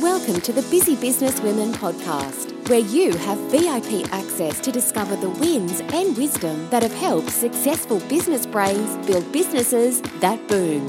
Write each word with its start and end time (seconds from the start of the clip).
Welcome 0.00 0.40
to 0.42 0.52
the 0.52 0.62
Busy 0.70 0.94
Business 0.94 1.40
Women 1.40 1.72
podcast, 1.72 2.68
where 2.68 2.78
you 2.78 3.16
have 3.16 3.36
VIP 3.50 4.06
access 4.12 4.60
to 4.60 4.70
discover 4.70 5.16
the 5.16 5.28
wins 5.28 5.80
and 5.80 6.16
wisdom 6.16 6.70
that 6.70 6.84
have 6.84 6.94
helped 6.94 7.30
successful 7.30 7.98
business 8.08 8.46
brains 8.46 8.96
build 9.08 9.32
businesses 9.32 10.00
that 10.20 10.46
boom. 10.46 10.86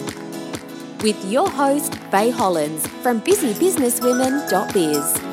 With 0.99 1.25
your 1.25 1.49
host, 1.49 1.95
Faye 2.11 2.29
Hollins 2.29 2.85
from 3.01 3.19
busybusinesswomen.biz. 3.21 5.29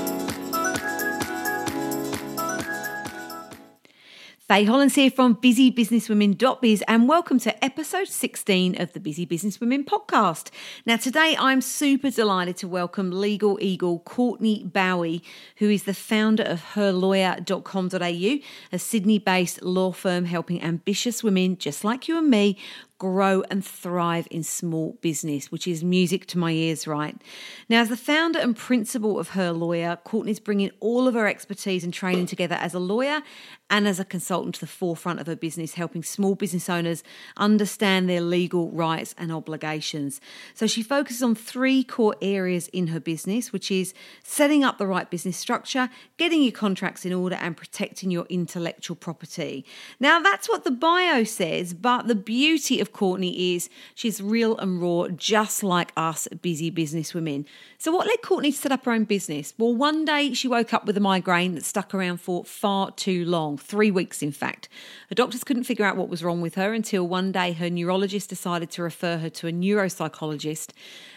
Faye 4.48 4.62
Hollins 4.64 4.94
here 4.94 5.10
from 5.10 5.34
busybusinesswomen.biz 5.34 6.84
and 6.86 7.08
welcome 7.08 7.40
to 7.40 7.64
episode 7.64 8.06
16 8.06 8.80
of 8.80 8.92
the 8.92 9.00
Busy 9.00 9.24
Business 9.24 9.60
Women 9.60 9.84
podcast. 9.84 10.50
Now, 10.86 10.98
today 10.98 11.34
I'm 11.36 11.60
super 11.60 12.10
delighted 12.10 12.56
to 12.58 12.68
welcome 12.68 13.10
legal 13.10 13.58
eagle 13.60 13.98
Courtney 13.98 14.62
Bowie, 14.62 15.24
who 15.56 15.68
is 15.68 15.82
the 15.82 15.94
founder 15.94 16.44
of 16.44 16.62
herlawyer.com.au, 16.74 18.38
a 18.70 18.78
Sydney 18.78 19.18
based 19.18 19.62
law 19.62 19.90
firm 19.90 20.26
helping 20.26 20.62
ambitious 20.62 21.24
women 21.24 21.58
just 21.58 21.82
like 21.82 22.06
you 22.06 22.16
and 22.16 22.30
me 22.30 22.56
grow 22.98 23.42
and 23.50 23.64
thrive 23.64 24.26
in 24.30 24.42
small 24.42 24.96
business, 25.00 25.52
which 25.52 25.66
is 25.66 25.84
music 25.84 26.26
to 26.26 26.38
my 26.38 26.50
ears, 26.52 26.86
right? 26.86 27.20
Now, 27.68 27.80
as 27.80 27.88
the 27.88 27.96
founder 27.96 28.38
and 28.38 28.56
principal 28.56 29.18
of 29.18 29.30
Her 29.30 29.52
Lawyer, 29.52 29.98
Courtney's 30.04 30.40
bringing 30.40 30.70
all 30.80 31.06
of 31.06 31.14
her 31.14 31.26
expertise 31.26 31.84
and 31.84 31.92
training 31.92 32.26
together 32.26 32.54
as 32.54 32.74
a 32.74 32.78
lawyer 32.78 33.22
and 33.68 33.88
as 33.88 33.98
a 33.98 34.04
consultant 34.04 34.54
to 34.54 34.60
the 34.60 34.66
forefront 34.66 35.20
of 35.20 35.26
her 35.26 35.36
business, 35.36 35.74
helping 35.74 36.02
small 36.02 36.34
business 36.34 36.68
owners 36.68 37.02
understand 37.36 38.08
their 38.08 38.20
legal 38.20 38.70
rights 38.70 39.14
and 39.18 39.32
obligations. 39.32 40.20
So 40.54 40.66
she 40.66 40.82
focuses 40.82 41.22
on 41.22 41.34
three 41.34 41.82
core 41.82 42.14
areas 42.22 42.68
in 42.68 42.88
her 42.88 43.00
business, 43.00 43.52
which 43.52 43.70
is 43.70 43.92
setting 44.22 44.62
up 44.62 44.78
the 44.78 44.86
right 44.86 45.10
business 45.10 45.36
structure, 45.36 45.90
getting 46.16 46.42
your 46.42 46.52
contracts 46.52 47.04
in 47.04 47.12
order, 47.12 47.36
and 47.36 47.56
protecting 47.56 48.10
your 48.10 48.26
intellectual 48.28 48.96
property. 48.96 49.64
Now, 49.98 50.20
that's 50.20 50.48
what 50.48 50.64
the 50.64 50.70
bio 50.70 51.24
says, 51.24 51.74
but 51.74 52.06
the 52.06 52.14
beauty 52.14 52.80
of 52.80 52.85
of 52.86 52.92
Courtney 52.92 53.54
is 53.54 53.68
she's 53.94 54.20
real 54.20 54.56
and 54.58 54.80
raw, 54.80 55.08
just 55.08 55.62
like 55.62 55.92
us 55.96 56.28
busy 56.40 56.70
business 56.70 57.12
women. 57.14 57.46
So, 57.78 57.92
what 57.92 58.06
led 58.06 58.22
Courtney 58.22 58.52
to 58.52 58.56
set 58.56 58.72
up 58.72 58.84
her 58.84 58.92
own 58.92 59.04
business? 59.04 59.52
Well, 59.58 59.74
one 59.74 60.04
day 60.04 60.32
she 60.32 60.48
woke 60.48 60.72
up 60.72 60.86
with 60.86 60.96
a 60.96 61.00
migraine 61.00 61.54
that 61.56 61.64
stuck 61.64 61.94
around 61.94 62.20
for 62.20 62.44
far 62.44 62.90
too 62.92 63.24
long, 63.24 63.58
three 63.58 63.90
weeks 63.90 64.22
in 64.22 64.32
fact. 64.32 64.68
The 65.08 65.14
doctors 65.14 65.44
couldn't 65.44 65.64
figure 65.64 65.84
out 65.84 65.96
what 65.96 66.08
was 66.08 66.22
wrong 66.22 66.40
with 66.40 66.54
her 66.54 66.72
until 66.72 67.06
one 67.06 67.32
day 67.32 67.52
her 67.52 67.68
neurologist 67.68 68.28
decided 68.28 68.70
to 68.72 68.82
refer 68.82 69.18
her 69.18 69.30
to 69.30 69.48
a 69.48 69.52
neuropsychologist 69.52 70.70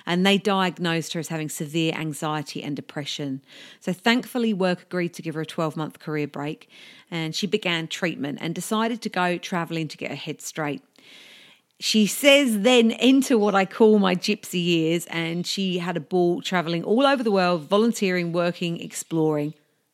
and 0.05 0.25
they 0.25 0.37
diagnosed 0.37 1.13
her 1.13 1.19
as 1.19 1.27
having 1.27 1.49
severe 1.49 1.93
anxiety 1.93 2.63
and 2.63 2.75
depression. 2.75 3.41
So, 3.79 3.93
thankfully, 3.93 4.53
work 4.53 4.81
agreed 4.83 5.13
to 5.13 5.21
give 5.21 5.35
her 5.35 5.41
a 5.41 5.45
12 5.45 5.77
month 5.77 5.99
career 5.99 6.27
break 6.27 6.69
and 7.11 7.33
she 7.35 7.47
began 7.47 7.87
treatment 7.87 8.39
and 8.41 8.53
decided 8.53 9.01
to 9.01 9.09
go 9.09 9.37
travelling 9.37 9.87
to 9.87 9.97
get 9.97 10.09
her 10.09 10.15
head 10.15 10.41
straight 10.41 10.81
she 11.79 12.05
says 12.05 12.59
then 12.59 12.91
into 12.91 13.37
what 13.37 13.55
I 13.55 13.65
call 13.65 13.99
my 13.99 14.13
gypsy 14.13 14.63
years, 14.63 15.05
and 15.07 15.47
she 15.47 15.77
had 15.77 15.95
a 15.95 16.01
ball 16.01 16.41
traveling 16.41 16.83
all 16.83 17.05
over 17.05 17.23
the 17.23 17.31
world, 17.31 17.63
volunteering, 17.63 18.33
working, 18.33 18.81
exploring. 18.81 19.53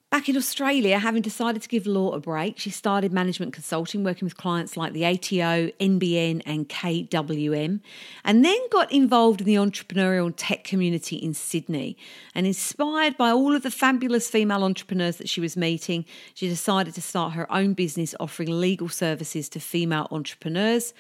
Back 0.09 0.30
in 0.30 0.38
Australia, 0.38 0.97
having 0.97 1.22
decided 1.22 1.61
to 1.61 1.67
give 1.67 1.86
law 1.86 2.11
a 2.14 2.19
break, 2.19 2.58
she 2.58 2.69
started 2.69 3.11
management 3.11 3.53
consulting, 3.53 4.03
working 4.03 4.25
with 4.25 4.38
clients 4.38 4.77
like 4.77 4.94
the 4.94 5.05
ATO, 5.05 5.72
NBN, 5.80 6.42
and 6.45 6.69
KWM, 6.69 7.81
and 8.23 8.45
then 8.45 8.59
got 8.72 8.92
involved 8.92 9.42
in 9.42 9.45
the 9.45 9.55
entrepreneurial 9.55 10.33
tech 10.36 10.64
community 10.64 11.17
in 11.17 11.33
Sydney. 11.33 11.97
And 12.33 12.47
inspired 12.47 13.17
by 13.17 13.31
all 13.31 13.55
of 13.55 13.64
the 13.64 13.70
fabulous 13.70 14.30
female 14.30 14.64
entrepreneurs 14.64 15.17
that 15.17 15.27
she 15.27 15.42
was 15.42 15.58
meeting, 15.58 16.05
she 16.33 16.47
decided 16.47 16.95
to 16.95 17.02
start 17.02 17.33
her 17.33 17.52
own 17.52 17.73
business 17.73 18.16
offering 18.20 18.59
legal 18.59 18.88
services 18.88 19.49
to 19.49 19.60
female 19.60 20.08
entrepreneurs. 20.11 20.93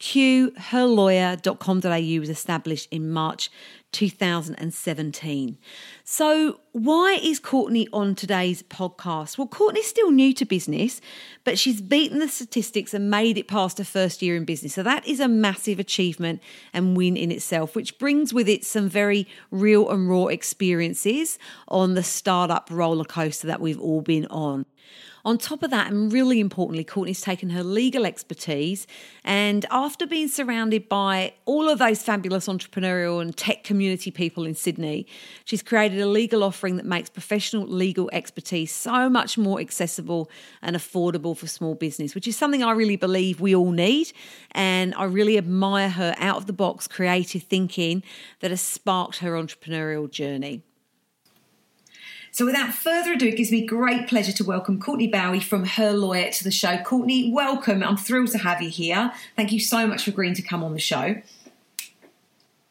Q, 0.00 0.52
herlawyer.com.au 0.56 2.20
was 2.20 2.28
established 2.30 2.88
in 2.90 3.10
March 3.10 3.50
2017. 3.92 5.58
So, 6.04 6.60
why 6.72 7.18
is 7.22 7.40
Courtney 7.40 7.88
on 7.92 8.14
today's 8.14 8.62
podcast? 8.62 9.36
Well, 9.36 9.48
Courtney's 9.48 9.86
still 9.86 10.10
new 10.10 10.32
to 10.34 10.44
business, 10.44 11.00
but 11.44 11.58
she's 11.58 11.80
beaten 11.80 12.20
the 12.20 12.28
statistics 12.28 12.94
and 12.94 13.10
made 13.10 13.36
it 13.36 13.48
past 13.48 13.78
her 13.78 13.84
first 13.84 14.22
year 14.22 14.36
in 14.36 14.44
business. 14.44 14.74
So, 14.74 14.82
that 14.82 15.06
is 15.06 15.18
a 15.18 15.28
massive 15.28 15.78
achievement 15.78 16.40
and 16.72 16.96
win 16.96 17.16
in 17.16 17.32
itself, 17.32 17.74
which 17.74 17.98
brings 17.98 18.32
with 18.32 18.48
it 18.48 18.64
some 18.64 18.88
very 18.88 19.26
real 19.50 19.90
and 19.90 20.08
raw 20.08 20.26
experiences 20.26 21.38
on 21.68 21.94
the 21.94 22.02
startup 22.02 22.68
roller 22.70 23.04
coaster 23.04 23.46
that 23.48 23.60
we've 23.60 23.80
all 23.80 24.00
been 24.00 24.26
on. 24.26 24.66
On 25.24 25.36
top 25.36 25.62
of 25.62 25.70
that, 25.70 25.90
and 25.90 26.12
really 26.12 26.40
importantly, 26.40 26.82
Courtney's 26.82 27.20
taken 27.20 27.50
her 27.50 27.62
legal 27.62 28.06
expertise 28.06 28.86
and 29.22 29.66
after 29.70 30.06
being 30.06 30.28
surrounded 30.28 30.88
by 30.88 31.34
all 31.44 31.68
of 31.68 31.78
those 31.78 32.02
fabulous 32.02 32.46
entrepreneurial 32.48 33.20
and 33.20 33.36
tech 33.36 33.62
community 33.80 34.10
people 34.10 34.44
in 34.44 34.54
Sydney, 34.54 35.06
she's 35.46 35.62
created 35.62 35.98
a 36.02 36.06
legal 36.06 36.44
offering 36.44 36.76
that 36.76 36.84
makes 36.84 37.08
professional 37.08 37.66
legal 37.66 38.10
expertise 38.12 38.70
so 38.70 39.08
much 39.08 39.38
more 39.38 39.58
accessible 39.58 40.30
and 40.60 40.76
affordable 40.76 41.34
for 41.34 41.46
small 41.46 41.74
business, 41.74 42.14
which 42.14 42.28
is 42.28 42.36
something 42.36 42.62
I 42.62 42.72
really 42.72 42.96
believe 42.96 43.40
we 43.40 43.54
all 43.54 43.70
need. 43.70 44.12
And 44.52 44.94
I 44.96 45.04
really 45.04 45.38
admire 45.38 45.88
her 45.88 46.14
out 46.18 46.36
of 46.36 46.44
the 46.44 46.52
box 46.52 46.86
creative 46.86 47.44
thinking 47.44 48.02
that 48.40 48.50
has 48.50 48.60
sparked 48.60 49.20
her 49.20 49.32
entrepreneurial 49.32 50.10
journey. 50.10 50.62
So, 52.32 52.44
without 52.44 52.74
further 52.74 53.14
ado, 53.14 53.28
it 53.28 53.36
gives 53.38 53.50
me 53.50 53.64
great 53.64 54.08
pleasure 54.08 54.32
to 54.32 54.44
welcome 54.44 54.78
Courtney 54.78 55.08
Bowie 55.08 55.40
from 55.40 55.64
Her 55.64 55.92
Lawyer 55.92 56.30
to 56.30 56.44
the 56.44 56.50
show. 56.50 56.76
Courtney, 56.82 57.32
welcome. 57.32 57.82
I'm 57.82 57.96
thrilled 57.96 58.30
to 58.32 58.38
have 58.38 58.60
you 58.60 58.68
here. 58.68 59.10
Thank 59.36 59.52
you 59.52 59.58
so 59.58 59.86
much 59.86 60.04
for 60.04 60.10
agreeing 60.10 60.34
to 60.34 60.42
come 60.42 60.62
on 60.62 60.74
the 60.74 60.78
show. 60.78 61.22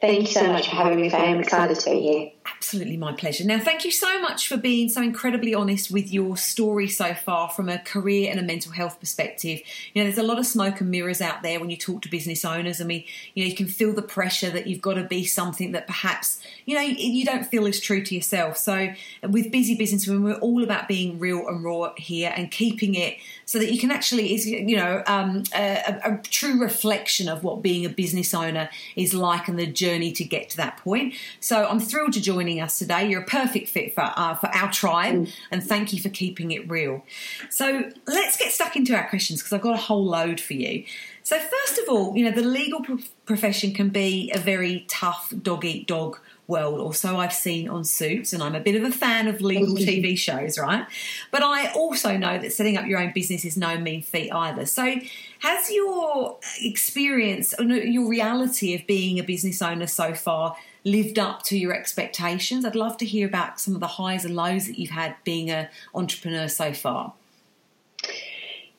Thank 0.01 0.21
you 0.21 0.27
so 0.27 0.47
much 0.47 0.69
for 0.69 0.75
having 0.75 1.01
me, 1.01 1.09
Faye. 1.09 1.31
I'm 1.31 1.39
excited 1.39 1.79
to 1.79 1.89
be 1.89 1.99
here. 2.01 2.31
Absolutely 2.55 2.97
my 2.97 3.11
pleasure. 3.13 3.43
Now, 3.43 3.59
thank 3.59 3.85
you 3.85 3.91
so 3.91 4.21
much 4.21 4.47
for 4.47 4.57
being 4.57 4.89
so 4.89 5.01
incredibly 5.01 5.53
honest 5.53 5.91
with 5.91 6.11
your 6.11 6.37
story 6.37 6.87
so 6.87 7.13
far 7.13 7.49
from 7.49 7.69
a 7.69 7.79
career 7.79 8.29
and 8.31 8.39
a 8.39 8.43
mental 8.43 8.71
health 8.71 8.99
perspective. 8.99 9.61
You 9.93 10.01
know, 10.01 10.03
there's 10.03 10.17
a 10.17 10.27
lot 10.27 10.39
of 10.39 10.45
smoke 10.45 10.81
and 10.81 10.89
mirrors 10.89 11.21
out 11.21 11.41
there 11.41 11.59
when 11.59 11.69
you 11.69 11.77
talk 11.77 12.01
to 12.03 12.09
business 12.09 12.45
owners. 12.45 12.81
I 12.81 12.83
mean, 12.83 13.03
you 13.33 13.43
know, 13.43 13.49
you 13.49 13.55
can 13.55 13.67
feel 13.67 13.93
the 13.93 14.01
pressure 14.01 14.49
that 14.51 14.67
you've 14.67 14.81
got 14.81 14.93
to 14.93 15.03
be 15.03 15.25
something 15.25 15.71
that 15.71 15.88
perhaps, 15.88 16.41
you 16.65 16.75
know, 16.75 16.81
you 16.81 17.25
don't 17.25 17.45
feel 17.45 17.65
is 17.65 17.79
true 17.79 18.03
to 18.03 18.15
yourself. 18.15 18.57
So, 18.57 18.93
with 19.27 19.51
Busy 19.51 19.75
Business 19.75 20.07
Women, 20.07 20.23
we're 20.23 20.39
all 20.39 20.63
about 20.63 20.88
being 20.88 21.19
real 21.19 21.47
and 21.47 21.63
raw 21.63 21.93
here 21.97 22.33
and 22.35 22.51
keeping 22.51 22.95
it 22.95 23.17
so 23.49 23.57
that 23.57 23.71
you 23.71 23.79
can 23.79 23.89
actually 23.89 24.35
is 24.35 24.45
you 24.45 24.75
know 24.75 25.01
um, 25.07 25.41
a, 25.55 25.99
a, 26.03 26.19
true 26.29 26.61
reflection 26.61 27.27
of 27.27 27.43
what 27.43 27.63
being 27.63 27.83
a 27.83 27.89
business 27.89 28.31
owner 28.31 28.69
is 28.95 29.15
like 29.15 29.47
and 29.47 29.57
the 29.57 29.65
journey 29.65 30.11
to 30.11 30.23
get 30.23 30.51
to 30.51 30.57
that 30.57 30.77
point. 30.77 31.15
So 31.39 31.65
I'm 31.65 31.79
thrilled 31.79 32.13
to 32.13 32.21
joining 32.39 32.61
us 32.61 32.79
today. 32.79 33.09
You're 33.09 33.23
a 33.23 33.25
perfect 33.25 33.67
fit 33.67 33.94
for 33.94 34.13
uh, 34.16 34.33
for 34.35 34.47
our 34.47 34.72
tribe, 34.72 35.16
mm. 35.16 35.33
and 35.51 35.61
thank 35.61 35.91
you 35.91 36.01
for 36.01 36.07
keeping 36.07 36.51
it 36.51 36.69
real. 36.69 37.03
So 37.50 37.91
let's 38.07 38.38
get 38.38 38.53
stuck 38.53 38.77
into 38.77 38.95
our 38.95 39.09
questions 39.09 39.41
because 39.41 39.51
I've 39.51 39.61
got 39.61 39.73
a 39.73 39.81
whole 39.81 40.05
load 40.05 40.39
for 40.39 40.53
you. 40.53 40.85
So 41.23 41.38
first 41.38 41.79
of 41.79 41.89
all, 41.89 42.16
you 42.16 42.23
know 42.23 42.31
the 42.31 42.47
legal 42.47 42.79
profession 43.25 43.73
can 43.73 43.89
be 43.89 44.31
a 44.33 44.39
very 44.39 44.85
tough 44.88 45.33
dog 45.41 45.66
eat 45.66 45.85
dog 45.85 46.17
world, 46.47 46.79
or 46.79 46.94
so 46.94 47.17
I've 47.17 47.33
seen 47.33 47.67
on 47.67 47.83
Suits, 47.83 48.31
and 48.31 48.41
I'm 48.41 48.56
a 48.56 48.61
bit 48.61 48.75
of 48.75 48.83
a 48.83 48.91
fan 48.91 49.27
of 49.27 49.41
legal 49.41 49.75
TV 49.89 50.17
shows, 50.17 50.57
right? 50.57 50.88
But 51.31 51.44
I 51.44 51.73
also 51.73 52.16
know 52.16 52.39
that 52.39 52.53
setting 52.53 52.77
up 52.77 52.85
your 52.85 53.00
own 53.00 53.11
business 53.13 53.44
is 53.44 53.57
no 53.57 53.77
mean 53.77 54.01
feat 54.01 54.31
either. 54.31 54.66
So, 54.66 54.95
has 55.39 55.71
your 55.71 56.39
experience, 56.61 57.53
your 57.59 58.07
reality 58.07 58.75
of 58.75 58.88
being 58.88 59.19
a 59.19 59.23
business 59.23 59.61
owner 59.61 59.88
so 59.88 60.13
far 60.13 60.56
lived 60.84 61.19
up 61.19 61.44
to 61.44 61.57
your 61.57 61.73
expectations? 61.73 62.66
I'd 62.66 62.75
love 62.75 62.97
to 62.97 63.06
hear 63.06 63.28
about 63.28 63.59
some 63.59 63.74
of 63.74 63.80
the 63.80 63.88
highs 63.88 64.25
and 64.25 64.36
lows 64.36 64.68
that 64.68 64.80
you've 64.80 64.92
had 64.92 65.15
being 65.24 65.50
an 65.50 65.68
entrepreneur 65.94 66.48
so 66.48 66.74
far. 66.74 67.13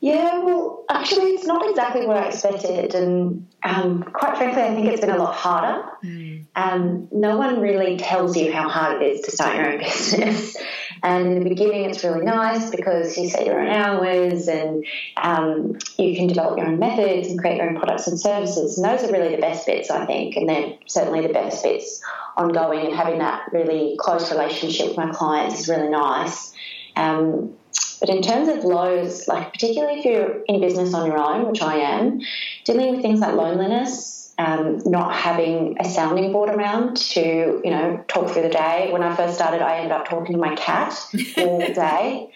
Yeah, 0.00 0.38
well, 0.38 0.86
actually, 0.88 1.32
it's 1.32 1.44
not 1.44 1.68
exactly 1.68 2.06
what 2.06 2.16
I 2.16 2.28
expected, 2.28 2.94
and 2.94 3.46
um, 3.62 4.02
quite 4.02 4.38
frankly, 4.38 4.62
I 4.62 4.74
think 4.74 4.86
it's 4.86 5.02
been 5.02 5.10
a 5.10 5.18
lot 5.18 5.34
harder. 5.34 5.86
Mm. 6.02 6.46
Um, 6.56 7.08
no 7.12 7.36
one 7.36 7.60
really 7.60 7.98
tells 7.98 8.34
you 8.34 8.50
how 8.50 8.70
hard 8.70 9.02
it 9.02 9.04
is 9.04 9.20
to 9.22 9.30
start 9.30 9.56
your 9.56 9.70
own 9.70 9.78
business. 9.80 10.56
And 11.02 11.26
in 11.26 11.42
the 11.42 11.48
beginning, 11.48 11.84
it's 11.84 12.02
really 12.02 12.24
nice 12.24 12.70
because 12.70 13.16
you 13.18 13.28
set 13.28 13.44
your 13.44 13.60
own 13.60 13.68
hours 13.68 14.48
and 14.48 14.86
um, 15.18 15.76
you 15.98 16.16
can 16.16 16.28
develop 16.28 16.58
your 16.58 16.68
own 16.68 16.78
methods 16.78 17.28
and 17.28 17.38
create 17.38 17.58
your 17.58 17.68
own 17.68 17.76
products 17.76 18.06
and 18.06 18.18
services. 18.18 18.78
And 18.78 18.88
those 18.88 19.06
are 19.06 19.12
really 19.12 19.34
the 19.34 19.40
best 19.40 19.66
bits, 19.66 19.90
I 19.90 20.06
think, 20.06 20.36
and 20.36 20.48
they're 20.48 20.74
certainly 20.86 21.26
the 21.26 21.32
best 21.32 21.62
bits 21.62 22.02
ongoing. 22.38 22.86
And 22.86 22.94
having 22.94 23.18
that 23.18 23.52
really 23.52 23.96
close 23.98 24.30
relationship 24.30 24.88
with 24.88 24.96
my 24.96 25.10
clients 25.10 25.60
is 25.60 25.68
really 25.68 25.88
nice. 25.88 26.54
Um, 26.96 27.54
but 28.00 28.08
in 28.08 28.22
terms 28.22 28.48
of 28.48 28.64
lows, 28.64 29.28
like 29.28 29.52
particularly 29.52 30.00
if 30.00 30.04
you're 30.04 30.42
in 30.44 30.60
business 30.60 30.94
on 30.94 31.06
your 31.06 31.18
own, 31.18 31.46
which 31.46 31.62
I 31.62 31.76
am, 31.76 32.20
dealing 32.64 32.90
with 32.90 33.02
things 33.02 33.20
like 33.20 33.34
loneliness 33.34 34.20
um, 34.40 34.80
not 34.86 35.14
having 35.14 35.76
a 35.80 35.84
sounding 35.84 36.32
board 36.32 36.48
around 36.48 36.96
to, 36.96 37.60
you 37.62 37.70
know, 37.70 38.02
talk 38.08 38.30
through 38.30 38.42
the 38.42 38.48
day. 38.48 38.88
When 38.90 39.02
I 39.02 39.14
first 39.14 39.34
started, 39.34 39.60
I 39.60 39.76
ended 39.76 39.92
up 39.92 40.08
talking 40.08 40.32
to 40.34 40.40
my 40.40 40.54
cat 40.56 40.98
all 41.36 41.58
day. 41.74 42.30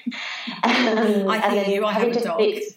Um, 0.62 1.28
I 1.28 1.50
hear 1.50 1.74
you. 1.74 1.86
I 1.86 1.92
have 1.92 2.08
a 2.08 2.20
dog. 2.20 2.38
Fix, 2.38 2.74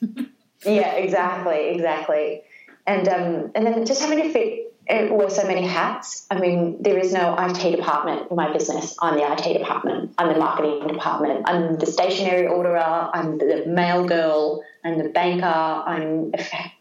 yeah, 0.65 0.93
exactly, 0.93 1.69
exactly. 1.69 2.41
And 2.85 3.07
um, 3.09 3.51
and 3.53 3.65
then 3.65 3.85
just 3.85 4.01
having 4.01 4.19
to 4.19 4.31
fit 4.31 4.66
uh, 4.89 5.07
wear 5.11 5.29
so 5.29 5.45
many 5.45 5.65
hats. 5.65 6.25
I 6.31 6.39
mean, 6.39 6.81
there 6.81 6.97
is 6.97 7.11
no 7.11 7.35
IT 7.37 7.75
department 7.75 8.29
in 8.29 8.35
my 8.35 8.51
business. 8.53 8.95
I'm 9.01 9.15
the 9.15 9.31
IT 9.31 9.57
department. 9.57 10.13
I'm 10.17 10.31
the 10.31 10.39
marketing 10.39 10.87
department. 10.87 11.43
I'm 11.45 11.77
the 11.77 11.85
stationery 11.85 12.47
orderer. 12.47 13.09
I'm 13.13 13.37
the 13.37 13.65
mail 13.67 14.05
girl. 14.05 14.63
I'm 14.85 14.97
the 14.97 15.09
banker. 15.09 15.45
I'm 15.45 16.33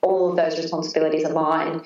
all 0.03 0.31
of 0.31 0.37
those 0.37 0.57
responsibilities 0.57 1.25
are 1.25 1.33
mine. 1.33 1.83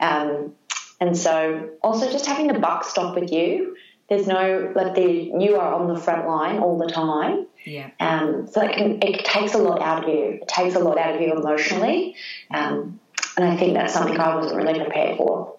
Um, 0.00 0.54
and 1.00 1.16
so, 1.16 1.70
also 1.82 2.10
just 2.10 2.26
having 2.26 2.46
the 2.46 2.58
buck 2.58 2.84
stop 2.84 3.14
with 3.14 3.32
you. 3.32 3.76
There's 4.08 4.28
no 4.28 4.72
like 4.76 4.94
the 4.94 5.32
you 5.40 5.56
are 5.56 5.74
on 5.74 5.92
the 5.92 5.98
front 6.00 6.28
line 6.28 6.58
all 6.58 6.78
the 6.78 6.86
time. 6.86 7.46
Yeah. 7.64 7.90
Um, 7.98 8.46
so 8.46 8.62
it, 8.62 8.76
can, 8.76 9.02
it 9.02 9.24
takes 9.24 9.54
a 9.54 9.58
lot 9.58 9.82
out 9.82 10.04
of 10.04 10.08
you. 10.08 10.38
It 10.40 10.46
takes 10.46 10.76
a 10.76 10.78
lot 10.78 10.96
out 10.96 11.16
of 11.16 11.20
you 11.20 11.32
emotionally. 11.32 12.14
Um, 12.52 13.00
and 13.36 13.44
I 13.44 13.56
think 13.56 13.74
that's 13.74 13.92
something 13.92 14.18
I 14.18 14.36
wasn't 14.36 14.62
really 14.62 14.78
prepared 14.78 15.16
for 15.16 15.55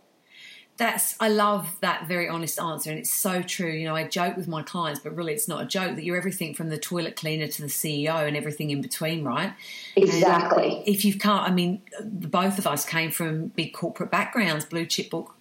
that's 0.78 1.16
I 1.20 1.30
love 1.30 1.68
that 1.82 2.08
very 2.08 2.30
honest 2.30 2.60
answer, 2.60 2.90
and 2.90 3.00
it's 3.00 3.10
so 3.10 3.42
true. 3.42 3.72
You 3.72 3.86
know, 3.86 3.96
I 3.96 4.08
joke 4.08 4.38
with 4.38 4.48
my 4.48 4.62
clients, 4.62 5.00
but 5.00 5.16
really, 5.16 5.34
it's 5.34 5.48
not 5.48 5.64
a 5.64 5.66
joke 5.66 5.96
that 5.96 6.04
you're 6.04 6.18
everything 6.18 6.54
from 6.54 6.70
the 6.70 6.78
toilet 6.78 7.16
cleaner 7.16 7.48
to 7.48 7.62
the 7.62 7.68
CEO 7.68 8.28
and 8.28 8.38
everything 8.38 8.70
in 8.70 8.82
between, 8.82 9.24
right? 9.24 9.54
Exactly. 9.96 10.78
And 10.78 10.88
if 10.88 11.04
you've 11.04 11.20
can't, 11.20 11.48
I 11.48 11.52
mean, 11.52 11.82
both 12.04 12.60
of 12.60 12.68
us 12.68 12.86
came 12.86 13.12
from 13.12 13.48
big 13.48 13.74
corporate 13.74 14.12
backgrounds, 14.12 14.66
blue 14.66 14.86
chip 14.86 15.10
book. 15.10 15.34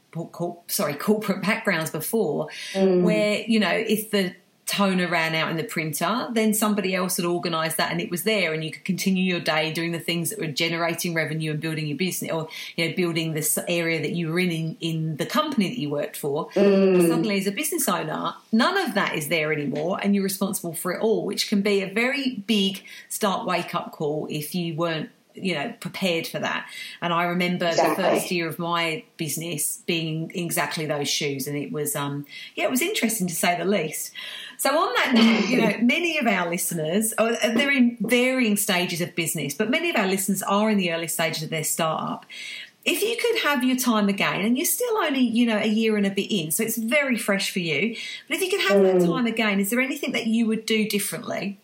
Sorry, 0.69 0.94
corporate 1.09 1.43
backgrounds 1.43 1.91
before, 1.91 2.49
mm. 2.73 3.03
where 3.03 3.43
you 3.47 3.61
know 3.61 3.73
if 3.73 4.11
the 4.11 4.35
toner 4.66 5.06
ran 5.06 5.34
out 5.34 5.48
in 5.50 5.56
the 5.56 5.64
printer, 5.64 6.28
then 6.32 6.52
somebody 6.52 6.94
else 6.94 7.16
had 7.16 7.24
organised 7.24 7.76
that 7.76 7.92
and 7.92 8.00
it 8.00 8.10
was 8.10 8.24
there, 8.24 8.52
and 8.52 8.64
you 8.64 8.72
could 8.72 8.84
continue 8.84 9.22
your 9.22 9.40
day 9.40 9.72
doing 9.72 9.92
the 9.92 10.00
things 10.00 10.30
that 10.30 10.40
were 10.40 10.48
generating 10.48 11.14
revenue 11.14 11.52
and 11.52 11.60
building 11.60 11.86
your 11.86 11.96
business, 11.96 12.30
or 12.32 12.48
you 12.76 12.88
know, 12.88 12.96
building 12.96 13.32
this 13.32 13.58
area 13.68 14.00
that 14.00 14.12
you 14.12 14.28
were 14.28 14.40
in 14.40 14.50
in, 14.50 14.76
in 14.80 15.16
the 15.16 15.26
company 15.26 15.68
that 15.68 15.78
you 15.78 15.88
worked 15.88 16.16
for. 16.16 16.48
Mm. 16.50 17.08
Suddenly, 17.08 17.38
as 17.38 17.46
a 17.46 17.52
business 17.52 17.88
owner, 17.88 18.34
none 18.50 18.76
of 18.76 18.94
that 18.94 19.14
is 19.14 19.28
there 19.28 19.52
anymore, 19.52 19.98
and 20.02 20.14
you're 20.14 20.24
responsible 20.24 20.74
for 20.74 20.92
it 20.92 21.00
all, 21.00 21.24
which 21.24 21.48
can 21.48 21.62
be 21.62 21.82
a 21.82 21.92
very 21.92 22.42
big 22.46 22.82
start 23.08 23.46
wake 23.46 23.74
up 23.74 23.92
call 23.92 24.26
if 24.28 24.54
you 24.54 24.74
weren't 24.74 25.10
you 25.37 25.55
know 25.55 25.73
prepared 25.81 26.27
for 26.27 26.38
that 26.38 26.69
and 27.00 27.12
i 27.12 27.25
remember 27.25 27.67
exactly. 27.67 28.03
the 28.03 28.11
first 28.11 28.31
year 28.31 28.49
of 28.49 28.59
my 28.59 29.05
business 29.17 29.83
being 29.87 30.31
exactly 30.35 30.87
those 30.87 31.09
shoes 31.09 31.47
and 31.47 31.56
it 31.56 31.71
was 31.71 31.94
um 31.94 32.27
yeah 32.55 32.65
it 32.65 32.71
was 32.71 32.83
interesting 32.83 33.27
to 33.27 33.35
say 33.35 33.56
the 33.56 33.65
least 33.65 34.12
so 34.59 34.71
on 34.71 34.94
that 34.94 35.12
note, 35.15 35.49
you 35.49 35.61
know, 35.61 35.77
many 35.83 36.19
of 36.19 36.27
our 36.27 36.49
listeners, 36.49 37.12
uh, 37.19 37.37
they're 37.55 37.71
in 37.71 37.97
varying 38.00 38.56
stages 38.56 39.00
of 39.00 39.15
business, 39.15 39.55
but 39.55 39.71
many 39.71 39.91
of 39.91 39.97
our 39.97 40.06
listeners 40.06 40.43
are 40.43 40.71
in 40.71 40.79
the 40.79 40.93
early 40.93 41.09
stages 41.09 41.43
of 41.43 41.50
their 41.50 41.65
startup. 41.65 42.25
If 42.85 43.03
you 43.03 43.17
could 43.17 43.43
have 43.43 43.65
your 43.65 43.77
time 43.77 44.09
again, 44.09 44.43
and 44.43 44.56
you're 44.56 44.65
still 44.65 44.97
only, 44.99 45.21
you 45.21 45.44
know, 45.44 45.59
a 45.59 45.67
year 45.67 45.97
and 45.97 46.06
a 46.06 46.11
bit 46.11 46.33
in, 46.33 46.53
so 46.53 46.62
it's 46.62 46.77
very 46.77 47.19
fresh 47.19 47.50
for 47.50 47.59
you, 47.59 47.97
but 48.29 48.37
if 48.37 48.43
you 48.43 48.49
could 48.49 48.69
have 48.69 48.81
mm. 48.81 49.00
that 49.00 49.06
time 49.06 49.27
again, 49.27 49.61
is 49.61 49.71
there 49.71 49.81
anything 49.81 50.12
that 50.12 50.27
you 50.27 50.47
would 50.47 50.65
do 50.65 50.88
differently? 50.88 51.59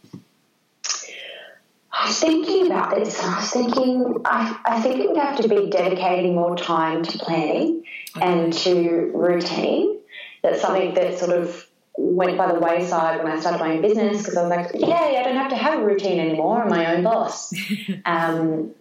I 2.03 2.07
was 2.07 2.19
thinking 2.19 2.67
about 2.67 2.97
this. 2.97 3.23
I 3.23 3.37
was 3.37 3.51
thinking, 3.51 4.23
I, 4.25 4.59
I 4.65 4.81
think 4.81 4.97
it 4.97 5.09
would 5.09 5.17
have 5.19 5.41
to 5.41 5.49
be 5.49 5.71
dedicating 5.71 6.35
more 6.35 6.57
time 6.57 7.05
to 7.05 7.19
planning 7.19 7.85
okay. 8.17 8.27
and 8.27 8.53
to 8.53 9.13
routine. 9.15 10.01
That's 10.43 10.61
something 10.61 10.95
that 10.95 11.21
sort 11.21 11.31
of 11.31 11.65
went 11.97 12.37
by 12.37 12.51
the 12.53 12.59
wayside 12.59 13.23
when 13.23 13.31
I 13.31 13.39
started 13.39 13.61
my 13.61 13.77
own 13.77 13.83
business 13.83 14.19
because 14.19 14.37
I 14.37 14.43
was 14.43 14.51
like, 14.51 14.75
yay, 14.75 15.17
I 15.17 15.23
don't 15.23 15.37
have 15.37 15.51
to 15.51 15.57
have 15.57 15.79
a 15.79 15.85
routine 15.85 16.19
anymore. 16.19 16.63
I'm 16.63 16.71
my 16.71 16.97
own 16.97 17.05
boss. 17.05 17.53
um, 18.05 18.75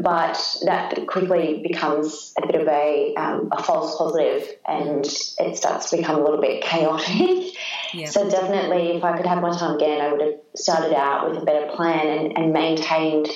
but 0.00 0.56
that 0.64 1.06
quickly 1.06 1.62
becomes 1.66 2.32
a 2.42 2.46
bit 2.46 2.60
of 2.60 2.66
a, 2.66 3.14
um, 3.16 3.50
a 3.52 3.62
false 3.62 3.96
positive 3.98 4.48
and 4.66 5.04
it 5.38 5.56
starts 5.56 5.90
to 5.90 5.98
become 5.98 6.20
a 6.20 6.24
little 6.24 6.40
bit 6.40 6.62
chaotic. 6.62 7.54
Yeah. 7.92 8.06
So 8.06 8.26
definitely, 8.30 8.96
if 8.96 9.04
I 9.04 9.18
could 9.18 9.26
have 9.26 9.42
my 9.42 9.54
time 9.54 9.76
again, 9.76 10.00
I 10.00 10.10
would 10.10 10.20
have 10.22 10.34
started 10.54 10.94
out 10.96 11.28
with 11.28 11.42
a 11.42 11.44
better 11.44 11.70
plan 11.72 12.06
and, 12.06 12.38
and 12.38 12.52
maintained 12.52 13.28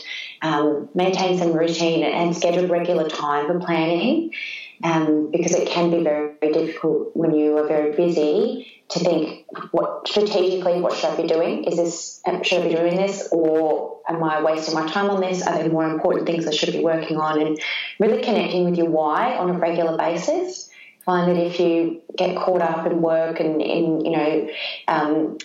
um, 0.42 0.88
maintained 0.94 1.38
some 1.38 1.52
routine 1.52 2.04
and 2.04 2.34
scheduled 2.34 2.70
regular 2.70 3.08
time 3.08 3.46
for 3.46 3.58
planning. 3.58 4.32
Um, 4.82 5.30
because 5.30 5.54
it 5.54 5.68
can 5.68 5.90
be 5.90 6.02
very, 6.02 6.34
very 6.40 6.52
difficult 6.52 7.16
when 7.16 7.34
you 7.34 7.56
are 7.58 7.66
very 7.66 7.96
busy 7.96 8.76
to 8.88 9.00
think 9.00 9.44
what 9.72 10.06
strategically 10.06 10.80
what 10.80 10.94
should 10.94 11.10
I 11.10 11.16
be 11.16 11.26
doing? 11.26 11.64
Is 11.64 11.76
this 11.76 12.22
should 12.42 12.62
I 12.62 12.68
be 12.68 12.74
doing 12.74 12.96
this 12.96 13.28
or 13.32 14.00
am 14.08 14.22
I 14.22 14.42
wasting 14.42 14.74
my 14.74 14.86
time 14.88 15.10
on 15.10 15.20
this? 15.20 15.44
Are 15.46 15.58
there 15.58 15.68
more 15.68 15.88
important 15.88 16.26
things 16.26 16.46
I 16.46 16.52
should 16.52 16.72
be 16.72 16.84
working 16.84 17.16
on? 17.16 17.40
And 17.40 17.58
really 17.98 18.22
connecting 18.22 18.64
with 18.64 18.76
your 18.76 18.88
why 18.88 19.36
on 19.36 19.50
a 19.50 19.58
regular 19.58 19.96
basis. 19.96 20.70
Find 21.04 21.30
that 21.30 21.40
if 21.40 21.60
you 21.60 22.02
get 22.16 22.36
caught 22.36 22.62
up 22.62 22.84
in 22.86 23.00
work 23.00 23.38
and 23.38 23.62
in 23.62 24.04
you 24.04 24.10
know 24.10 24.48
um, 24.88 25.38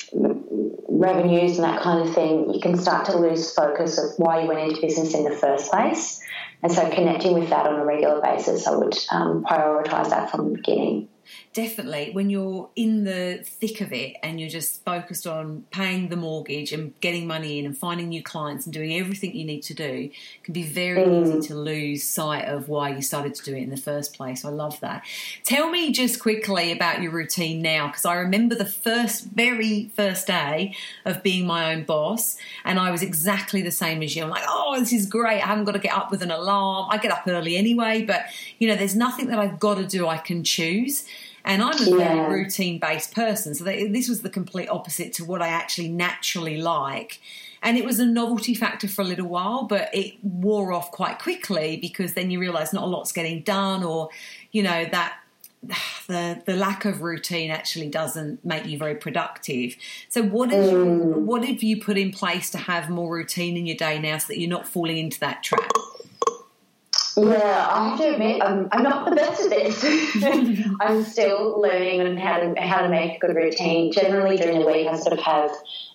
revenues 0.89 1.57
and 1.57 1.63
that 1.63 1.81
kind 1.81 2.07
of 2.07 2.13
thing, 2.13 2.51
you 2.53 2.59
can 2.59 2.77
start 2.77 3.05
to 3.05 3.17
lose 3.17 3.53
focus 3.53 3.97
of 3.97 4.11
why 4.17 4.41
you 4.41 4.47
went 4.47 4.59
into 4.59 4.81
business 4.81 5.13
in 5.13 5.23
the 5.23 5.35
first 5.35 5.71
place. 5.71 6.19
And 6.63 6.71
so, 6.71 6.89
connecting 6.89 7.33
with 7.33 7.49
that 7.49 7.65
on 7.65 7.79
a 7.79 7.85
regular 7.85 8.21
basis, 8.21 8.67
I 8.67 8.75
would 8.75 8.97
um, 9.11 9.43
prioritize 9.43 10.09
that 10.09 10.29
from 10.29 10.49
the 10.49 10.55
beginning 10.57 11.09
definitely 11.53 12.11
when 12.13 12.29
you're 12.29 12.69
in 12.75 13.03
the 13.03 13.41
thick 13.43 13.81
of 13.81 13.91
it 13.91 14.15
and 14.23 14.39
you're 14.39 14.49
just 14.49 14.83
focused 14.85 15.27
on 15.27 15.65
paying 15.71 16.07
the 16.07 16.15
mortgage 16.15 16.71
and 16.71 16.97
getting 17.01 17.27
money 17.27 17.59
in 17.59 17.65
and 17.65 17.77
finding 17.77 18.07
new 18.09 18.23
clients 18.23 18.65
and 18.65 18.73
doing 18.73 18.95
everything 18.95 19.35
you 19.35 19.43
need 19.43 19.61
to 19.61 19.73
do 19.73 19.83
it 19.83 20.11
can 20.43 20.53
be 20.53 20.63
very 20.63 21.03
mm. 21.03 21.21
easy 21.21 21.47
to 21.47 21.55
lose 21.55 22.03
sight 22.03 22.45
of 22.45 22.69
why 22.69 22.89
you 22.89 23.01
started 23.01 23.35
to 23.35 23.43
do 23.43 23.53
it 23.53 23.61
in 23.61 23.69
the 23.69 23.77
first 23.77 24.13
place. 24.13 24.45
I 24.45 24.49
love 24.49 24.79
that. 24.79 25.03
Tell 25.43 25.69
me 25.69 25.91
just 25.91 26.21
quickly 26.21 26.71
about 26.71 27.01
your 27.01 27.11
routine 27.11 27.61
now 27.61 27.87
because 27.87 28.05
I 28.05 28.15
remember 28.15 28.55
the 28.55 28.65
first 28.65 29.25
very 29.25 29.91
first 29.95 30.27
day 30.27 30.75
of 31.03 31.21
being 31.21 31.45
my 31.45 31.73
own 31.73 31.83
boss 31.83 32.37
and 32.63 32.79
I 32.79 32.91
was 32.91 33.01
exactly 33.01 33.61
the 33.61 33.71
same 33.71 34.01
as 34.03 34.15
you. 34.15 34.23
I'm 34.23 34.29
like, 34.29 34.45
"Oh, 34.47 34.79
this 34.79 34.93
is 34.93 35.05
great. 35.05 35.41
I 35.41 35.47
haven't 35.47 35.65
got 35.65 35.73
to 35.73 35.79
get 35.79 35.93
up 35.93 36.11
with 36.11 36.21
an 36.21 36.31
alarm. 36.31 36.87
I 36.89 36.97
get 36.97 37.11
up 37.11 37.23
early 37.27 37.57
anyway, 37.57 38.03
but 38.03 38.25
you 38.57 38.67
know, 38.67 38.75
there's 38.75 38.95
nothing 38.95 39.27
that 39.27 39.39
I've 39.39 39.59
got 39.59 39.75
to 39.75 39.85
do 39.85 40.07
I 40.07 40.17
can 40.17 40.43
choose." 40.43 41.05
And 41.43 41.61
I'm 41.61 41.79
a 41.81 41.89
yeah. 41.89 41.97
very 41.97 42.43
routine 42.43 42.79
based 42.79 43.15
person. 43.15 43.55
So 43.55 43.63
this 43.63 44.07
was 44.07 44.21
the 44.21 44.29
complete 44.29 44.69
opposite 44.69 45.13
to 45.13 45.25
what 45.25 45.41
I 45.41 45.47
actually 45.47 45.89
naturally 45.89 46.61
like. 46.61 47.19
And 47.63 47.77
it 47.77 47.85
was 47.85 47.99
a 47.99 48.05
novelty 48.05 48.55
factor 48.55 48.87
for 48.87 49.01
a 49.01 49.05
little 49.05 49.27
while, 49.27 49.63
but 49.63 49.89
it 49.93 50.15
wore 50.23 50.73
off 50.73 50.91
quite 50.91 51.19
quickly 51.19 51.77
because 51.77 52.15
then 52.15 52.31
you 52.31 52.39
realize 52.39 52.73
not 52.73 52.83
a 52.83 52.87
lot's 52.87 53.11
getting 53.11 53.41
done 53.41 53.83
or, 53.83 54.09
you 54.51 54.63
know, 54.63 54.85
that 54.91 55.17
the 56.07 56.41
the 56.45 56.55
lack 56.55 56.85
of 56.85 57.01
routine 57.01 57.51
actually 57.51 57.89
doesn't 57.89 58.43
make 58.43 58.65
you 58.65 58.77
very 58.77 58.95
productive. 58.95 59.75
So 60.09 60.23
what 60.23 60.51
is 60.51 60.71
mm. 60.71 61.13
what 61.21 61.45
have 61.45 61.63
you 61.63 61.81
put 61.81 61.97
in 61.97 62.11
place 62.11 62.49
to 62.51 62.57
have 62.57 62.89
more 62.89 63.13
routine 63.13 63.57
in 63.57 63.65
your 63.65 63.77
day 63.77 63.99
now 63.99 64.17
so 64.17 64.27
that 64.27 64.39
you're 64.39 64.49
not 64.49 64.67
falling 64.67 64.97
into 64.97 65.19
that 65.19 65.43
trap? 65.43 65.71
Yeah, 67.17 67.67
I 67.69 67.89
have 67.89 67.99
to 67.99 68.13
admit, 68.13 68.41
I'm, 68.41 68.67
I'm 68.71 68.83
not 68.83 69.09
the 69.09 69.15
best 69.15 69.41
at 69.41 69.49
this. 69.49 70.65
I'm 70.79 71.03
still 71.03 71.59
learning 71.61 72.01
on 72.01 72.17
how 72.17 72.37
to 72.39 72.59
how 72.59 72.81
to 72.81 72.89
make 72.89 73.17
a 73.17 73.27
good 73.27 73.35
routine. 73.35 73.91
Generally, 73.91 74.37
during 74.37 74.59
the 74.59 74.65
week, 74.65 74.87
I 74.87 74.95
sort 74.95 75.13
of 75.13 75.19
have 75.19 75.51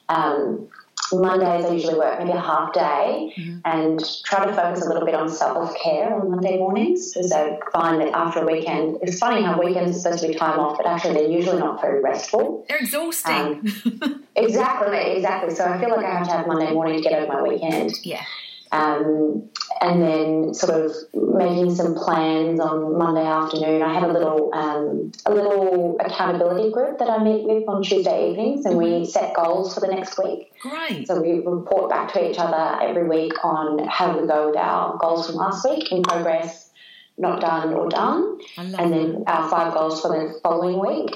um, 0.08 0.68
Mondays. 1.12 1.64
I 1.64 1.72
usually 1.72 1.94
work 1.94 2.18
maybe 2.18 2.32
a 2.32 2.40
half 2.40 2.72
day 2.72 3.32
mm-hmm. 3.36 3.58
and 3.64 4.02
try 4.24 4.44
to 4.44 4.52
focus 4.52 4.84
a 4.84 4.88
little 4.88 5.04
bit 5.04 5.14
on 5.14 5.28
self 5.28 5.74
care 5.82 6.14
on 6.14 6.30
Monday 6.30 6.58
mornings 6.58 7.12
because 7.12 7.32
I 7.32 7.58
find 7.72 8.00
that 8.00 8.12
after 8.12 8.40
a 8.40 8.46
weekend, 8.46 8.98
it's 9.02 9.18
funny 9.18 9.42
how 9.42 9.58
weekends 9.58 9.96
are 9.96 10.00
supposed 10.00 10.22
to 10.22 10.28
be 10.28 10.34
time 10.34 10.58
off, 10.58 10.76
but 10.76 10.86
actually 10.86 11.14
they're 11.14 11.30
usually 11.30 11.58
not 11.58 11.80
very 11.80 12.02
restful. 12.02 12.66
They're 12.68 12.78
exhausting. 12.78 13.72
Um, 14.02 14.24
exactly, 14.36 15.16
exactly. 15.16 15.54
So 15.54 15.64
I 15.64 15.78
feel 15.78 15.90
like 15.90 16.04
I 16.04 16.18
have 16.18 16.26
to 16.26 16.32
have 16.32 16.46
Monday 16.46 16.72
morning 16.72 17.02
to 17.02 17.08
get 17.08 17.18
over 17.18 17.32
my 17.32 17.42
weekend. 17.42 17.92
Yeah. 18.02 18.24
Um, 18.72 19.48
and 19.80 20.02
then 20.02 20.54
sort 20.54 20.84
of 20.84 20.92
making 21.12 21.74
some 21.74 21.94
plans 21.94 22.60
on 22.60 22.98
Monday 22.98 23.24
afternoon. 23.26 23.82
I 23.82 23.92
have 23.98 24.08
a 24.08 24.12
little 24.12 24.52
um, 24.54 25.12
a 25.26 25.34
little 25.34 25.96
accountability 26.00 26.70
group 26.70 26.98
that 26.98 27.10
I 27.10 27.22
meet 27.22 27.44
with 27.44 27.68
on 27.68 27.82
Tuesday 27.82 28.30
evenings, 28.30 28.64
and 28.64 28.76
we 28.76 29.04
set 29.04 29.34
goals 29.34 29.74
for 29.74 29.80
the 29.80 29.88
next 29.88 30.18
week. 30.18 30.52
Great. 30.60 31.06
So 31.06 31.20
we 31.20 31.40
report 31.40 31.90
back 31.90 32.12
to 32.14 32.30
each 32.30 32.38
other 32.38 32.80
every 32.82 33.08
week 33.08 33.32
on 33.44 33.86
how 33.86 34.18
we 34.18 34.26
go 34.26 34.48
with 34.48 34.56
our 34.56 34.96
goals 34.98 35.26
from 35.26 35.36
last 35.36 35.68
week, 35.68 35.92
in 35.92 36.02
progress, 36.02 36.70
not 37.18 37.40
done, 37.40 37.74
or 37.74 37.88
done, 37.88 38.38
and 38.56 38.92
then 38.92 39.24
our 39.26 39.48
five 39.48 39.74
goals 39.74 40.00
for 40.00 40.08
the 40.08 40.40
following 40.42 40.80
week. 40.80 41.14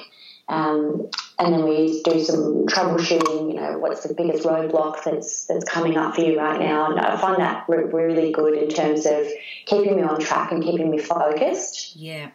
Um, 0.48 1.08
and 1.40 1.54
then 1.54 1.64
we 1.64 2.02
do 2.02 2.22
some 2.22 2.66
troubleshooting. 2.66 3.54
You 3.54 3.60
know, 3.60 3.78
what's 3.78 4.02
the 4.02 4.12
biggest 4.12 4.44
roadblock 4.44 5.02
that's 5.04 5.46
that's 5.46 5.64
coming 5.64 5.96
up 5.96 6.14
for 6.14 6.20
you 6.20 6.38
right 6.38 6.60
now? 6.60 6.90
And 6.90 7.00
I 7.00 7.18
find 7.18 7.40
that 7.40 7.64
really 7.68 8.30
good 8.30 8.54
in 8.58 8.68
terms 8.68 9.06
of 9.06 9.26
keeping 9.64 9.96
me 9.96 10.02
on 10.02 10.20
track 10.20 10.52
and 10.52 10.62
keeping 10.62 10.90
me 10.90 10.98
focused. 10.98 11.96
Yeah. 11.96 12.30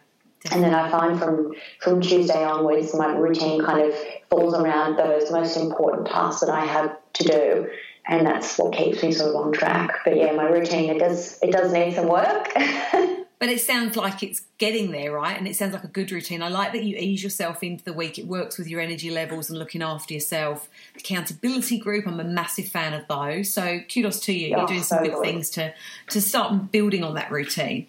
And 0.50 0.62
then 0.62 0.74
I 0.74 0.90
find 0.90 1.18
from 1.18 1.54
from 1.80 2.00
Tuesday 2.00 2.44
onwards, 2.44 2.94
my 2.94 3.16
routine 3.16 3.64
kind 3.64 3.80
of 3.80 3.94
falls 4.28 4.54
around 4.54 4.96
those 4.96 5.30
most 5.30 5.56
important 5.56 6.08
tasks 6.08 6.40
that 6.40 6.50
I 6.50 6.64
have 6.64 6.96
to 7.14 7.24
do, 7.24 7.68
and 8.08 8.26
that's 8.26 8.58
what 8.58 8.72
keeps 8.72 9.02
me 9.02 9.12
sort 9.12 9.30
of 9.30 9.36
on 9.36 9.52
track. 9.52 10.00
But 10.04 10.16
yeah, 10.16 10.32
my 10.32 10.44
routine 10.44 10.90
it 10.90 10.98
does 10.98 11.38
it 11.42 11.52
does 11.52 11.72
need 11.72 11.94
some 11.94 12.08
work. 12.08 12.52
but 13.38 13.48
it 13.48 13.60
sounds 13.60 13.96
like 13.96 14.22
it's 14.22 14.42
getting 14.58 14.92
there, 14.92 15.12
right? 15.12 15.36
And 15.36 15.46
it 15.46 15.56
sounds 15.56 15.74
like 15.74 15.84
a 15.84 15.88
good 15.88 16.10
routine. 16.10 16.42
I 16.42 16.48
like 16.48 16.72
that 16.72 16.84
you 16.84 16.96
ease 16.96 17.22
yourself 17.22 17.62
into 17.62 17.84
the 17.84 17.92
week. 17.92 18.18
It 18.18 18.26
works 18.26 18.56
with 18.56 18.66
your 18.66 18.80
energy 18.80 19.10
levels 19.10 19.50
and 19.50 19.58
looking 19.58 19.82
after 19.82 20.14
yourself. 20.14 20.68
Accountability 20.96 21.78
group, 21.78 22.06
I'm 22.06 22.18
a 22.18 22.24
massive 22.24 22.68
fan 22.68 22.94
of 22.94 23.06
those. 23.08 23.52
So 23.52 23.80
kudos 23.92 24.20
to 24.20 24.32
you. 24.32 24.48
You're 24.48 24.66
doing 24.66 24.82
some 24.82 25.04
good 25.04 25.20
things 25.20 25.50
to 25.50 25.74
to 26.10 26.20
start 26.20 26.72
building 26.72 27.04
on 27.04 27.14
that 27.14 27.30
routine. 27.30 27.86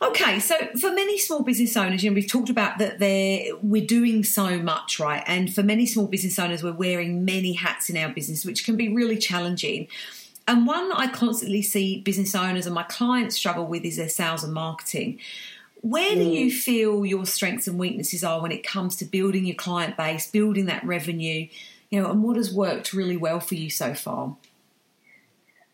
Okay, 0.00 0.38
so 0.38 0.54
for 0.80 0.92
many 0.92 1.18
small 1.18 1.42
business 1.42 1.76
owners, 1.76 2.04
you 2.04 2.10
know, 2.10 2.14
we've 2.14 2.28
talked 2.28 2.50
about 2.50 2.78
that 2.78 3.00
they 3.00 3.52
we're 3.62 3.84
doing 3.84 4.22
so 4.22 4.58
much, 4.58 5.00
right? 5.00 5.24
And 5.26 5.52
for 5.52 5.64
many 5.64 5.86
small 5.86 6.06
business 6.06 6.38
owners, 6.38 6.62
we're 6.62 6.72
wearing 6.72 7.24
many 7.24 7.54
hats 7.54 7.90
in 7.90 7.96
our 7.96 8.08
business, 8.08 8.44
which 8.44 8.64
can 8.64 8.76
be 8.76 8.88
really 8.88 9.16
challenging. 9.16 9.88
And 10.48 10.66
one 10.66 10.88
that 10.88 10.98
I 10.98 11.08
constantly 11.08 11.60
see 11.60 12.00
business 12.00 12.34
owners 12.34 12.64
and 12.64 12.74
my 12.74 12.82
clients 12.84 13.36
struggle 13.36 13.66
with 13.66 13.84
is 13.84 13.98
their 13.98 14.08
sales 14.08 14.42
and 14.42 14.54
marketing. 14.54 15.20
Where 15.82 16.14
do 16.14 16.22
you 16.22 16.46
mm. 16.46 16.52
feel 16.52 17.04
your 17.04 17.26
strengths 17.26 17.68
and 17.68 17.78
weaknesses 17.78 18.24
are 18.24 18.40
when 18.40 18.50
it 18.50 18.66
comes 18.66 18.96
to 18.96 19.04
building 19.04 19.44
your 19.44 19.56
client 19.56 19.98
base, 19.98 20.28
building 20.28 20.64
that 20.64 20.82
revenue, 20.84 21.48
you 21.90 22.00
know, 22.00 22.10
and 22.10 22.22
what 22.22 22.36
has 22.36 22.52
worked 22.52 22.94
really 22.94 23.16
well 23.16 23.40
for 23.40 23.56
you 23.56 23.68
so 23.68 23.92
far? 23.92 24.36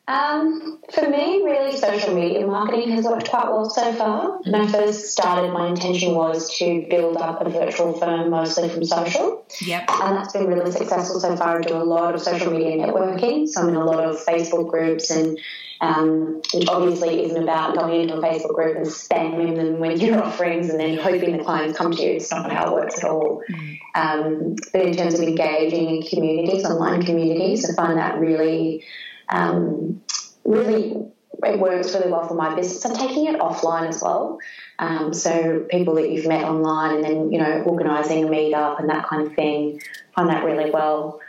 Um, 0.07 0.81
for 0.93 1.09
me, 1.09 1.43
really, 1.45 1.77
social 1.77 2.15
media 2.15 2.47
marketing 2.47 2.91
has 2.91 3.07
worked 3.07 3.31
quite 3.31 3.47
well 3.47 3.71
so 3.71 3.91
far. 3.95 4.39
When 4.43 4.55
I 4.55 4.71
first 4.71 5.07
started, 5.07 5.51
my 5.53 5.69
intention 5.69 6.15
was 6.15 6.55
to 6.59 6.87
build 6.91 7.17
up 7.17 7.41
a 7.41 7.49
virtual 7.49 7.95
firm 7.95 8.29
mostly 8.29 8.69
from 8.69 8.85
social. 8.85 9.47
Yep. 9.63 9.91
And 9.91 10.17
that's 10.17 10.35
been 10.35 10.47
really 10.47 10.73
successful 10.73 11.21
so 11.21 11.35
far. 11.37 11.59
I 11.59 11.63
do 11.63 11.77
a 11.77 11.85
lot 11.85 12.15
of 12.15 12.21
social 12.21 12.53
media 12.53 12.77
networking. 12.77 13.49
So 13.49 13.63
I'm 13.63 13.71
in 13.71 13.77
a 13.77 13.85
lot 13.85 14.05
of 14.05 14.23
Facebook 14.27 14.71
groups 14.71 15.11
and 15.11 15.39
um, 15.81 16.41
which 16.53 16.69
obviously 16.69 17.25
isn't 17.25 17.43
about 17.43 17.77
going 17.77 18.03
into 18.03 18.15
a 18.15 18.23
Facebook 18.23 18.55
group 18.55 18.77
and 18.77 18.87
spamming 18.87 19.57
them 19.57 19.81
with 19.81 20.03
your 20.03 20.23
offerings 20.25 20.69
and 20.69 20.79
then 20.79 20.99
hoping 20.99 21.37
the 21.37 21.43
clients 21.43 21.79
come 21.79 21.93
to 21.93 22.03
you. 22.03 22.13
It's 22.13 22.31
not 22.31 22.53
how 22.53 22.69
it 22.69 22.73
works 22.75 22.99
at 22.99 23.05
all. 23.05 23.43
Mm. 23.51 23.79
Um, 23.95 24.57
but 24.73 24.83
in 24.83 24.97
terms 24.97 25.15
of 25.15 25.21
engaging 25.21 25.89
in 25.89 26.03
communities, 26.03 26.65
online 26.65 27.03
communities, 27.03 27.69
I 27.69 27.75
find 27.75 27.99
that 27.99 28.19
really 28.19 28.85
um, 29.29 30.03
really 30.45 31.07
it 31.43 31.59
works 31.59 31.95
really 31.95 32.11
well 32.11 32.27
for 32.27 32.35
my 32.35 32.55
business. 32.55 32.85
I'm 32.85 32.97
taking 32.97 33.27
it 33.27 33.39
offline 33.41 33.89
as 33.89 34.01
well. 34.03 34.39
Um, 34.79 35.13
so 35.13 35.67
people 35.71 35.95
that 35.97 36.11
you've 36.11 36.27
met 36.27 36.45
online 36.45 36.97
and 36.97 37.05
then, 37.05 37.33
you 37.33 37.39
know, 37.39 37.63
organising 37.67 38.25
a 38.25 38.29
meetup 38.29 38.79
and 38.79 38.89
that 38.89 39.07
kind 39.07 39.27
of 39.27 39.35
thing, 39.35 39.83
find 40.15 40.29
that 40.29 40.45
really 40.45 40.71
well. 40.71 41.21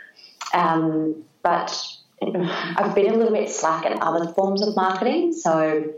Um, 0.54 1.24
but 1.42 1.86
I've 2.22 2.94
been 2.94 3.12
a 3.12 3.16
little 3.16 3.32
bit 3.32 3.50
slack 3.50 3.84
at 3.84 4.00
other 4.00 4.32
forms 4.32 4.62
of 4.62 4.74
marketing. 4.76 5.32
So 5.32 5.92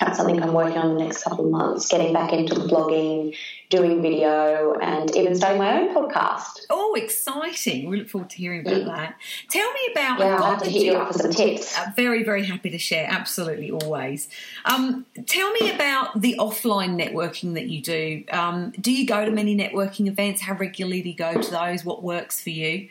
that's 0.00 0.18
something 0.18 0.42
I'm 0.42 0.52
working 0.52 0.78
on 0.78 0.94
the 0.94 1.04
next 1.04 1.22
couple 1.22 1.44
of 1.44 1.50
months, 1.50 1.88
getting 1.88 2.12
back 2.12 2.32
into 2.32 2.54
blogging, 2.54 3.36
doing 3.68 4.02
video, 4.02 4.74
and 4.80 5.14
even 5.16 5.34
starting 5.34 5.58
my 5.58 5.80
own 5.80 5.94
podcast. 5.94 6.60
Oh, 6.70 6.94
exciting. 6.94 7.88
We 7.88 7.98
look 7.98 8.08
forward 8.08 8.30
to 8.30 8.36
hearing 8.36 8.60
about 8.60 8.84
that. 8.86 9.16
Tell 9.48 9.72
me 9.72 9.80
about. 9.92 10.18
Yeah, 10.18 10.36
I'll 10.36 10.50
have 10.50 10.62
to 10.62 10.70
hit 10.70 10.82
you 10.82 10.94
up 10.94 11.12
for 11.12 11.18
some 11.18 11.30
tips. 11.30 11.78
Uh, 11.78 11.92
very, 11.94 12.22
very 12.24 12.44
happy 12.44 12.70
to 12.70 12.78
share. 12.78 13.06
Absolutely, 13.08 13.70
always. 13.70 14.28
Um, 14.64 15.06
tell 15.26 15.52
me 15.52 15.70
about 15.70 16.20
the 16.20 16.36
offline 16.38 17.00
networking 17.00 17.54
that 17.54 17.68
you 17.68 17.80
do. 17.80 18.24
Um, 18.30 18.72
do 18.80 18.92
you 18.92 19.06
go 19.06 19.24
to 19.24 19.30
many 19.30 19.56
networking 19.56 20.06
events? 20.06 20.42
How 20.42 20.54
regularly 20.54 21.02
do 21.02 21.10
you 21.10 21.16
go 21.16 21.40
to 21.40 21.50
those? 21.50 21.84
What 21.84 22.02
works 22.02 22.40
for 22.40 22.50
you? 22.50 22.88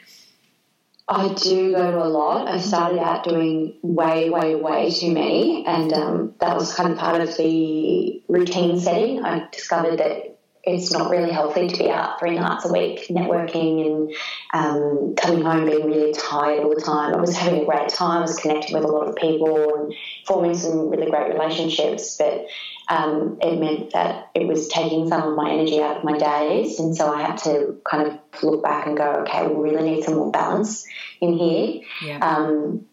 I 1.12 1.34
do 1.34 1.74
go 1.74 1.92
to 1.92 2.02
a 2.02 2.08
lot. 2.08 2.48
I 2.48 2.58
started 2.58 3.00
out 3.00 3.26
doing 3.26 3.74
way, 3.82 4.30
way, 4.30 4.56
way 4.56 4.90
too 4.90 5.12
many, 5.12 5.66
and 5.66 5.92
um, 5.92 6.36
that 6.40 6.56
was 6.56 6.74
kind 6.74 6.94
of 6.94 6.98
part 6.98 7.20
of 7.20 7.36
the 7.36 8.24
routine 8.30 8.80
setting. 8.80 9.22
I 9.22 9.50
discovered 9.52 9.98
that 10.00 10.31
it's 10.64 10.92
not 10.92 11.10
really 11.10 11.32
healthy 11.32 11.68
to 11.68 11.78
be 11.78 11.90
out 11.90 12.20
three 12.20 12.38
nights 12.38 12.66
a 12.66 12.72
week 12.72 13.08
networking 13.10 13.86
and 13.86 14.16
um, 14.54 15.16
coming 15.16 15.44
home 15.44 15.66
being 15.66 15.86
really 15.86 16.14
tired 16.14 16.64
all 16.64 16.76
the 16.76 16.82
time. 16.82 17.16
I 17.16 17.18
was 17.18 17.36
having 17.36 17.62
a 17.62 17.66
great 17.66 17.90
time. 17.90 18.20
I 18.20 18.22
was 18.22 18.38
connecting 18.38 18.76
with 18.76 18.84
a 18.84 18.88
lot 18.88 19.08
of 19.08 19.16
people 19.16 19.74
and 19.76 19.94
forming 20.26 20.54
some 20.54 20.90
really 20.90 21.10
great 21.10 21.34
relationships, 21.34 22.16
but 22.18 22.46
um, 22.90 23.40
it 23.42 23.60
meant 23.60 23.94
that 23.94 24.30
it 24.36 24.48
was 24.48 24.68
taking 24.68 25.08
some 25.08 25.24
of 25.24 25.36
my 25.36 25.52
energy 25.52 25.82
out 25.82 25.98
of 25.98 26.04
my 26.04 26.18
days. 26.18 26.80
And 26.80 26.96
so 26.96 27.12
I 27.12 27.22
had 27.22 27.38
to 27.40 27.82
kind 27.90 28.08
of 28.08 28.44
look 28.44 28.62
back 28.62 28.86
and 28.86 28.96
go, 28.96 29.10
okay, 29.22 29.48
we 29.48 29.70
really 29.70 29.90
need 29.90 30.04
some 30.04 30.16
more 30.16 30.32
balance 30.32 30.86
in 31.22 31.34
here. 31.34 31.82
Yeah. 32.04 32.20
Um, 32.20 32.86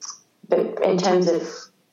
but 0.48 0.82
in 0.82 0.96
terms 0.96 1.28
of 1.28 1.46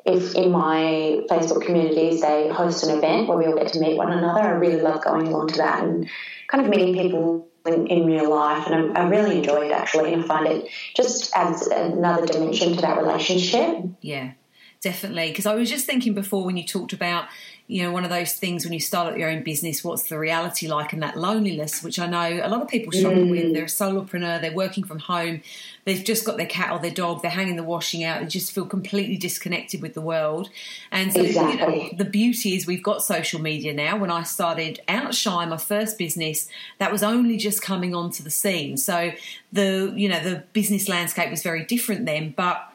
if 0.06 0.36
in 0.36 0.52
my 0.52 1.24
Facebook 1.30 1.66
communities 1.66 2.22
they 2.22 2.50
host 2.50 2.84
an 2.84 2.98
event 2.98 3.28
where 3.28 3.38
we 3.38 3.46
all 3.46 3.56
get 3.56 3.74
to 3.74 3.80
meet 3.80 3.98
one 3.98 4.12
another, 4.12 4.42
I 4.42 4.52
really 4.52 4.82
love 4.82 5.04
going 5.04 5.28
along 5.28 5.50
to 5.50 5.58
that 5.58 5.84
and 5.84 6.08
kind 6.48 6.64
of 6.64 6.70
meeting 6.70 6.94
people 6.94 7.48
in, 7.66 7.88
in 7.88 8.06
real 8.06 8.30
life. 8.30 8.68
And 8.68 8.96
I, 8.96 9.02
I, 9.02 9.10
really 9.10 9.40
enjoy 9.40 9.66
it 9.66 9.72
actually, 9.72 10.14
and 10.14 10.24
find 10.24 10.48
it 10.48 10.70
just 10.96 11.36
adds 11.36 11.66
another 11.68 12.28
dimension 12.28 12.76
to 12.76 12.82
that 12.82 12.98
relationship. 12.98 13.84
Yeah, 14.02 14.34
definitely. 14.82 15.30
Because 15.30 15.48
I 15.48 15.56
was 15.56 15.70
just 15.70 15.88
thinking 15.88 16.14
before 16.14 16.46
when 16.46 16.58
you 16.58 16.66
talked 16.66 16.94
about 16.94 17.26
you 17.68 17.82
know, 17.82 17.92
one 17.92 18.04
of 18.04 18.12
those 18.12 18.34
things 18.34 18.64
when 18.64 18.74
you 18.74 18.80
start 18.80 19.12
up 19.12 19.18
your 19.18 19.28
own 19.28 19.42
business, 19.42 19.84
what's 19.84 20.04
the 20.04 20.20
reality 20.20 20.68
like 20.68 20.94
and 20.94 21.02
that 21.02 21.18
loneliness, 21.18 21.82
which 21.82 21.98
I 21.98 22.06
know 22.06 22.46
a 22.46 22.48
lot 22.48 22.62
of 22.62 22.68
people 22.68 22.92
struggle 22.92 23.24
mm. 23.24 23.32
with. 23.32 23.54
They're 23.54 23.64
a 23.64 23.68
solopreneur, 23.68 24.40
they're 24.40 24.54
working 24.54 24.84
from 24.84 25.00
home, 25.00 25.42
they've 25.84 26.04
just 26.04 26.26
got 26.26 26.38
their 26.38 26.46
cat 26.46 26.72
or 26.72 26.78
their 26.78 26.92
dog, 26.92 27.24
they're 27.24 27.32
hanging 27.32 27.56
the 27.56 27.64
washing 27.64 28.04
out, 28.04 28.22
they 28.22 28.28
just 28.28 28.52
feel 28.52 28.68
completely 28.68 29.18
disconnected 29.18 29.82
with 29.82 29.96
the 29.96 30.02
world. 30.02 30.50
And 30.92 31.12
so 31.12 31.24
exactly. 31.24 31.78
you 31.78 31.90
know, 31.90 31.98
the 31.98 32.06
beauty 32.06 32.56
is 32.56 32.68
we've 32.68 32.84
got 32.84 33.02
social 33.02 33.42
media 33.42 33.74
now. 33.74 33.98
When 33.98 34.12
I 34.12 34.22
started 34.22 34.80
Outshine, 34.88 35.50
my 35.50 35.58
first 35.58 35.98
business, 35.98 36.48
that 36.78 36.92
was 36.92 37.02
only 37.02 37.36
just 37.36 37.64
coming 37.64 37.96
onto 37.96 38.22
the 38.22 38.30
scene. 38.30 38.78
So 38.78 39.12
the 39.52 39.92
you 39.96 40.08
know, 40.08 40.20
the 40.20 40.44
business 40.54 40.88
landscape 40.88 41.32
was 41.32 41.42
very 41.42 41.66
different 41.66 42.06
then, 42.06 42.36
but 42.38 42.72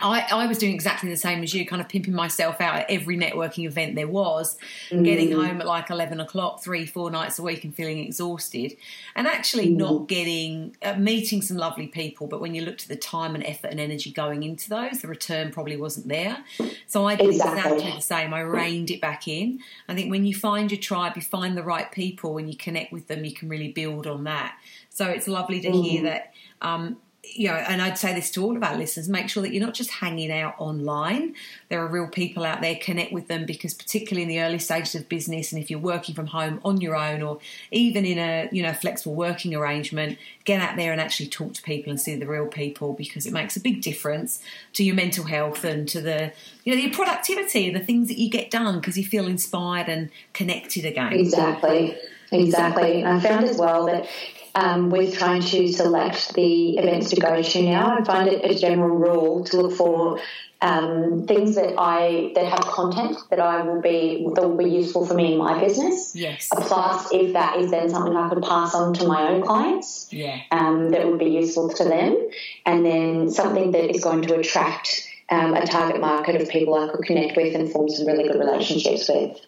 I, 0.00 0.26
I, 0.30 0.46
was 0.46 0.58
doing 0.58 0.74
exactly 0.74 1.10
the 1.10 1.16
same 1.16 1.42
as 1.42 1.52
you, 1.52 1.66
kind 1.66 1.82
of 1.82 1.88
pimping 1.88 2.14
myself 2.14 2.60
out 2.60 2.76
at 2.76 2.90
every 2.90 3.16
networking 3.16 3.66
event 3.66 3.96
there 3.96 4.06
was, 4.06 4.56
mm. 4.90 5.04
getting 5.04 5.32
home 5.32 5.60
at 5.60 5.66
like 5.66 5.90
11 5.90 6.20
o'clock, 6.20 6.62
three, 6.62 6.86
four 6.86 7.10
nights 7.10 7.38
a 7.38 7.42
week 7.42 7.64
and 7.64 7.74
feeling 7.74 7.98
exhausted. 7.98 8.76
And 9.16 9.26
actually 9.26 9.68
mm. 9.68 9.76
not 9.76 10.08
getting, 10.08 10.76
uh, 10.82 10.94
meeting 10.94 11.42
some 11.42 11.56
lovely 11.56 11.88
people, 11.88 12.26
but 12.26 12.40
when 12.40 12.54
you 12.54 12.62
looked 12.62 12.82
at 12.82 12.88
the 12.88 12.96
time 12.96 13.34
and 13.34 13.44
effort 13.44 13.70
and 13.70 13.80
energy 13.80 14.12
going 14.12 14.44
into 14.44 14.68
those, 14.68 15.00
the 15.00 15.08
return 15.08 15.50
probably 15.50 15.76
wasn't 15.76 16.08
there. 16.08 16.44
So 16.86 17.04
I 17.06 17.16
did 17.16 17.30
exactly, 17.30 17.74
exactly 17.74 17.92
the 17.92 18.00
same. 18.00 18.32
I 18.32 18.40
reined 18.40 18.90
it 18.90 19.00
back 19.00 19.26
in. 19.26 19.60
I 19.88 19.94
think 19.94 20.10
when 20.10 20.24
you 20.24 20.34
find 20.34 20.70
your 20.70 20.80
tribe, 20.80 21.16
you 21.16 21.22
find 21.22 21.56
the 21.56 21.62
right 21.64 21.90
people 21.90 22.38
and 22.38 22.48
you 22.48 22.56
connect 22.56 22.92
with 22.92 23.08
them, 23.08 23.24
you 23.24 23.34
can 23.34 23.48
really 23.48 23.72
build 23.72 24.06
on 24.06 24.24
that. 24.24 24.56
So 24.90 25.06
it's 25.08 25.28
lovely 25.28 25.60
to 25.60 25.70
mm. 25.70 25.82
hear 25.82 26.02
that 26.04 26.34
um, 26.60 26.98
you 27.38 27.48
know, 27.48 27.54
and 27.54 27.80
I'd 27.80 27.96
say 27.96 28.14
this 28.14 28.30
to 28.32 28.44
all 28.44 28.56
of 28.56 28.62
our 28.62 28.76
listeners: 28.76 29.08
make 29.08 29.28
sure 29.28 29.42
that 29.42 29.52
you're 29.52 29.64
not 29.64 29.74
just 29.74 29.90
hanging 29.90 30.32
out 30.32 30.54
online. 30.58 31.34
There 31.68 31.80
are 31.80 31.86
real 31.86 32.08
people 32.08 32.44
out 32.44 32.60
there. 32.60 32.76
Connect 32.76 33.12
with 33.12 33.28
them 33.28 33.46
because, 33.46 33.74
particularly 33.74 34.22
in 34.22 34.28
the 34.28 34.40
early 34.40 34.58
stages 34.58 34.94
of 34.94 35.08
business, 35.08 35.52
and 35.52 35.62
if 35.62 35.70
you're 35.70 35.78
working 35.78 36.14
from 36.14 36.26
home 36.26 36.60
on 36.64 36.80
your 36.80 36.96
own, 36.96 37.22
or 37.22 37.38
even 37.70 38.04
in 38.04 38.18
a 38.18 38.48
you 38.50 38.62
know 38.62 38.72
flexible 38.72 39.14
working 39.14 39.54
arrangement, 39.54 40.18
get 40.44 40.60
out 40.60 40.76
there 40.76 40.92
and 40.92 41.00
actually 41.00 41.28
talk 41.28 41.54
to 41.54 41.62
people 41.62 41.90
and 41.90 42.00
see 42.00 42.16
the 42.16 42.26
real 42.26 42.46
people 42.46 42.92
because 42.92 43.26
it 43.26 43.32
makes 43.32 43.56
a 43.56 43.60
big 43.60 43.82
difference 43.82 44.42
to 44.72 44.82
your 44.82 44.94
mental 44.94 45.24
health 45.24 45.64
and 45.64 45.88
to 45.88 46.00
the 46.00 46.32
you 46.64 46.74
know 46.74 46.80
your 46.80 46.92
productivity 46.92 47.66
and 47.66 47.76
the 47.76 47.84
things 47.84 48.08
that 48.08 48.18
you 48.18 48.28
get 48.28 48.50
done 48.50 48.80
because 48.80 48.98
you 48.98 49.04
feel 49.04 49.26
inspired 49.26 49.88
and 49.88 50.10
connected 50.32 50.84
again. 50.84 51.12
Exactly. 51.12 51.96
Exactly. 52.30 53.02
And 53.02 53.08
I 53.08 53.20
found 53.20 53.44
as 53.46 53.56
well 53.56 53.86
that 53.86 54.06
um, 54.54 54.90
with 54.90 55.16
trying 55.18 55.42
to 55.42 55.72
select 55.72 56.34
the 56.34 56.78
events 56.78 57.10
to 57.10 57.20
go 57.20 57.42
to 57.42 57.62
now. 57.62 57.98
I 57.98 58.04
find 58.04 58.28
it 58.28 58.44
a 58.50 58.58
general 58.58 58.96
rule 58.96 59.44
to 59.44 59.62
look 59.62 59.76
for 59.76 60.20
um, 60.60 61.24
things 61.26 61.54
that 61.54 61.74
I 61.78 62.32
that 62.34 62.46
have 62.46 62.60
content 62.60 63.16
that 63.30 63.38
I 63.38 63.62
will 63.62 63.80
be 63.80 64.28
that 64.34 64.42
will 64.42 64.56
be 64.56 64.68
useful 64.68 65.06
for 65.06 65.14
me 65.14 65.32
in 65.32 65.38
my 65.38 65.60
business. 65.60 66.16
Yes. 66.16 66.48
Plus, 66.52 67.08
if 67.12 67.32
that 67.34 67.58
is 67.58 67.70
then 67.70 67.88
something 67.88 68.16
I 68.16 68.28
could 68.28 68.42
pass 68.42 68.74
on 68.74 68.94
to 68.94 69.06
my 69.06 69.28
own 69.28 69.42
clients, 69.42 70.08
yeah, 70.10 70.40
um, 70.50 70.90
that 70.90 71.06
would 71.06 71.18
be 71.18 71.26
useful 71.26 71.68
to 71.74 71.84
them, 71.84 72.28
and 72.66 72.84
then 72.84 73.30
something 73.30 73.70
that 73.72 73.94
is 73.94 74.02
going 74.02 74.22
to 74.22 74.34
attract 74.34 75.08
um, 75.30 75.54
a 75.54 75.64
target 75.66 76.00
market 76.00 76.40
of 76.40 76.48
people 76.48 76.74
I 76.74 76.88
could 76.88 77.04
connect 77.04 77.36
with 77.36 77.54
and 77.54 77.70
form 77.70 77.88
some 77.88 78.06
really 78.06 78.24
good 78.24 78.38
relationships 78.38 79.08
with. 79.08 79.40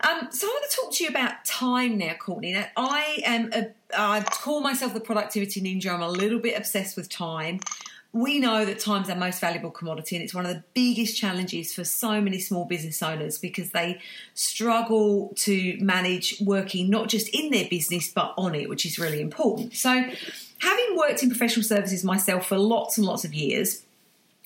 Um, 0.00 0.28
so 0.30 0.46
I 0.46 0.50
want 0.50 0.70
to 0.70 0.76
talk 0.76 0.92
to 0.94 1.04
you 1.04 1.10
about 1.10 1.44
time 1.44 1.98
now, 1.98 2.14
Courtney. 2.14 2.52
Now, 2.52 2.66
I 2.76 3.22
am 3.24 3.50
a, 3.52 3.68
I 3.96 4.22
call 4.22 4.60
myself 4.60 4.94
the 4.94 5.00
productivity 5.00 5.60
ninja. 5.60 5.92
I'm 5.92 6.02
a 6.02 6.08
little 6.08 6.38
bit 6.38 6.58
obsessed 6.58 6.96
with 6.96 7.08
time. 7.08 7.60
We 8.12 8.38
know 8.38 8.64
that 8.64 8.78
time's 8.78 9.10
our 9.10 9.16
most 9.16 9.40
valuable 9.40 9.72
commodity, 9.72 10.14
and 10.14 10.24
it's 10.24 10.34
one 10.34 10.46
of 10.46 10.52
the 10.54 10.62
biggest 10.72 11.16
challenges 11.16 11.74
for 11.74 11.82
so 11.82 12.20
many 12.20 12.38
small 12.38 12.64
business 12.64 13.02
owners 13.02 13.38
because 13.38 13.70
they 13.70 14.00
struggle 14.34 15.32
to 15.36 15.76
manage 15.80 16.40
working 16.40 16.90
not 16.90 17.08
just 17.08 17.28
in 17.30 17.50
their 17.50 17.68
business 17.68 18.08
but 18.12 18.32
on 18.38 18.54
it, 18.54 18.68
which 18.68 18.86
is 18.86 19.00
really 19.00 19.20
important. 19.20 19.74
So, 19.74 19.90
having 20.58 20.96
worked 20.96 21.24
in 21.24 21.28
professional 21.28 21.64
services 21.64 22.04
myself 22.04 22.46
for 22.46 22.56
lots 22.56 22.98
and 22.98 23.06
lots 23.06 23.24
of 23.24 23.34
years, 23.34 23.83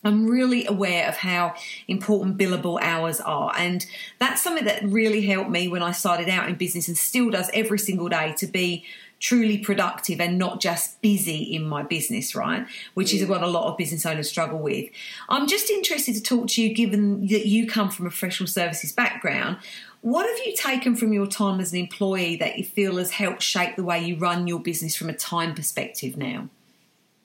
I'm 0.05 0.27
really 0.27 0.65
aware 0.67 1.09
of 1.09 1.17
how 1.17 1.55
important 1.89 2.39
billable 2.39 2.81
hours 2.81 3.21
are. 3.21 3.53
And 3.57 3.85
that's 4.19 4.43
something 4.43 4.65
that 4.65 4.83
really 4.85 5.23
helped 5.23 5.51
me 5.51 5.67
when 5.69 5.83
I 5.83 5.91
started 5.91 6.29
out 6.29 6.49
in 6.49 6.55
business 6.55 6.87
and 6.87 6.97
still 6.97 7.31
does 7.31 7.51
every 7.53 7.79
single 7.79 8.09
day 8.09 8.35
to 8.39 8.47
be 8.47 8.85
truly 9.21 9.59
productive 9.59 10.21
and 10.21 10.39
not 10.39 10.61
just 10.61 11.01
busy 11.03 11.43
in 11.43 11.67
my 11.67 11.83
business, 11.83 12.37
right? 12.37 12.67
Which 12.95 13.13
is 13.13 13.27
what 13.27 13.43
a 13.43 13.49
lot 13.49 13.71
of 13.71 13.77
business 13.77 14.07
owners 14.07 14.29
struggle 14.29 14.61
with. 14.61 14.89
I'm 15.29 15.49
just 15.49 15.71
interested 15.71 16.15
to 16.15 16.23
talk 16.23 16.49
to 16.51 16.63
you, 16.63 16.73
given 16.73 17.27
that 17.27 17.47
you 17.47 17.67
come 17.67 17.91
from 17.91 18.07
a 18.07 18.11
professional 18.11 18.47
services 18.47 18.93
background. 18.93 19.59
What 20.01 20.29
have 20.29 20.47
you 20.47 20.55
taken 20.55 20.95
from 20.95 21.13
your 21.13 21.27
time 21.27 21.59
as 21.59 21.73
an 21.73 21.81
employee 21.81 22.37
that 22.37 22.57
you 22.57 22.65
feel 22.65 22.99
has 22.99 23.11
helped 23.11 23.43
shape 23.43 23.75
the 23.75 23.83
way 23.83 24.01
you 24.05 24.17
run 24.17 24.47
your 24.47 24.61
business 24.61 24.95
from 24.95 25.09
a 25.09 25.15
time 25.15 25.55
perspective 25.55 26.17
now? 26.17 26.49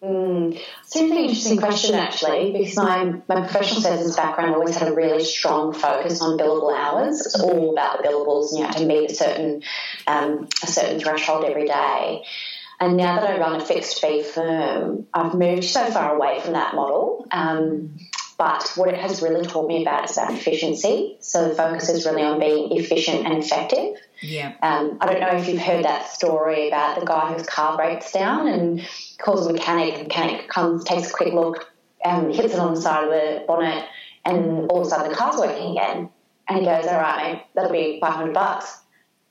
Mm, 0.03 0.59
it's 0.81 0.95
a 0.97 1.03
really 1.03 1.23
interesting 1.23 1.57
question, 1.57 1.95
actually, 1.95 2.51
because 2.51 2.75
my, 2.75 3.05
my 3.29 3.39
professional 3.39 3.79
services 3.79 4.17
background 4.17 4.53
always 4.53 4.75
had 4.75 4.89
a 4.89 4.93
really 4.93 5.23
strong 5.23 5.71
focus 5.73 6.21
on 6.21 6.37
billable 6.37 6.77
hours. 6.77 7.21
It's 7.21 7.39
all 7.39 7.71
about 7.71 8.03
the 8.03 8.09
billables, 8.09 8.49
and 8.49 8.59
you 8.59 8.65
have 8.65 8.75
to 8.75 8.85
meet 8.85 9.11
a 9.11 9.15
certain 9.15 9.63
um, 10.05 10.49
a 10.61 10.67
certain 10.67 10.99
threshold 10.99 11.45
every 11.45 11.67
day. 11.67 12.23
And 12.81 12.97
now 12.97 13.21
that 13.21 13.29
I 13.29 13.37
run 13.39 13.61
a 13.61 13.63
fixed 13.63 14.01
fee 14.01 14.23
firm, 14.23 15.07
I've 15.13 15.35
moved 15.35 15.63
so 15.63 15.89
far 15.89 16.13
away 16.15 16.41
from 16.41 16.53
that 16.53 16.75
model. 16.75 17.25
Um, 17.31 17.97
but 18.43 18.73
what 18.75 18.89
it 18.89 18.99
has 18.99 19.21
really 19.21 19.45
taught 19.45 19.69
me 19.69 19.83
about 19.83 20.09
is 20.09 20.17
about 20.17 20.33
efficiency. 20.33 21.15
So 21.21 21.47
the 21.47 21.55
focus 21.55 21.87
is 21.87 22.05
really 22.05 22.23
on 22.23 22.41
being 22.41 22.77
efficient 22.77 23.25
and 23.25 23.41
effective. 23.41 23.95
Yeah. 24.21 24.53
Um, 24.61 24.97
I 24.99 25.05
don't 25.05 25.21
know 25.21 25.37
if 25.37 25.47
you've 25.47 25.61
heard 25.61 25.85
that 25.85 26.09
story 26.09 26.67
about 26.67 26.99
the 26.99 27.05
guy 27.05 27.31
whose 27.31 27.47
car 27.47 27.77
breaks 27.77 28.11
down 28.11 28.49
and 28.49 28.85
calls 29.17 29.47
a 29.47 29.53
mechanic. 29.53 29.95
The 29.95 30.03
mechanic 30.03 30.49
comes, 30.49 30.83
takes 30.83 31.09
a 31.09 31.13
quick 31.13 31.33
look, 31.33 31.71
um, 32.03 32.33
hits 32.33 32.53
it 32.53 32.59
on 32.59 32.73
the 32.73 32.81
side 32.81 33.05
of 33.05 33.11
the 33.11 33.45
bonnet, 33.47 33.85
and 34.25 34.69
all 34.69 34.81
of 34.81 34.87
a 34.87 34.89
sudden 34.89 35.09
the 35.09 35.15
car's 35.15 35.37
working 35.37 35.77
again. 35.77 36.09
And 36.49 36.59
he 36.59 36.65
goes, 36.65 36.85
"All 36.85 36.99
right, 36.99 37.35
mate, 37.35 37.43
that'll 37.55 37.71
be 37.71 37.99
five 38.01 38.15
hundred 38.15 38.33
bucks." 38.33 38.77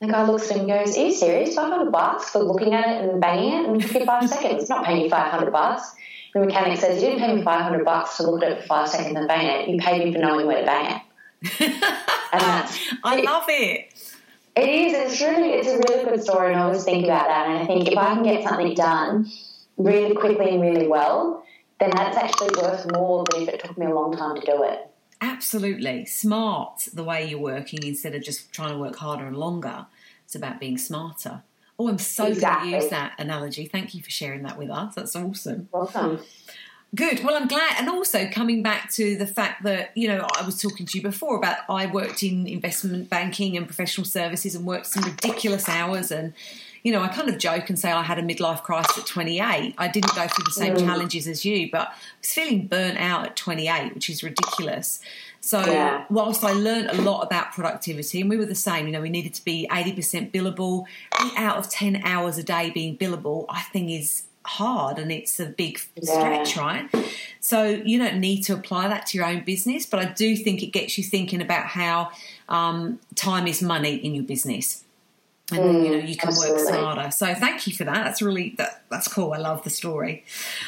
The 0.01 0.07
guy 0.07 0.23
looks 0.23 0.49
at 0.49 0.57
him 0.57 0.69
and 0.69 0.85
goes, 0.85 0.97
Are 0.97 1.05
you 1.05 1.13
serious? 1.13 1.55
500 1.55 1.89
bucks 1.89 2.29
for 2.29 2.39
looking 2.39 2.73
at 2.73 2.85
it 2.85 3.09
and 3.09 3.21
banging 3.21 3.53
it 3.53 3.69
in 3.69 3.79
55 3.79 4.27
seconds? 4.27 4.63
It's 4.63 4.69
not 4.69 4.83
paying 4.83 5.03
you 5.03 5.09
500 5.09 5.49
bucks. 5.49 5.95
The 6.33 6.39
mechanic 6.39 6.79
says, 6.79 7.01
You 7.01 7.09
didn't 7.09 7.19
pay 7.19 7.35
me 7.35 7.43
500 7.43 7.85
bucks 7.85 8.17
to 8.17 8.29
look 8.29 8.43
at 8.43 8.51
it 8.51 8.61
for 8.61 8.67
five 8.67 8.89
seconds 8.89 9.15
and 9.15 9.27
bang 9.27 9.45
it. 9.45 9.69
You 9.69 9.77
paid 9.77 10.03
me 10.03 10.13
for 10.13 10.19
knowing 10.19 10.47
where 10.47 10.59
to 10.59 10.65
bang 10.65 10.95
it. 10.95 11.61
and 12.31 12.41
that's, 12.41 12.79
I 13.03 13.21
love 13.21 13.45
it. 13.47 13.93
It 14.55 14.69
is. 14.69 14.93
It's 14.93 15.21
really, 15.21 15.49
it's 15.53 15.67
a 15.67 15.77
really 15.77 16.05
good 16.05 16.23
story, 16.23 16.51
and 16.51 16.59
I 16.59 16.63
always 16.63 16.83
think 16.83 17.05
about 17.05 17.27
that. 17.27 17.47
And 17.47 17.57
I 17.57 17.65
think 17.65 17.87
if 17.87 17.97
I 17.97 18.13
can 18.13 18.23
get 18.23 18.43
something 18.43 18.73
done 18.73 19.31
really 19.77 20.15
quickly 20.15 20.49
and 20.51 20.61
really 20.61 20.87
well, 20.87 21.43
then 21.79 21.91
that's 21.91 22.17
actually 22.17 22.55
worth 22.61 22.91
more 22.91 23.25
than 23.31 23.43
if 23.43 23.49
it 23.49 23.63
took 23.63 23.77
me 23.77 23.87
a 23.87 23.93
long 23.93 24.15
time 24.15 24.39
to 24.39 24.45
do 24.45 24.63
it. 24.63 24.89
Absolutely. 25.21 26.05
Smart 26.05 26.87
the 26.93 27.03
way 27.03 27.25
you're 27.27 27.39
working 27.39 27.83
instead 27.83 28.13
of 28.13 28.23
just 28.23 28.51
trying 28.51 28.73
to 28.73 28.77
work 28.77 28.95
harder 28.97 29.25
and 29.25 29.37
longer. 29.37 29.85
It's 30.25 30.35
about 30.35 30.59
being 30.59 30.77
smarter. 30.77 31.43
Oh, 31.79 31.87
I'm 31.89 31.97
so 31.97 32.27
exactly. 32.27 32.39
glad 32.39 32.65
you 32.65 32.75
used 32.75 32.89
that 32.91 33.13
analogy. 33.19 33.65
Thank 33.65 33.95
you 33.95 34.03
for 34.03 34.09
sharing 34.09 34.43
that 34.43 34.57
with 34.57 34.69
us. 34.69 34.95
That's 34.95 35.15
awesome. 35.15 35.69
Welcome. 35.71 36.19
Good. 36.95 37.23
Well, 37.23 37.35
I'm 37.35 37.47
glad. 37.47 37.77
And 37.79 37.89
also 37.89 38.27
coming 38.27 38.61
back 38.61 38.91
to 38.93 39.15
the 39.17 39.25
fact 39.25 39.63
that, 39.63 39.89
you 39.97 40.07
know, 40.07 40.27
I 40.37 40.45
was 40.45 40.61
talking 40.61 40.85
to 40.85 40.97
you 40.97 41.01
before 41.01 41.37
about 41.37 41.57
I 41.67 41.87
worked 41.87 42.21
in 42.21 42.45
investment 42.45 43.09
banking 43.09 43.57
and 43.57 43.65
professional 43.65 44.05
services 44.05 44.53
and 44.53 44.65
worked 44.65 44.85
some 44.85 45.03
ridiculous 45.03 45.67
hours 45.67 46.11
and 46.11 46.33
you 46.83 46.91
know, 46.91 47.01
I 47.01 47.07
kind 47.07 47.29
of 47.29 47.37
joke 47.37 47.69
and 47.69 47.79
say 47.79 47.91
I 47.91 48.03
had 48.03 48.19
a 48.19 48.21
midlife 48.21 48.61
crisis 48.61 48.97
at 48.97 49.05
28. 49.05 49.73
I 49.77 49.87
didn't 49.87 50.13
go 50.15 50.27
through 50.27 50.43
the 50.43 50.51
same 50.51 50.75
mm. 50.75 50.79
challenges 50.79 51.27
as 51.27 51.45
you, 51.45 51.71
but 51.71 51.87
I 51.87 51.93
was 52.19 52.33
feeling 52.33 52.67
burnt 52.67 52.97
out 52.97 53.25
at 53.25 53.35
28, 53.37 53.95
which 53.95 54.09
is 54.09 54.21
ridiculous. 54.21 54.99
So, 55.45 55.59
yeah. 55.59 56.05
whilst 56.09 56.41
I 56.45 56.53
learned 56.53 56.89
a 56.89 57.01
lot 57.01 57.21
about 57.23 57.51
productivity, 57.51 58.21
and 58.21 58.29
we 58.29 58.37
were 58.37 58.45
the 58.45 58.55
same, 58.55 58.85
you 58.85 58.93
know, 58.93 59.01
we 59.01 59.09
needed 59.09 59.33
to 59.33 59.43
be 59.43 59.67
80% 59.69 60.31
billable, 60.31 60.85
eight 61.21 61.33
out 61.35 61.57
of 61.57 61.69
10 61.69 61.97
hours 62.05 62.37
a 62.37 62.43
day 62.43 62.69
being 62.69 62.97
billable, 62.97 63.45
I 63.49 63.61
think 63.63 63.91
is 63.91 64.23
hard 64.45 64.99
and 64.99 65.11
it's 65.11 65.39
a 65.41 65.45
big 65.45 65.79
stretch, 66.01 66.55
right? 66.55 66.89
So, 67.41 67.65
you 67.65 67.97
don't 67.97 68.21
need 68.21 68.43
to 68.43 68.53
apply 68.53 68.87
that 68.87 69.05
to 69.07 69.17
your 69.17 69.27
own 69.27 69.43
business, 69.43 69.85
but 69.85 69.99
I 69.99 70.05
do 70.05 70.37
think 70.37 70.63
it 70.63 70.67
gets 70.67 70.97
you 70.97 71.03
thinking 71.03 71.41
about 71.41 71.65
how 71.65 72.11
um, 72.47 73.01
time 73.15 73.45
is 73.45 73.61
money 73.61 73.95
in 73.95 74.15
your 74.15 74.23
business 74.23 74.82
and 75.51 75.59
then 75.59 75.83
you 75.83 75.91
know 75.91 75.97
mm, 75.97 76.07
you 76.07 76.15
can 76.15 76.29
Absolutely. 76.29 76.63
work 76.63 76.69
smarter. 76.69 77.11
So 77.11 77.33
thank 77.35 77.67
you 77.67 77.73
for 77.73 77.83
that. 77.83 78.05
That's 78.05 78.21
really 78.21 78.55
that, 78.57 78.83
that's 78.89 79.07
cool. 79.09 79.33
I 79.33 79.37
love 79.37 79.63
the 79.63 79.69
story. 79.69 80.23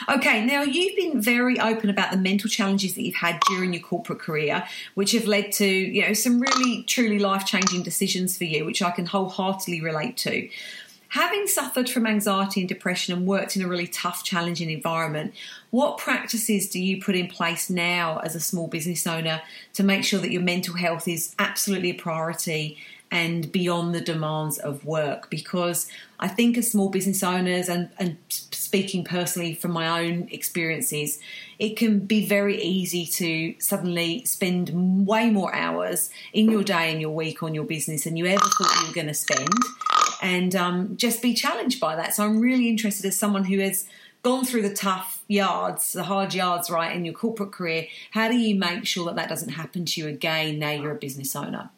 Okay, 0.09 0.45
now 0.45 0.63
you've 0.63 0.95
been 0.97 1.21
very 1.21 1.59
open 1.59 1.89
about 1.89 2.11
the 2.11 2.17
mental 2.17 2.49
challenges 2.49 2.95
that 2.95 3.03
you've 3.03 3.15
had 3.15 3.39
during 3.47 3.73
your 3.73 3.81
corporate 3.81 4.19
career, 4.19 4.65
which 4.95 5.13
have 5.13 5.25
led 5.25 5.53
to 5.53 5.65
you 5.65 6.05
know 6.05 6.13
some 6.13 6.41
really 6.41 6.83
truly 6.83 7.19
life 7.19 7.45
changing 7.45 7.83
decisions 7.83 8.37
for 8.37 8.43
you, 8.43 8.65
which 8.65 8.81
I 8.81 8.91
can 8.91 9.05
wholeheartedly 9.05 9.81
relate 9.81 10.17
to. 10.17 10.49
Having 11.09 11.47
suffered 11.47 11.89
from 11.89 12.05
anxiety 12.05 12.59
and 12.59 12.67
depression 12.67 13.15
and 13.15 13.25
worked 13.25 13.55
in 13.55 13.61
a 13.61 13.69
really 13.69 13.87
tough, 13.87 14.25
challenging 14.25 14.69
environment, 14.69 15.33
what 15.69 15.97
practices 15.97 16.67
do 16.67 16.83
you 16.83 17.01
put 17.01 17.15
in 17.15 17.27
place 17.27 17.69
now 17.69 18.17
as 18.17 18.35
a 18.35 18.41
small 18.41 18.67
business 18.67 19.07
owner 19.07 19.41
to 19.75 19.83
make 19.83 20.03
sure 20.03 20.19
that 20.19 20.31
your 20.31 20.41
mental 20.41 20.75
health 20.75 21.07
is 21.07 21.33
absolutely 21.39 21.91
a 21.91 21.93
priority 21.93 22.77
and 23.15 23.49
beyond 23.49 23.95
the 23.95 24.01
demands 24.01 24.57
of 24.57 24.83
work 24.83 25.29
because 25.29 25.89
I 26.19 26.27
think 26.27 26.57
as 26.57 26.69
small 26.69 26.89
business 26.89 27.23
owners 27.23 27.69
and, 27.69 27.87
and 27.97 28.17
speaking 28.29 29.05
personally 29.05 29.55
from 29.55 29.71
my 29.71 30.03
own 30.03 30.27
experiences, 30.31 31.19
it 31.57 31.77
can 31.77 31.99
be 31.99 32.25
very 32.25 32.61
easy 32.61 33.05
to 33.05 33.55
suddenly 33.57 34.25
spend 34.25 35.07
way 35.07 35.29
more 35.29 35.55
hours 35.55 36.09
in 36.33 36.51
your 36.51 36.61
day 36.61 36.91
and 36.91 36.99
your 36.99 37.11
week 37.11 37.41
on 37.41 37.55
your 37.55 37.63
business 37.63 38.03
than 38.03 38.17
you 38.17 38.25
ever 38.25 38.43
thought 38.43 38.81
you 38.81 38.87
were 38.89 38.93
going 38.93 39.07
to 39.07 39.13
spend 39.13 39.47
and 40.21 40.53
um, 40.53 40.97
just 40.97 41.21
be 41.21 41.33
challenged 41.33 41.79
by 41.79 41.95
that. 41.95 42.13
So 42.15 42.25
I'm 42.25 42.41
really 42.41 42.67
interested 42.67 43.05
as 43.05 43.17
someone 43.17 43.45
who 43.45 43.59
has 43.59 43.87
gone 44.23 44.43
through 44.43 44.63
the 44.63 44.73
tough 44.73 45.23
yards, 45.29 45.93
the 45.93 46.03
hard 46.03 46.33
yards, 46.33 46.69
right, 46.69 46.93
in 46.93 47.05
your 47.05 47.13
corporate 47.13 47.53
career, 47.53 47.87
how 48.11 48.27
do 48.27 48.35
you 48.35 48.55
make 48.55 48.85
sure 48.85 49.05
that 49.05 49.15
that 49.15 49.29
doesn't 49.29 49.53
happen 49.53 49.85
to 49.85 50.01
you 50.01 50.07
again 50.09 50.59
now 50.59 50.71
you're 50.71 50.91
a 50.91 50.95
business 50.95 51.33
owner? 51.33 51.69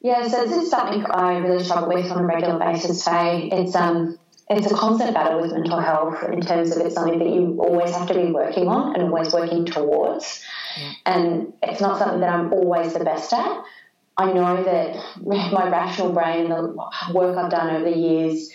Yeah, 0.00 0.26
so 0.28 0.46
this 0.46 0.56
is 0.64 0.70
something 0.70 1.04
I 1.10 1.38
really 1.38 1.62
struggle 1.62 1.88
with 1.88 2.10
on 2.10 2.18
a 2.18 2.26
regular 2.26 2.58
basis, 2.58 3.04
Faye. 3.04 3.50
It's 3.52 3.74
um 3.74 4.18
it's 4.48 4.70
a 4.70 4.74
constant 4.74 5.14
battle 5.14 5.40
with 5.40 5.52
mental 5.52 5.78
health 5.78 6.22
in 6.24 6.40
terms 6.40 6.74
of 6.74 6.84
it's 6.84 6.94
something 6.94 7.18
that 7.18 7.28
you 7.28 7.56
always 7.60 7.94
have 7.94 8.08
to 8.08 8.14
be 8.14 8.32
working 8.32 8.66
on 8.66 8.94
and 8.94 9.04
always 9.04 9.32
working 9.32 9.64
towards. 9.64 10.42
Yeah. 10.76 10.92
And 11.06 11.52
it's 11.62 11.80
not 11.80 11.98
something 11.98 12.20
that 12.20 12.30
I'm 12.30 12.52
always 12.52 12.94
the 12.94 13.04
best 13.04 13.32
at. 13.32 13.62
I 14.16 14.32
know 14.32 14.62
that 14.62 14.96
my 15.24 15.68
rational 15.68 16.12
brain, 16.12 16.48
the 16.48 16.74
work 17.14 17.36
I've 17.36 17.50
done 17.50 17.76
over 17.76 17.90
the 17.90 17.96
years, 17.96 18.50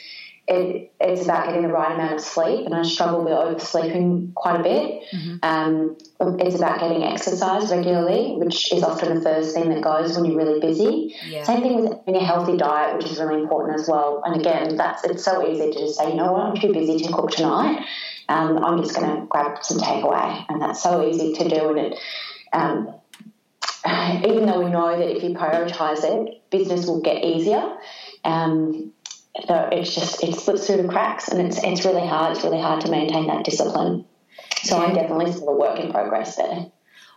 it, 0.47 0.93
it's 0.99 1.23
about 1.23 1.47
getting 1.47 1.63
the 1.63 1.69
right 1.69 1.91
amount 1.91 2.13
of 2.13 2.21
sleep, 2.21 2.65
and 2.65 2.75
I 2.75 2.83
struggle 2.83 3.23
with 3.23 3.33
oversleeping 3.33 4.33
quite 4.35 4.59
a 4.59 4.63
bit. 4.63 5.03
Mm-hmm. 5.11 5.35
Um, 5.41 5.97
it's 6.39 6.55
about 6.55 6.79
getting 6.79 7.03
exercise 7.03 7.71
regularly, 7.71 8.35
which 8.37 8.71
is 8.71 8.83
often 8.83 9.15
the 9.15 9.21
first 9.21 9.55
thing 9.55 9.69
that 9.69 9.81
goes 9.81 10.15
when 10.15 10.25
you're 10.25 10.37
really 10.37 10.59
busy. 10.59 11.15
Yeah. 11.27 11.43
Same 11.43 11.61
thing 11.61 11.81
with 11.81 11.97
having 11.97 12.15
a 12.15 12.23
healthy 12.23 12.57
diet, 12.57 12.97
which 12.97 13.11
is 13.11 13.19
really 13.19 13.41
important 13.41 13.79
as 13.79 13.87
well. 13.87 14.21
And 14.23 14.39
again, 14.39 14.75
that's 14.75 15.03
it's 15.03 15.25
so 15.25 15.47
easy 15.47 15.71
to 15.71 15.79
just 15.79 15.97
say, 15.97 16.09
you 16.09 16.15
know 16.15 16.33
what, 16.33 16.43
I'm 16.43 16.55
too 16.55 16.71
busy 16.71 17.03
to 17.03 17.11
cook 17.11 17.31
tonight. 17.31 17.83
Um, 18.29 18.63
I'm 18.63 18.81
just 18.81 18.95
going 18.95 19.21
to 19.21 19.25
grab 19.27 19.63
some 19.63 19.79
takeaway, 19.79 20.45
and 20.49 20.61
that's 20.61 20.81
so 20.81 21.07
easy 21.07 21.33
to 21.33 21.49
do. 21.49 21.69
And 21.69 21.79
it, 21.79 21.99
um, 22.53 22.93
even 24.23 24.45
though 24.45 24.63
we 24.63 24.69
know 24.69 24.95
that 24.95 25.15
if 25.15 25.23
you 25.23 25.31
prioritise 25.31 26.03
it, 26.03 26.49
business 26.51 26.85
will 26.85 27.01
get 27.01 27.23
easier. 27.23 27.77
Um, 28.23 28.91
so 29.47 29.69
it's 29.71 29.93
just 29.93 30.23
it 30.23 30.35
slips 30.35 30.67
through 30.67 30.81
the 30.81 30.87
cracks, 30.87 31.27
and 31.27 31.41
it's 31.41 31.61
it's 31.63 31.85
really 31.85 32.07
hard. 32.07 32.35
It's 32.35 32.43
really 32.43 32.61
hard 32.61 32.81
to 32.81 32.91
maintain 32.91 33.27
that 33.27 33.43
discipline. 33.43 34.05
So 34.63 34.77
I'm 34.77 34.95
definitely 34.95 35.31
still 35.31 35.49
a 35.49 35.55
work 35.55 35.79
in 35.79 35.91
progress 35.91 36.35
there. 36.37 36.71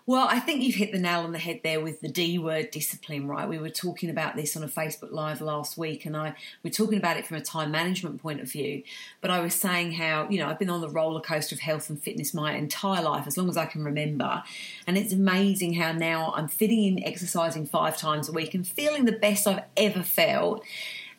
Well, 0.08 0.26
I 0.26 0.40
think 0.40 0.62
you've 0.62 0.76
hit 0.76 0.90
the 0.90 0.98
nail 0.98 1.20
on 1.20 1.32
the 1.32 1.38
head 1.38 1.60
there 1.62 1.82
with 1.82 2.00
the 2.00 2.08
D 2.08 2.38
word 2.38 2.70
discipline, 2.70 3.28
right? 3.28 3.46
We 3.46 3.58
were 3.58 3.68
talking 3.68 4.08
about 4.08 4.36
this 4.36 4.56
on 4.56 4.62
a 4.62 4.66
Facebook 4.66 5.12
Live 5.12 5.42
last 5.42 5.76
week, 5.76 6.06
and 6.06 6.16
I 6.16 6.34
we're 6.62 6.70
talking 6.70 6.96
about 6.96 7.18
it 7.18 7.26
from 7.26 7.36
a 7.36 7.42
time 7.42 7.70
management 7.70 8.22
point 8.22 8.40
of 8.40 8.50
view. 8.50 8.84
But 9.20 9.30
I 9.30 9.40
was 9.40 9.54
saying 9.54 9.92
how, 9.92 10.26
you 10.30 10.38
know, 10.38 10.48
I've 10.48 10.58
been 10.58 10.70
on 10.70 10.80
the 10.80 10.88
roller 10.88 11.20
coaster 11.20 11.54
of 11.54 11.60
health 11.60 11.90
and 11.90 12.02
fitness 12.02 12.32
my 12.32 12.54
entire 12.54 13.02
life, 13.02 13.26
as 13.26 13.36
long 13.36 13.50
as 13.50 13.58
I 13.58 13.66
can 13.66 13.84
remember. 13.84 14.42
And 14.86 14.96
it's 14.96 15.12
amazing 15.12 15.74
how 15.74 15.92
now 15.92 16.32
I'm 16.34 16.48
fitting 16.48 16.84
in 16.84 17.04
exercising 17.04 17.66
five 17.66 17.98
times 17.98 18.30
a 18.30 18.32
week 18.32 18.54
and 18.54 18.66
feeling 18.66 19.04
the 19.04 19.12
best 19.12 19.46
I've 19.46 19.64
ever 19.76 20.02
felt 20.02 20.64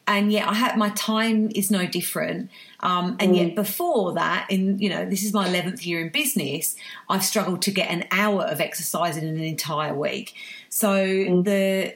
and 0.09 0.31
yet 0.31 0.47
I 0.47 0.55
have 0.55 0.75
my 0.75 0.89
time 0.89 1.51
is 1.53 1.69
no 1.69 1.85
different. 1.85 2.49
Um, 2.79 3.15
and 3.19 3.33
mm. 3.33 3.37
yet 3.37 3.55
before 3.55 4.13
that, 4.13 4.47
in 4.49 4.79
you 4.79 4.89
know, 4.89 5.07
this 5.07 5.23
is 5.23 5.33
my 5.33 5.47
eleventh 5.47 5.85
year 5.85 6.01
in 6.01 6.09
business, 6.09 6.75
I've 7.07 7.23
struggled 7.23 7.61
to 7.63 7.71
get 7.71 7.91
an 7.91 8.05
hour 8.11 8.43
of 8.43 8.59
exercise 8.59 9.17
in 9.17 9.27
an 9.27 9.39
entire 9.39 9.93
week. 9.93 10.33
So 10.69 10.89
mm. 10.89 11.43
the 11.45 11.95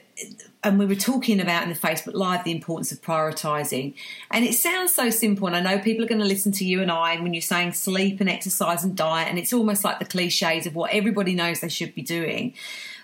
and 0.62 0.78
we 0.78 0.86
were 0.86 0.94
talking 0.94 1.40
about 1.40 1.64
in 1.64 1.68
the 1.68 1.74
Facebook 1.74 2.14
Live 2.14 2.44
the 2.44 2.52
importance 2.52 2.92
of 2.92 3.02
prioritizing. 3.02 3.94
And 4.30 4.44
it 4.44 4.54
sounds 4.54 4.94
so 4.94 5.10
simple, 5.10 5.48
and 5.48 5.56
I 5.56 5.60
know 5.60 5.82
people 5.82 6.04
are 6.04 6.08
going 6.08 6.20
to 6.20 6.26
listen 6.26 6.52
to 6.52 6.64
you 6.64 6.82
and 6.82 6.90
I 6.90 7.20
when 7.20 7.34
you're 7.34 7.42
saying 7.42 7.72
sleep 7.72 8.20
and 8.20 8.30
exercise 8.30 8.84
and 8.84 8.96
diet, 8.96 9.28
and 9.28 9.38
it's 9.40 9.52
almost 9.52 9.82
like 9.82 9.98
the 9.98 10.04
cliches 10.04 10.66
of 10.66 10.76
what 10.76 10.92
everybody 10.92 11.34
knows 11.34 11.60
they 11.60 11.68
should 11.68 11.94
be 11.96 12.02
doing. 12.02 12.54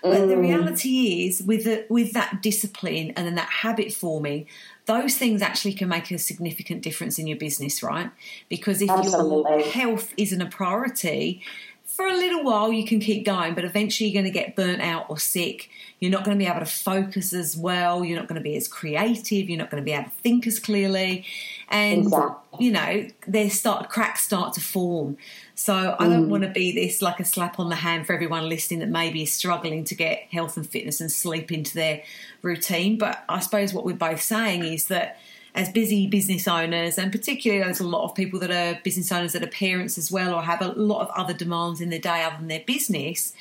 But 0.01 0.27
the 0.27 0.33
mm. 0.33 0.41
reality 0.41 1.27
is, 1.27 1.43
with 1.43 1.65
the, 1.65 1.85
with 1.87 2.13
that 2.13 2.41
discipline 2.41 3.11
and 3.15 3.27
then 3.27 3.35
that 3.35 3.49
habit 3.49 3.93
forming, 3.93 4.47
those 4.91 5.17
things 5.17 5.41
actually 5.41 5.73
can 5.73 5.87
make 5.87 6.11
a 6.11 6.17
significant 6.17 6.81
difference 6.81 7.17
in 7.17 7.27
your 7.27 7.37
business, 7.37 7.81
right? 7.81 8.11
Because 8.49 8.81
if 8.81 8.89
Absolutely. 8.89 9.63
your 9.63 9.71
health 9.71 10.13
isn't 10.17 10.41
a 10.41 10.49
priority, 10.49 11.41
for 12.01 12.07
a 12.07 12.17
little 12.17 12.43
while 12.43 12.71
you 12.71 12.83
can 12.85 12.99
keep 12.99 13.25
going, 13.25 13.53
but 13.53 13.63
eventually 13.63 14.09
you're 14.09 14.21
going 14.21 14.31
to 14.31 14.37
get 14.37 14.55
burnt 14.55 14.81
out 14.81 15.05
or 15.09 15.19
sick. 15.19 15.69
You're 15.99 16.11
not 16.11 16.23
going 16.23 16.37
to 16.37 16.43
be 16.43 16.49
able 16.49 16.61
to 16.61 16.65
focus 16.65 17.31
as 17.31 17.55
well. 17.55 18.03
You're 18.03 18.17
not 18.17 18.27
going 18.27 18.39
to 18.39 18.43
be 18.43 18.55
as 18.55 18.67
creative. 18.67 19.49
You're 19.49 19.59
not 19.59 19.69
going 19.69 19.83
to 19.83 19.85
be 19.85 19.91
able 19.91 20.05
to 20.05 20.09
think 20.09 20.47
as 20.47 20.59
clearly, 20.59 21.25
and 21.69 22.05
exactly. 22.05 22.65
you 22.65 22.71
know, 22.71 23.07
there 23.27 23.49
start 23.51 23.89
cracks 23.89 24.23
start 24.23 24.53
to 24.55 24.61
form. 24.61 25.17
So 25.53 25.95
I 25.99 26.07
don't 26.07 26.25
mm. 26.25 26.29
want 26.29 26.43
to 26.43 26.49
be 26.49 26.71
this 26.71 27.03
like 27.03 27.19
a 27.19 27.25
slap 27.25 27.59
on 27.59 27.69
the 27.69 27.75
hand 27.75 28.07
for 28.07 28.13
everyone 28.13 28.49
listening 28.49 28.79
that 28.79 28.89
maybe 28.89 29.21
is 29.21 29.31
struggling 29.31 29.83
to 29.83 29.95
get 29.95 30.23
health 30.31 30.57
and 30.57 30.67
fitness 30.67 31.01
and 31.01 31.11
sleep 31.11 31.51
into 31.51 31.75
their 31.75 32.01
routine. 32.41 32.97
But 32.97 33.23
I 33.29 33.41
suppose 33.41 33.75
what 33.75 33.85
we're 33.85 33.93
both 33.93 34.21
saying 34.21 34.63
is 34.63 34.87
that 34.87 35.19
as 35.53 35.69
busy 35.69 36.07
business 36.07 36.47
owners, 36.47 36.97
and 36.97 37.11
particularly 37.11 37.63
there's 37.63 37.79
a 37.79 37.87
lot 37.87 38.05
of 38.05 38.15
people 38.15 38.39
that 38.39 38.51
are 38.51 38.79
business 38.83 39.11
owners 39.11 39.33
that 39.33 39.43
are 39.43 39.47
parents 39.47 39.97
as 39.97 40.11
well, 40.11 40.33
or 40.33 40.41
have 40.41 40.61
a 40.61 40.69
lot 40.69 41.01
of 41.01 41.09
other 41.09 41.33
demands 41.33 41.81
in 41.81 41.89
their 41.89 41.99
day 41.99 42.23
other 42.23 42.37
than 42.37 42.47
their 42.47 42.63
business, 42.65 43.33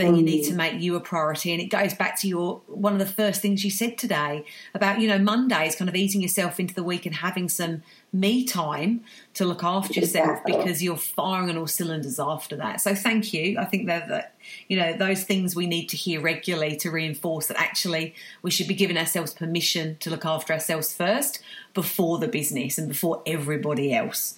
then 0.00 0.14
you 0.14 0.22
need 0.22 0.44
to 0.44 0.52
mm. 0.52 0.56
make 0.56 0.80
you 0.80 0.96
a 0.96 1.00
priority. 1.00 1.52
And 1.52 1.60
it 1.60 1.66
goes 1.66 1.94
back 1.94 2.18
to 2.20 2.28
your 2.28 2.60
one 2.66 2.92
of 2.92 2.98
the 2.98 3.06
first 3.06 3.40
things 3.40 3.64
you 3.64 3.70
said 3.70 3.98
today 3.98 4.44
about, 4.74 5.00
you 5.00 5.08
know, 5.08 5.18
Mondays 5.18 5.76
kind 5.76 5.88
of 5.88 5.94
easing 5.94 6.20
yourself 6.20 6.58
into 6.58 6.74
the 6.74 6.82
week 6.82 7.06
and 7.06 7.16
having 7.16 7.48
some 7.48 7.82
me 8.12 8.44
time 8.44 9.02
to 9.34 9.44
look 9.44 9.62
after 9.62 10.00
yourself 10.00 10.40
because 10.44 10.82
you're 10.82 10.96
firing 10.96 11.50
on 11.50 11.56
all 11.56 11.66
cylinders 11.66 12.18
after 12.18 12.56
that. 12.56 12.80
So 12.80 12.94
thank 12.94 13.32
you. 13.32 13.58
I 13.58 13.64
think 13.64 13.86
that, 13.86 14.08
that 14.08 14.34
you 14.68 14.76
know 14.76 14.96
those 14.96 15.22
things 15.22 15.54
we 15.54 15.66
need 15.66 15.88
to 15.90 15.96
hear 15.96 16.20
regularly 16.20 16.76
to 16.78 16.90
reinforce 16.90 17.46
that 17.46 17.60
actually 17.60 18.14
we 18.42 18.50
should 18.50 18.66
be 18.66 18.74
giving 18.74 18.96
ourselves 18.96 19.32
permission 19.32 19.96
to 20.00 20.10
look 20.10 20.24
after 20.24 20.52
ourselves 20.52 20.92
first 20.92 21.40
before 21.74 22.18
the 22.18 22.28
business 22.28 22.78
and 22.78 22.88
before 22.88 23.22
everybody 23.26 23.94
else. 23.94 24.34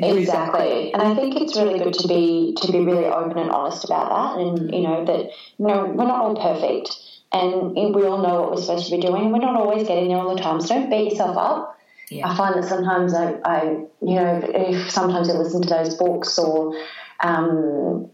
Exactly, 0.00 0.92
and 0.92 1.02
I 1.02 1.14
think 1.14 1.36
it's 1.36 1.56
really 1.56 1.78
good 1.78 1.94
to 1.94 2.08
be 2.08 2.54
to 2.62 2.72
be 2.72 2.80
really 2.80 3.06
open 3.06 3.38
and 3.38 3.50
honest 3.50 3.84
about 3.84 4.10
that, 4.10 4.40
and 4.40 4.72
you 4.72 4.82
know 4.82 5.04
that 5.04 5.30
you 5.58 5.66
know 5.66 5.86
we're 5.86 6.06
not 6.06 6.20
all 6.20 6.36
perfect, 6.36 6.96
and 7.32 7.74
we 7.74 8.04
all 8.04 8.18
know 8.18 8.42
what 8.42 8.50
we're 8.52 8.62
supposed 8.62 8.88
to 8.88 8.96
be 8.96 9.02
doing, 9.02 9.30
we're 9.30 9.38
not 9.38 9.56
always 9.56 9.86
getting 9.86 10.08
there 10.08 10.18
all 10.18 10.34
the 10.34 10.40
time. 10.40 10.60
So 10.60 10.74
don't 10.74 10.90
beat 10.90 11.10
yourself 11.10 11.36
up. 11.36 11.78
Yeah. 12.10 12.28
I 12.28 12.36
find 12.36 12.54
that 12.54 12.68
sometimes 12.68 13.12
I, 13.12 13.34
I, 13.44 13.64
you 14.00 14.14
know, 14.14 14.40
if 14.54 14.90
sometimes 14.90 15.28
I 15.28 15.34
listen 15.34 15.60
to 15.62 15.68
those 15.68 15.94
books 15.96 16.38
or 16.38 16.74
um, 17.22 18.10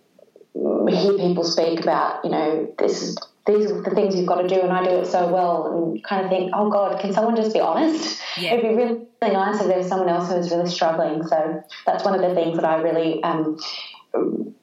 hear 0.55 1.12
people 1.12 1.44
speak 1.44 1.81
about, 1.81 2.25
you 2.25 2.31
know, 2.31 2.75
this 2.79 3.03
is 3.03 3.16
these 3.46 3.70
are 3.70 3.83
the 3.83 3.90
things 3.90 4.16
you've 4.16 4.26
got 4.26 4.40
to 4.40 4.48
do, 4.48 4.61
and 4.61 4.72
I 4.72 4.85
do 4.85 4.90
it 4.90 5.07
so 5.07 5.28
well, 5.28 5.66
and 5.66 6.02
kind 6.02 6.24
of 6.24 6.30
think, 6.30 6.52
oh 6.54 6.70
God, 6.70 6.98
can 7.00 7.12
someone 7.12 7.37
just 7.37 7.52
be 7.52 7.61
honest? 7.61 8.20
Yeah. 8.38 8.54
It'd 8.54 8.62
be 8.62 8.74
really, 8.74 9.07
nice 9.22 9.61
if 9.61 9.66
there 9.66 9.78
was 9.78 9.88
someone 9.88 10.09
else 10.09 10.30
who's 10.30 10.50
really 10.50 10.68
struggling. 10.68 11.26
So 11.26 11.62
that's 11.87 12.04
one 12.04 12.14
of 12.14 12.20
the 12.20 12.35
things 12.35 12.57
that 12.57 12.64
I 12.64 12.83
really 12.83 13.22
um, 13.22 13.59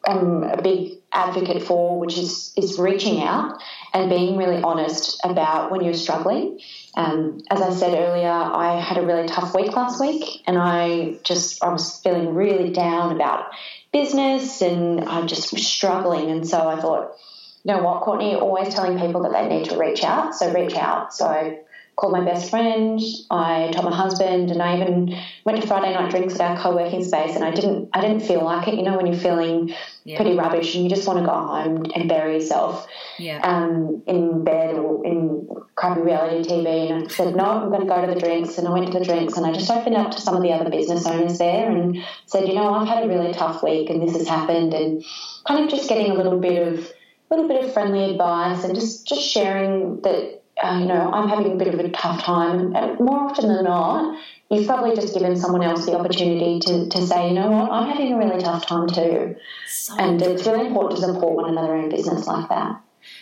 am 0.08 0.44
a 0.44 0.62
big 0.62 0.94
advocate 1.12 1.64
for, 1.64 2.00
which 2.00 2.18
is 2.18 2.54
is 2.58 2.80
reaching 2.80 3.22
out 3.24 3.62
and 3.94 4.10
being 4.10 4.38
really 4.38 4.62
honest 4.62 5.20
about 5.24 5.72
when 5.72 5.84
you're 5.84 5.94
struggling. 5.94 6.60
Um, 6.96 7.42
as 7.50 7.62
I 7.62 7.72
said 7.72 7.94
earlier, 7.94 8.30
I 8.30 8.80
had 8.80 8.98
a 8.98 9.06
really 9.06 9.28
tough 9.28 9.54
week 9.56 9.76
last 9.76 10.00
week, 10.00 10.44
and 10.48 10.58
I 10.58 11.18
just 11.24 11.64
I 11.64 11.72
was 11.72 12.00
feeling 12.02 12.34
really 12.34 12.72
down 12.72 13.16
about 13.16 13.52
business, 13.92 14.62
and 14.62 15.02
I 15.02 15.26
just 15.26 15.54
was 15.54 15.66
struggling, 15.66 16.30
and 16.32 16.48
so 16.48 16.68
I 16.68 16.80
thought 16.80 17.16
you 17.64 17.74
know 17.74 17.84
what, 17.84 18.02
Courtney, 18.02 18.36
always 18.36 18.74
telling 18.74 19.00
people 19.00 19.24
that 19.24 19.32
they 19.32 19.48
need 19.48 19.70
to 19.70 19.78
reach 19.78 20.04
out. 20.04 20.34
So 20.36 20.52
reach 20.54 20.76
out. 20.76 21.14
So 21.14 21.26
I 21.28 21.60
called 21.96 22.14
my 22.14 22.24
best 22.24 22.50
friend, 22.50 23.00
I 23.30 23.70
told 23.74 23.86
my 23.86 23.96
husband, 23.96 24.50
and 24.50 24.62
I 24.62 24.82
even 24.82 25.16
went 25.46 25.62
to 25.62 25.68
Friday 25.68 25.94
night 25.94 26.10
drinks 26.10 26.34
at 26.36 26.42
our 26.42 26.58
co-working 26.58 27.04
space. 27.04 27.36
And 27.36 27.44
I 27.44 27.52
didn't, 27.52 27.90
I 27.94 28.02
didn't 28.02 28.22
feel 28.22 28.44
like 28.44 28.68
it. 28.68 28.76
You 28.76 28.82
know, 28.82 28.98
when 28.98 29.06
you're 29.06 29.16
feeling 29.16 29.76
yeah. 30.04 30.16
pretty 30.16 30.36
rubbish 30.36 30.74
and 30.74 30.84
you 30.84 30.90
just 30.90 31.08
want 31.08 31.20
to 31.20 31.26
go 31.26 31.32
home 31.32 31.86
and 31.94 32.10
bury 32.10 32.36
yourself 32.36 32.88
yeah. 33.20 33.40
um, 33.44 34.02
in 34.08 34.44
bed 34.44 34.76
or 34.76 35.06
in 35.06 35.48
crappy 35.76 36.02
reality 36.02 36.50
TV. 36.50 36.90
And 36.90 37.06
I 37.06 37.08
said, 37.08 37.36
no, 37.36 37.46
I'm 37.46 37.70
going 37.70 37.82
to 37.82 37.88
go 37.88 38.04
to 38.04 38.12
the 38.12 38.20
drinks. 38.20 38.58
And 38.58 38.68
I 38.68 38.72
went 38.72 38.92
to 38.92 38.98
the 38.98 39.06
drinks 39.06 39.38
and 39.38 39.46
I 39.46 39.52
just 39.52 39.70
opened 39.70 39.96
up 39.96 40.12
to 40.12 40.22
some 40.22 40.36
of 40.36 40.42
the 40.42 40.54
other 40.54 40.72
business 40.72 41.06
owners 41.06 41.38
there 41.38 41.70
and 41.70 42.04
said, 42.26 42.48
you 42.48 42.56
know, 42.56 42.74
I've 42.74 42.88
had 42.88 43.04
a 43.04 43.08
really 43.08 43.34
tough 43.34 43.62
week 43.62 43.92
and 43.92 44.02
this 44.02 44.18
has 44.18 44.28
happened, 44.28 44.74
and 44.74 45.04
kind 45.48 45.64
of 45.64 45.70
just 45.70 45.88
getting 45.88 46.10
a 46.12 46.16
little 46.16 46.40
bit 46.40 46.68
of 46.68 46.92
little 47.32 47.48
bit 47.48 47.64
of 47.64 47.74
friendly 47.74 48.12
advice 48.12 48.64
and 48.64 48.76
just, 48.76 49.08
just 49.08 49.22
sharing 49.22 50.02
that, 50.02 50.42
uh, 50.64 50.78
you 50.80 50.86
know, 50.86 51.12
I'm 51.12 51.30
having 51.30 51.54
a 51.54 51.56
bit 51.56 51.74
of 51.74 51.80
a 51.80 51.90
tough 51.90 52.22
time. 52.24 52.76
And 52.76 53.00
more 53.00 53.20
often 53.22 53.48
than 53.48 53.64
not, 53.64 54.18
you've 54.50 54.68
probably 54.68 54.96
just 54.96 55.14
given 55.14 55.36
someone 55.38 55.64
else 55.64 55.86
the 55.86 55.98
opportunity 55.98 56.60
to, 56.60 56.90
to 56.90 57.08
say, 57.08 57.30
you 57.30 57.34
know 57.34 57.50
what, 57.50 57.72
I'm 57.72 57.90
having 57.90 58.14
a 58.14 58.18
really 58.18 58.42
tough 58.42 58.66
time 58.66 58.88
too. 58.88 59.36
So 59.68 59.96
and 59.98 60.22
it's 60.22 60.46
really 60.46 60.68
important 60.68 61.00
to 61.00 61.08
support 61.08 61.34
one 61.34 61.50
another 61.50 61.76
in 61.78 61.90
business 61.90 62.28
like 62.28 62.50
that. 62.50 62.82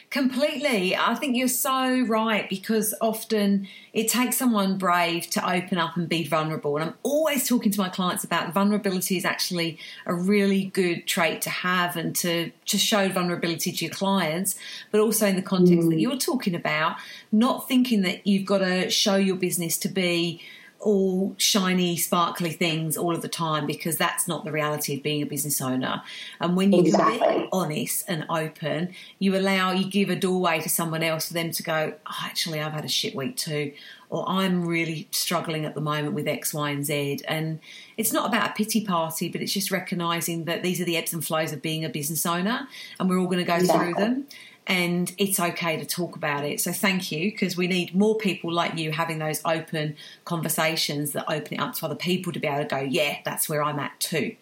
Completely. 0.09 0.95
I 0.95 1.13
think 1.13 1.37
you're 1.37 1.47
so 1.47 2.01
right 2.07 2.49
because 2.49 2.95
often 2.99 3.67
it 3.93 4.07
takes 4.07 4.37
someone 4.37 4.79
brave 4.79 5.29
to 5.31 5.47
open 5.47 5.77
up 5.77 5.97
and 5.97 6.09
be 6.09 6.25
vulnerable. 6.25 6.77
And 6.77 6.89
I'm 6.89 6.95
always 7.03 7.47
talking 7.47 7.71
to 7.71 7.79
my 7.79 7.89
clients 7.89 8.23
about 8.23 8.51
vulnerability 8.51 9.17
is 9.17 9.25
actually 9.25 9.77
a 10.07 10.15
really 10.15 10.65
good 10.65 11.05
trait 11.05 11.43
to 11.43 11.51
have 11.51 11.95
and 11.95 12.15
to, 12.17 12.51
to 12.65 12.77
show 12.79 13.07
vulnerability 13.09 13.71
to 13.71 13.85
your 13.85 13.93
clients, 13.93 14.57
but 14.89 14.99
also 14.99 15.27
in 15.27 15.35
the 15.35 15.43
context 15.43 15.85
mm. 15.85 15.91
that 15.91 15.99
you're 15.99 16.17
talking 16.17 16.55
about, 16.55 16.97
not 17.31 17.67
thinking 17.67 18.01
that 18.01 18.25
you've 18.25 18.47
got 18.47 18.59
to 18.59 18.89
show 18.89 19.15
your 19.15 19.35
business 19.35 19.77
to 19.77 19.89
be 19.89 20.41
all 20.79 21.35
shiny, 21.37 21.97
sparkly 21.97 22.51
things 22.51 22.95
all 22.95 23.13
of 23.13 23.21
the 23.21 23.27
time 23.27 23.65
because 23.65 23.97
that's 23.97 24.27
not 24.27 24.45
the 24.45 24.51
reality 24.51 24.95
of 24.95 25.03
being 25.03 25.21
a 25.21 25.25
business 25.25 25.59
owner. 25.59 26.01
And 26.39 26.55
when 26.55 26.71
you 26.71 26.81
exactly. 26.81 27.39
be 27.39 27.49
honest 27.51 28.05
and 28.07 28.25
open, 28.29 28.93
you 29.19 29.35
allow, 29.35 29.71
you 29.71 29.89
give 29.89 30.09
a 30.09 30.15
doorway 30.15 30.61
to 30.61 30.69
someone 30.69 31.03
else 31.03 31.27
for 31.27 31.33
them 31.33 31.51
to 31.51 31.63
go, 31.63 31.93
oh, 32.05 32.17
actually, 32.23 32.61
I've 32.61 32.73
had 32.73 32.85
a 32.85 32.89
shit 32.89 33.13
week 33.13 33.35
too. 33.35 33.73
Or 34.09 34.27
I'm 34.27 34.65
really 34.65 35.07
struggling 35.11 35.65
at 35.65 35.75
the 35.75 35.81
moment 35.81 36.13
with 36.13 36.27
X, 36.27 36.53
Y, 36.53 36.69
and 36.71 36.83
Z. 36.83 37.19
And 37.27 37.59
it's 37.95 38.11
not 38.11 38.27
about 38.27 38.51
a 38.51 38.53
pity 38.53 38.83
party, 38.83 39.29
but 39.29 39.41
it's 39.41 39.53
just 39.53 39.69
recognizing 39.69 40.45
that 40.45 40.63
these 40.63 40.81
are 40.81 40.85
the 40.85 40.97
ebbs 40.97 41.13
and 41.13 41.23
flows 41.23 41.51
of 41.51 41.61
being 41.61 41.85
a 41.85 41.89
business 41.89 42.25
owner 42.25 42.67
and 42.99 43.09
we're 43.09 43.19
all 43.19 43.25
going 43.27 43.39
to 43.39 43.43
go 43.43 43.55
exactly. 43.55 43.93
through 43.93 44.01
them 44.01 44.25
and 44.69 45.11
it's 45.17 45.39
okay 45.39 45.77
to 45.77 45.85
talk 45.85 46.15
about 46.15 46.45
it. 46.45 46.61
So 46.61 46.71
thank 46.71 47.11
you 47.11 47.31
because 47.31 47.57
we 47.57 47.67
need 47.67 47.95
more 47.95 48.15
people 48.17 48.53
like 48.53 48.77
you 48.77 48.91
having 48.91 49.17
those 49.17 49.41
open 49.43 49.95
conversations 50.25 51.13
that 51.13 51.25
open 51.27 51.55
it 51.55 51.59
up 51.59 51.73
to 51.75 51.85
other 51.87 51.95
people 51.95 52.31
to 52.31 52.39
be 52.39 52.47
able 52.47 52.59
to 52.59 52.69
go, 52.69 52.77
yeah, 52.77 53.17
that's 53.25 53.49
where 53.49 53.63
I'm 53.63 53.79
at 53.79 53.99
too. 53.99 54.35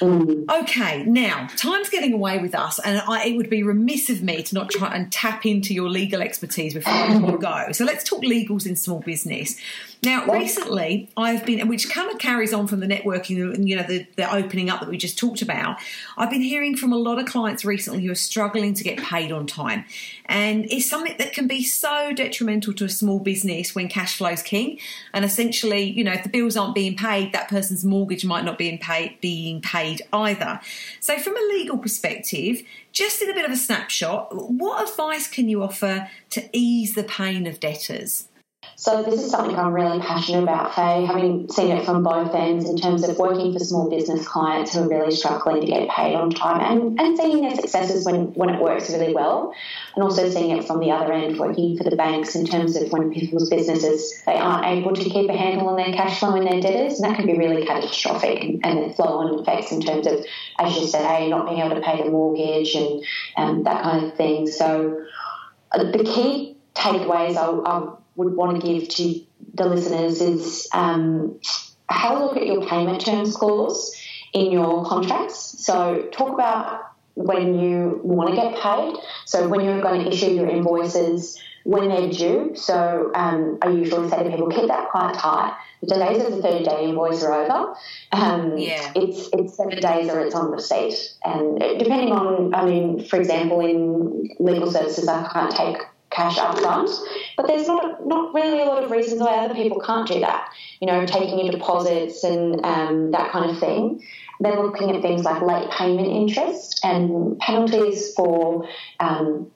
Mm. 0.00 0.50
Okay, 0.62 1.04
now 1.04 1.46
time's 1.58 1.90
getting 1.90 2.14
away 2.14 2.38
with 2.38 2.54
us, 2.54 2.78
and 2.78 3.02
I, 3.06 3.26
it 3.26 3.36
would 3.36 3.50
be 3.50 3.62
remiss 3.62 4.08
of 4.08 4.22
me 4.22 4.42
to 4.44 4.54
not 4.54 4.70
try 4.70 4.94
and 4.94 5.12
tap 5.12 5.44
into 5.44 5.74
your 5.74 5.90
legal 5.90 6.22
expertise 6.22 6.72
before 6.72 6.92
I 6.94 7.36
go. 7.36 7.72
So 7.72 7.84
let's 7.84 8.02
talk 8.02 8.22
legals 8.22 8.66
in 8.66 8.76
small 8.76 9.00
business. 9.00 9.56
Now, 10.02 10.24
recently, 10.32 11.10
I've 11.14 11.44
been, 11.44 11.68
which 11.68 11.90
kind 11.90 12.10
of 12.10 12.18
carries 12.18 12.54
on 12.54 12.66
from 12.66 12.80
the 12.80 12.86
networking 12.86 13.54
and 13.54 13.68
you 13.68 13.76
know 13.76 13.82
the, 13.82 14.06
the 14.16 14.34
opening 14.34 14.70
up 14.70 14.80
that 14.80 14.88
we 14.88 14.96
just 14.96 15.18
talked 15.18 15.42
about. 15.42 15.76
I've 16.16 16.30
been 16.30 16.40
hearing 16.40 16.74
from 16.74 16.94
a 16.94 16.96
lot 16.96 17.18
of 17.18 17.26
clients 17.26 17.66
recently 17.66 18.06
who 18.06 18.10
are 18.10 18.16
struggling 18.16 18.72
to 18.74 18.84
get 18.84 18.98
paid 18.98 19.30
on 19.30 19.46
time, 19.46 19.84
and 20.24 20.64
it's 20.70 20.88
something 20.88 21.14
that 21.18 21.34
can 21.34 21.46
be 21.46 21.62
so 21.62 22.14
detrimental 22.14 22.72
to 22.74 22.86
a 22.86 22.88
small 22.88 23.18
business 23.18 23.74
when 23.74 23.88
cash 23.88 24.16
flow 24.16 24.30
is 24.30 24.42
king. 24.42 24.78
And 25.12 25.22
essentially, 25.22 25.82
you 25.82 26.02
know, 26.02 26.12
if 26.12 26.22
the 26.22 26.30
bills 26.30 26.56
aren't 26.56 26.74
being 26.74 26.96
paid, 26.96 27.34
that 27.34 27.48
person's 27.48 27.84
mortgage 27.84 28.24
might 28.24 28.44
not 28.46 28.56
be 28.56 28.78
paid, 28.78 29.20
being 29.20 29.60
paid 29.60 30.00
either. 30.14 30.60
So, 31.00 31.18
from 31.18 31.36
a 31.36 31.40
legal 31.40 31.76
perspective, 31.76 32.62
just 32.92 33.20
in 33.20 33.28
a 33.28 33.34
bit 33.34 33.44
of 33.44 33.50
a 33.50 33.56
snapshot, 33.56 34.34
what 34.50 34.88
advice 34.88 35.28
can 35.28 35.50
you 35.50 35.62
offer 35.62 36.08
to 36.30 36.48
ease 36.54 36.94
the 36.94 37.04
pain 37.04 37.46
of 37.46 37.60
debtors? 37.60 38.28
So 38.80 39.02
this 39.02 39.20
is 39.20 39.30
something 39.30 39.58
I'm 39.58 39.74
really 39.74 40.00
passionate 40.00 40.42
about, 40.42 40.74
Faye, 40.74 41.04
having 41.04 41.50
seen 41.50 41.70
it 41.70 41.84
from 41.84 42.02
both 42.02 42.34
ends 42.34 42.66
in 42.66 42.78
terms 42.78 43.06
of 43.06 43.18
working 43.18 43.52
for 43.52 43.58
small 43.58 43.90
business 43.90 44.26
clients 44.26 44.72
who 44.72 44.80
are 44.80 44.88
really 44.88 45.14
struggling 45.14 45.60
to 45.60 45.66
get 45.66 45.90
paid 45.90 46.14
on 46.14 46.30
time 46.30 46.62
and, 46.62 46.98
and 46.98 47.14
seeing 47.14 47.42
their 47.42 47.54
successes 47.54 48.06
when, 48.06 48.32
when 48.32 48.48
it 48.48 48.58
works 48.58 48.88
really 48.88 49.12
well. 49.12 49.52
And 49.94 50.02
also 50.02 50.30
seeing 50.30 50.56
it 50.56 50.64
from 50.64 50.80
the 50.80 50.92
other 50.92 51.12
end, 51.12 51.38
working 51.38 51.76
for 51.76 51.84
the 51.84 51.94
banks 51.94 52.34
in 52.34 52.46
terms 52.46 52.74
of 52.74 52.90
when 52.90 53.12
people's 53.12 53.50
businesses, 53.50 54.22
they 54.24 54.36
aren't 54.36 54.64
able 54.64 54.94
to 54.94 55.04
keep 55.04 55.28
a 55.28 55.36
handle 55.36 55.68
on 55.68 55.76
their 55.76 55.92
cash 55.92 56.18
flow 56.18 56.34
and 56.36 56.46
their 56.46 56.62
debtors. 56.62 56.98
And 56.98 57.10
that 57.10 57.18
can 57.18 57.26
be 57.26 57.36
really 57.36 57.66
catastrophic 57.66 58.42
and, 58.42 58.64
and 58.64 58.96
flow 58.96 59.18
on 59.18 59.40
effects 59.40 59.72
in 59.72 59.82
terms 59.82 60.06
of, 60.06 60.24
as 60.58 60.74
you 60.76 60.86
say, 60.86 61.28
not 61.28 61.44
being 61.44 61.60
able 61.60 61.74
to 61.76 61.82
pay 61.82 62.02
the 62.02 62.08
mortgage 62.08 62.74
and, 62.74 63.04
and 63.36 63.66
that 63.66 63.82
kind 63.82 64.06
of 64.06 64.16
thing. 64.16 64.46
So 64.46 65.04
uh, 65.72 65.84
the 65.84 66.02
key 66.02 66.56
takeaways 66.74 67.36
I, 67.36 67.50
I 67.70 67.99
would 68.20 68.34
want 68.34 68.60
to 68.60 68.66
give 68.66 68.88
to 68.88 69.20
the 69.54 69.66
listeners 69.66 70.20
is 70.20 70.68
um, 70.72 71.40
have 71.88 72.16
a 72.16 72.24
look 72.24 72.36
at 72.36 72.46
your 72.46 72.66
payment 72.66 73.04
terms 73.04 73.34
clause 73.34 73.94
in 74.32 74.52
your 74.52 74.84
contracts. 74.86 75.64
So 75.64 76.08
talk 76.12 76.32
about 76.32 76.92
when 77.14 77.58
you 77.58 78.00
want 78.04 78.30
to 78.30 78.36
get 78.36 78.60
paid. 78.60 78.94
So 79.26 79.48
when 79.48 79.64
you're 79.64 79.80
going 79.80 80.04
to 80.04 80.10
issue 80.10 80.30
your 80.30 80.48
invoices, 80.48 81.40
when 81.64 81.88
they're 81.88 82.10
due. 82.10 82.52
So 82.54 83.10
um, 83.14 83.58
I 83.62 83.70
usually 83.70 84.08
say 84.08 84.22
to 84.22 84.30
people, 84.30 84.48
keep 84.48 84.68
that 84.68 84.90
quite 84.90 85.14
tight. 85.14 85.56
The 85.82 85.96
days 85.96 86.22
of 86.22 86.32
the 86.32 86.42
30 86.42 86.64
day 86.64 86.84
invoice 86.84 87.22
are 87.22 87.32
over. 87.32 87.74
Um, 88.12 88.58
yeah. 88.58 88.92
It's 88.94 89.28
it's 89.32 89.56
seven 89.56 89.80
days 89.80 90.10
or 90.10 90.20
it's 90.20 90.34
on 90.34 90.50
receipt. 90.50 90.94
And 91.24 91.58
depending 91.58 92.12
on, 92.12 92.54
I 92.54 92.64
mean, 92.64 93.04
for 93.04 93.18
example, 93.18 93.60
in 93.60 94.30
legal 94.38 94.70
services, 94.70 95.08
I 95.08 95.28
can't 95.32 95.54
take 95.54 95.78
cash 96.10 96.38
up 96.38 96.58
front. 96.58 96.90
But 97.36 97.46
there's 97.46 97.66
not 97.66 98.06
not 98.06 98.34
really 98.34 98.60
a 98.60 98.64
lot 98.64 98.84
of 98.84 98.90
reasons 98.90 99.20
why 99.20 99.36
other 99.36 99.54
people 99.54 99.80
can't 99.80 100.06
do 100.06 100.20
that. 100.20 100.52
You 100.80 100.86
know, 100.86 101.06
taking 101.06 101.38
in 101.38 101.50
deposits 101.50 102.24
and 102.24 102.64
um, 102.64 103.10
that 103.12 103.30
kind 103.30 103.50
of 103.50 103.58
thing. 103.58 104.04
Then 104.40 104.60
looking 104.62 104.94
at 104.94 105.02
things 105.02 105.24
like 105.24 105.42
late 105.42 105.70
payment 105.70 106.08
interest 106.08 106.80
and 106.82 107.38
penalties 107.38 108.14
for 108.14 108.68
um, 108.98 109.50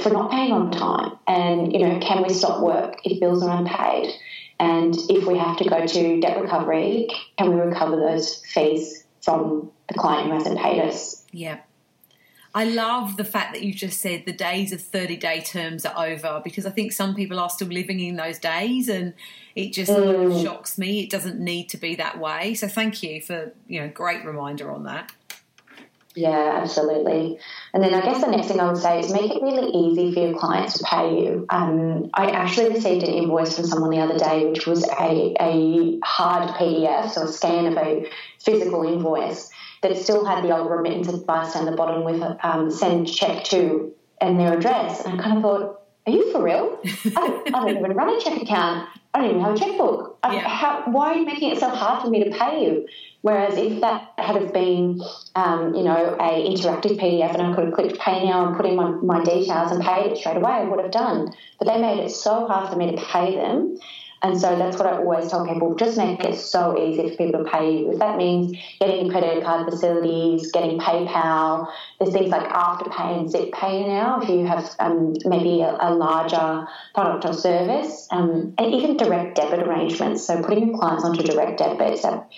for 0.00 0.10
not 0.10 0.30
paying 0.30 0.52
on 0.52 0.70
time. 0.70 1.18
And 1.26 1.72
you 1.72 1.80
know, 1.80 1.98
can 2.00 2.22
we 2.22 2.32
stop 2.32 2.62
work 2.62 3.00
if 3.04 3.20
bills 3.20 3.42
are 3.42 3.58
unpaid? 3.58 4.12
And 4.60 4.94
if 5.08 5.26
we 5.26 5.38
have 5.38 5.56
to 5.56 5.68
go 5.68 5.84
to 5.84 6.20
debt 6.20 6.40
recovery, 6.40 7.08
can 7.36 7.52
we 7.52 7.60
recover 7.60 7.96
those 7.96 8.44
fees 8.46 9.04
from 9.20 9.72
the 9.88 9.94
client 9.94 10.28
who 10.28 10.34
hasn't 10.34 10.58
paid 10.58 10.80
us? 10.80 11.24
Yeah. 11.32 11.58
I 12.54 12.64
love 12.64 13.16
the 13.16 13.24
fact 13.24 13.54
that 13.54 13.62
you 13.62 13.72
just 13.72 14.00
said 14.00 14.24
the 14.26 14.32
days 14.32 14.72
of 14.72 14.80
30 14.80 15.16
day 15.16 15.40
terms 15.40 15.86
are 15.86 16.06
over 16.06 16.40
because 16.44 16.66
I 16.66 16.70
think 16.70 16.92
some 16.92 17.14
people 17.14 17.40
are 17.40 17.48
still 17.48 17.68
living 17.68 18.00
in 18.00 18.16
those 18.16 18.38
days 18.38 18.88
and 18.88 19.14
it 19.54 19.72
just 19.72 19.90
mm. 19.90 20.42
shocks 20.42 20.76
me. 20.76 21.00
It 21.00 21.10
doesn't 21.10 21.40
need 21.40 21.70
to 21.70 21.78
be 21.78 21.94
that 21.96 22.18
way. 22.18 22.54
So 22.54 22.68
thank 22.68 23.02
you 23.02 23.22
for, 23.22 23.52
you 23.66 23.80
know, 23.80 23.88
great 23.88 24.24
reminder 24.24 24.70
on 24.70 24.84
that. 24.84 25.12
Yeah, 26.14 26.58
absolutely. 26.60 27.38
And 27.72 27.82
then 27.82 27.94
I 27.94 28.02
guess 28.02 28.20
the 28.20 28.30
next 28.30 28.48
thing 28.48 28.60
I 28.60 28.70
would 28.70 28.76
say 28.76 29.00
is 29.00 29.10
make 29.10 29.30
it 29.34 29.42
really 29.42 29.70
easy 29.70 30.12
for 30.12 30.20
your 30.20 30.38
clients 30.38 30.76
to 30.78 30.84
pay 30.84 31.08
you. 31.08 31.46
Um, 31.48 32.10
I 32.12 32.30
actually 32.30 32.68
received 32.74 33.02
an 33.02 33.14
invoice 33.14 33.56
from 33.56 33.64
someone 33.64 33.90
the 33.90 34.00
other 34.00 34.18
day, 34.18 34.44
which 34.44 34.66
was 34.66 34.84
a, 34.84 35.34
a 35.40 35.98
hard 36.04 36.50
PDF, 36.50 37.10
so 37.10 37.22
a 37.22 37.28
scan 37.28 37.64
of 37.64 37.78
a 37.78 38.10
physical 38.38 38.82
invoice 38.82 39.50
that 39.82 39.96
still 39.96 40.24
had 40.24 40.42
the 40.44 40.56
old 40.56 40.70
remittance 40.70 41.08
advice 41.08 41.54
down 41.54 41.66
the 41.66 41.72
bottom 41.72 42.04
with 42.04 42.22
a 42.22 42.38
um, 42.46 42.70
send 42.70 43.12
check 43.12 43.44
to 43.44 43.92
and 44.20 44.38
their 44.38 44.56
address. 44.56 45.04
And 45.04 45.20
I 45.20 45.22
kind 45.22 45.36
of 45.36 45.42
thought, 45.42 45.82
are 46.06 46.12
you 46.12 46.32
for 46.32 46.42
real? 46.42 46.78
I, 46.84 47.28
don't, 47.28 47.54
I 47.54 47.60
don't 47.60 47.76
even 47.76 47.92
run 47.92 48.16
a 48.16 48.20
check 48.20 48.40
account. 48.40 48.88
I 49.14 49.20
don't 49.20 49.30
even 49.30 49.42
have 49.42 49.54
a 49.54 49.58
checkbook. 49.58 50.18
I, 50.22 50.38
how, 50.38 50.84
why 50.86 51.12
are 51.12 51.16
you 51.16 51.26
making 51.26 51.50
it 51.50 51.58
so 51.58 51.68
hard 51.68 52.02
for 52.02 52.08
me 52.08 52.24
to 52.24 52.30
pay 52.30 52.64
you? 52.64 52.86
Whereas 53.20 53.56
if 53.56 53.80
that 53.82 54.12
had 54.18 54.36
have 54.36 54.52
been, 54.52 55.00
um, 55.36 55.74
you 55.74 55.84
know, 55.84 56.16
a 56.18 56.48
interactive 56.48 56.98
PDF 56.98 57.34
and 57.34 57.42
I 57.42 57.54
could 57.54 57.66
have 57.66 57.74
clicked 57.74 57.98
pay 58.00 58.24
now 58.24 58.46
and 58.46 58.56
put 58.56 58.66
in 58.66 58.74
my, 58.74 58.90
my 58.90 59.22
details 59.22 59.70
and 59.70 59.82
paid 59.82 60.12
it 60.12 60.18
straight 60.18 60.38
away, 60.38 60.50
I 60.50 60.64
would 60.64 60.80
have 60.80 60.90
done. 60.90 61.32
But 61.58 61.68
they 61.68 61.80
made 61.80 61.98
it 62.00 62.10
so 62.10 62.46
hard 62.46 62.70
for 62.70 62.76
me 62.76 62.96
to 62.96 63.02
pay 63.02 63.36
them 63.36 63.78
and 64.22 64.40
so 64.40 64.56
that's 64.56 64.76
what 64.76 64.86
I 64.86 64.98
always 64.98 65.28
tell 65.28 65.46
people 65.46 65.74
just 65.74 65.98
make 65.98 66.20
it 66.20 66.36
so 66.38 66.78
easy 66.78 67.10
for 67.10 67.16
people 67.16 67.44
to 67.44 67.50
pay 67.50 67.78
you. 67.78 67.92
If 67.92 67.98
that 67.98 68.16
means 68.16 68.56
getting 68.78 69.10
credit 69.10 69.42
card 69.42 69.68
facilities, 69.68 70.52
getting 70.52 70.78
PayPal, 70.78 71.68
there's 71.98 72.12
things 72.12 72.30
like 72.30 72.48
Afterpay 72.48 73.18
and 73.18 73.28
ZipPay 73.28 73.88
now 73.88 74.20
if 74.20 74.28
you 74.28 74.46
have 74.46 74.70
um, 74.78 75.14
maybe 75.24 75.62
a, 75.62 75.76
a, 75.80 75.90
larger 75.92 76.66
product 76.94 77.24
or 77.24 77.32
service, 77.32 78.06
um, 78.12 78.54
and 78.58 78.72
even 78.72 78.96
direct 78.96 79.34
debit 79.34 79.66
arrangements. 79.66 80.24
So 80.24 80.40
putting 80.40 80.68
your 80.68 80.78
clients 80.78 81.04
onto 81.04 81.22
direct 81.24 81.58
debits 81.58 82.02
that 82.02 82.30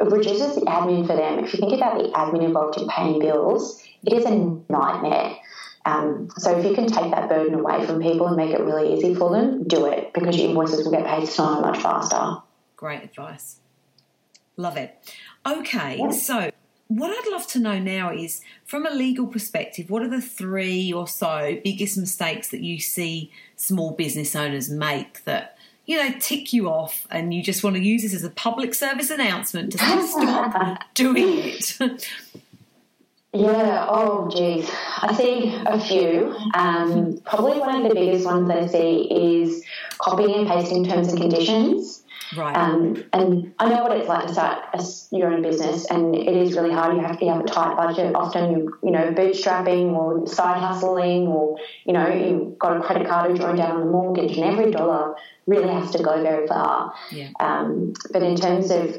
it 0.00 0.04
reduces 0.04 0.54
the 0.54 0.62
admin 0.62 1.06
for 1.06 1.16
them. 1.16 1.44
If 1.44 1.54
you 1.54 1.60
think 1.60 1.74
about 1.74 1.98
the 1.98 2.08
admin 2.10 2.44
involved 2.44 2.78
in 2.78 2.88
paying 2.88 3.18
bills, 3.18 3.82
it 4.04 4.12
is 4.12 4.24
a 4.24 4.34
nightmare. 4.70 5.36
Um, 5.84 6.28
so 6.36 6.56
if 6.58 6.64
you 6.64 6.74
can 6.74 6.86
take 6.86 7.10
that 7.10 7.28
burden 7.28 7.54
away 7.54 7.84
from 7.86 8.00
people 8.00 8.28
and 8.28 8.36
make 8.36 8.50
it 8.50 8.60
really 8.60 8.94
easy 8.94 9.14
for 9.14 9.30
them, 9.30 9.64
do 9.64 9.86
it 9.86 10.12
because 10.12 10.36
your 10.36 10.48
invoices 10.48 10.84
will 10.84 10.92
get 10.92 11.06
paid 11.06 11.26
so 11.28 11.60
much 11.60 11.78
faster. 11.78 12.42
Great 12.76 13.02
advice. 13.02 13.56
Love 14.56 14.76
it. 14.76 14.96
Okay, 15.46 15.98
yeah. 15.98 16.10
so 16.10 16.50
what 16.88 17.10
I'd 17.10 17.32
love 17.32 17.46
to 17.48 17.58
know 17.58 17.78
now 17.78 18.12
is 18.12 18.42
from 18.64 18.86
a 18.86 18.90
legal 18.90 19.26
perspective, 19.26 19.90
what 19.90 20.02
are 20.02 20.08
the 20.08 20.20
three 20.20 20.92
or 20.92 21.08
so 21.08 21.58
biggest 21.64 21.96
mistakes 21.96 22.50
that 22.50 22.60
you 22.60 22.78
see 22.80 23.32
small 23.56 23.92
business 23.92 24.36
owners 24.36 24.68
make 24.68 25.24
that 25.24 25.58
you 25.86 25.96
know 25.96 26.14
tick 26.20 26.52
you 26.52 26.68
off 26.68 27.06
and 27.10 27.32
you 27.34 27.42
just 27.42 27.64
want 27.64 27.76
to 27.76 27.82
use 27.82 28.02
this 28.02 28.14
as 28.14 28.24
a 28.24 28.30
public 28.30 28.74
service 28.74 29.10
announcement 29.10 29.72
to 29.72 29.78
stop 29.78 30.80
doing 30.94 31.38
it? 31.38 31.78
Yeah, 33.34 33.86
oh 33.88 34.28
geez. 34.30 34.70
I 35.00 35.14
see 35.14 35.54
a 35.64 35.80
few. 35.80 36.36
Um, 36.54 37.18
probably 37.24 37.58
one 37.58 37.82
of 37.82 37.88
the 37.88 37.94
biggest 37.94 38.26
ones 38.26 38.46
that 38.48 38.58
I 38.58 38.66
see 38.66 39.08
is 39.10 39.64
copying 39.98 40.34
and 40.34 40.46
pasting 40.46 40.84
terms 40.84 41.08
and 41.08 41.18
conditions. 41.18 42.02
Right. 42.36 42.54
Um, 42.54 43.04
and 43.12 43.54
I 43.58 43.68
know 43.68 43.82
what 43.82 43.96
it's 43.96 44.08
like 44.08 44.26
to 44.26 44.32
start 44.32 44.64
a, 44.74 45.16
your 45.16 45.32
own 45.32 45.42
business, 45.42 45.86
and 45.90 46.14
it 46.14 46.36
is 46.36 46.56
really 46.56 46.72
hard. 46.72 46.94
You 46.96 47.02
have 47.02 47.18
to 47.18 47.28
have 47.28 47.40
a 47.40 47.44
tight 47.44 47.76
budget. 47.76 48.14
Often, 48.14 48.50
you 48.52 48.78
you 48.82 48.90
know, 48.90 49.12
bootstrapping 49.12 49.92
or 49.92 50.26
side 50.26 50.58
hustling, 50.58 51.26
or 51.26 51.58
you 51.84 51.92
know, 51.92 52.08
you've 52.08 52.58
got 52.58 52.76
a 52.76 52.80
credit 52.80 53.08
card 53.08 53.30
or 53.30 53.34
drawing 53.34 53.56
down 53.56 53.72
on 53.72 53.80
the 53.80 53.90
mortgage, 53.90 54.36
and 54.36 54.44
every 54.44 54.70
dollar 54.70 55.14
really 55.46 55.72
has 55.72 55.90
to 55.92 56.02
go 56.02 56.22
very 56.22 56.46
far. 56.46 56.94
Yeah. 57.10 57.30
Um, 57.40 57.94
but 58.12 58.22
in 58.22 58.36
terms 58.36 58.70
of 58.70 58.96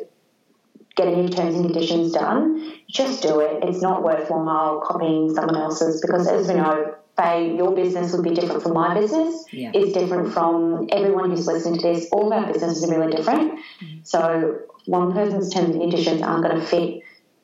getting 0.96 1.20
your 1.20 1.30
terms 1.30 1.56
and 1.56 1.66
conditions 1.66 2.12
done, 2.12 2.74
just 2.94 3.24
do 3.24 3.40
it. 3.40 3.64
It's 3.64 3.82
not 3.82 4.04
worth 4.04 4.30
worthwhile 4.30 4.82
copying 4.82 5.34
someone 5.34 5.58
else's 5.58 6.00
because, 6.00 6.28
as 6.28 6.48
we 6.48 6.54
know, 6.54 6.96
Faye, 7.18 7.56
your 7.56 7.76
business 7.76 8.14
would 8.14 8.24
be 8.24 8.34
different 8.34 8.64
from 8.64 8.74
my 8.74 8.94
business. 8.94 9.46
Yeah. 9.52 9.72
It's 9.74 9.94
different 9.94 10.32
from 10.32 10.88
everyone 10.92 11.32
who's 11.32 11.48
listening 11.48 11.80
to 11.80 11.94
this. 11.94 12.08
All 12.12 12.32
of 12.32 12.34
our 12.34 12.52
businesses 12.52 12.90
are 12.90 13.00
really 13.00 13.16
different. 13.16 13.60
Mm-hmm. 13.82 13.98
So 14.04 14.60
one 14.86 15.12
person's 15.14 15.54
terms 15.54 15.72
and 15.72 15.82
conditions 15.82 16.22
aren't 16.22 16.44
going 16.44 16.60
to 16.60 16.66
fit 16.66 17.02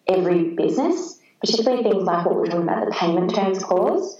every 0.08 0.56
business, 0.56 1.20
particularly 1.42 1.84
things 1.84 2.04
like 2.04 2.26
what 2.26 2.36
we're 2.36 2.46
talking 2.46 2.64
about, 2.64 2.86
the 2.86 2.92
payment 2.92 3.34
terms 3.34 3.64
clause 3.64 4.20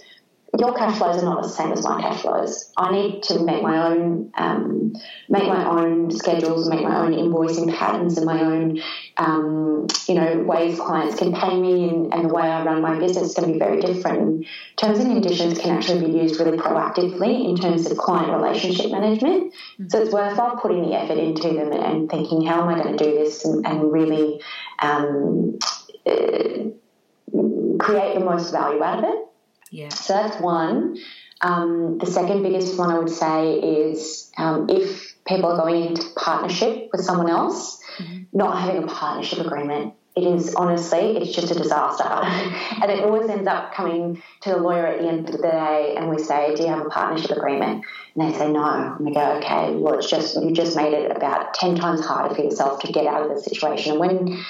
your 0.58 0.74
cash 0.74 0.98
flows 0.98 1.22
are 1.22 1.24
not 1.24 1.42
the 1.42 1.48
same 1.48 1.72
as 1.72 1.84
my 1.84 2.00
cash 2.00 2.22
flows. 2.22 2.72
I 2.76 2.90
need 2.90 3.22
to 3.24 3.44
make 3.44 3.62
my 3.62 3.86
own 3.86 4.32
um, 4.34 4.94
make 5.28 5.46
my 5.46 5.64
own 5.64 6.10
schedules, 6.10 6.68
make 6.68 6.82
my 6.82 6.98
own 6.98 7.12
invoicing 7.12 7.72
patterns, 7.74 8.16
and 8.16 8.26
my 8.26 8.42
own 8.42 8.80
um, 9.16 9.86
you 10.08 10.14
know 10.14 10.42
ways 10.42 10.78
clients 10.78 11.16
can 11.16 11.32
pay 11.32 11.58
me, 11.58 11.88
and, 11.88 12.12
and, 12.12 12.28
the 12.28 12.34
way 12.34 12.42
I 12.42 12.64
run 12.64 12.82
my 12.82 12.98
business 12.98 13.28
is 13.28 13.34
going 13.34 13.48
to 13.48 13.52
be 13.52 13.58
very 13.58 13.80
different. 13.80 14.46
Terms 14.76 14.98
and 14.98 15.12
conditions 15.12 15.58
can 15.58 15.76
actually 15.76 16.06
be 16.06 16.18
used 16.18 16.40
really 16.40 16.58
proactively 16.58 17.48
in 17.48 17.56
terms 17.56 17.88
of 17.88 17.96
client 17.96 18.32
relationship 18.32 18.90
management. 18.90 19.54
So 19.88 20.02
it's 20.02 20.12
worthwhile 20.12 20.56
putting 20.56 20.82
the 20.82 20.94
effort 20.94 21.18
into 21.18 21.48
them 21.54 21.72
and 21.72 22.10
thinking, 22.10 22.44
how 22.44 22.62
am 22.62 22.68
I 22.68 22.82
going 22.82 22.96
to 22.96 23.04
do 23.04 23.12
this, 23.12 23.44
and, 23.44 23.64
and 23.64 23.92
really 23.92 24.40
um, 24.80 25.58
uh, 26.06 26.70
create 27.78 28.14
the 28.14 28.20
most 28.24 28.50
value 28.50 28.82
out 28.82 28.98
of 28.98 29.04
it. 29.04 29.29
Yeah. 29.70 29.88
So 29.88 30.12
that's 30.14 30.40
one. 30.40 30.98
Um, 31.40 31.98
the 31.98 32.06
second 32.06 32.42
biggest 32.42 32.78
one 32.78 32.90
I 32.90 32.98
would 32.98 33.08
say 33.08 33.54
is 33.54 34.30
um, 34.36 34.68
if 34.68 35.14
people 35.26 35.52
are 35.52 35.56
going 35.56 35.86
into 35.86 36.04
partnership 36.16 36.90
with 36.92 37.00
someone 37.00 37.30
else, 37.30 37.82
mm-hmm. 37.98 38.24
not 38.32 38.58
having 38.58 38.82
a 38.82 38.86
partnership 38.86 39.38
agreement 39.38 39.94
it 40.16 40.24
is 40.24 40.54
honestly, 40.56 41.16
it's 41.16 41.32
just 41.32 41.50
a 41.50 41.54
disaster. 41.54 42.04
and 42.82 42.90
it 42.90 43.04
always 43.04 43.30
ends 43.30 43.46
up 43.46 43.72
coming 43.72 44.22
to 44.42 44.50
the 44.50 44.56
lawyer 44.56 44.86
at 44.86 45.00
the 45.00 45.08
end 45.08 45.28
of 45.28 45.32
the 45.32 45.42
day 45.42 45.94
and 45.96 46.10
we 46.10 46.18
say, 46.18 46.54
Do 46.56 46.62
you 46.64 46.68
have 46.68 46.84
a 46.84 46.90
partnership 46.90 47.30
agreement? 47.30 47.84
And 48.14 48.32
they 48.32 48.36
say 48.36 48.50
no. 48.50 48.96
And 48.96 49.06
we 49.06 49.14
go, 49.14 49.36
Okay, 49.38 49.74
well 49.76 49.94
it's 49.94 50.10
just 50.10 50.34
you 50.42 50.52
just 50.52 50.76
made 50.76 50.92
it 50.94 51.16
about 51.16 51.54
ten 51.54 51.76
times 51.76 52.04
harder 52.04 52.34
for 52.34 52.42
yourself 52.42 52.80
to 52.80 52.92
get 52.92 53.06
out 53.06 53.22
of 53.22 53.36
the 53.36 53.40
situation. 53.40 53.92
And 53.92 54.00
When 54.00 54.44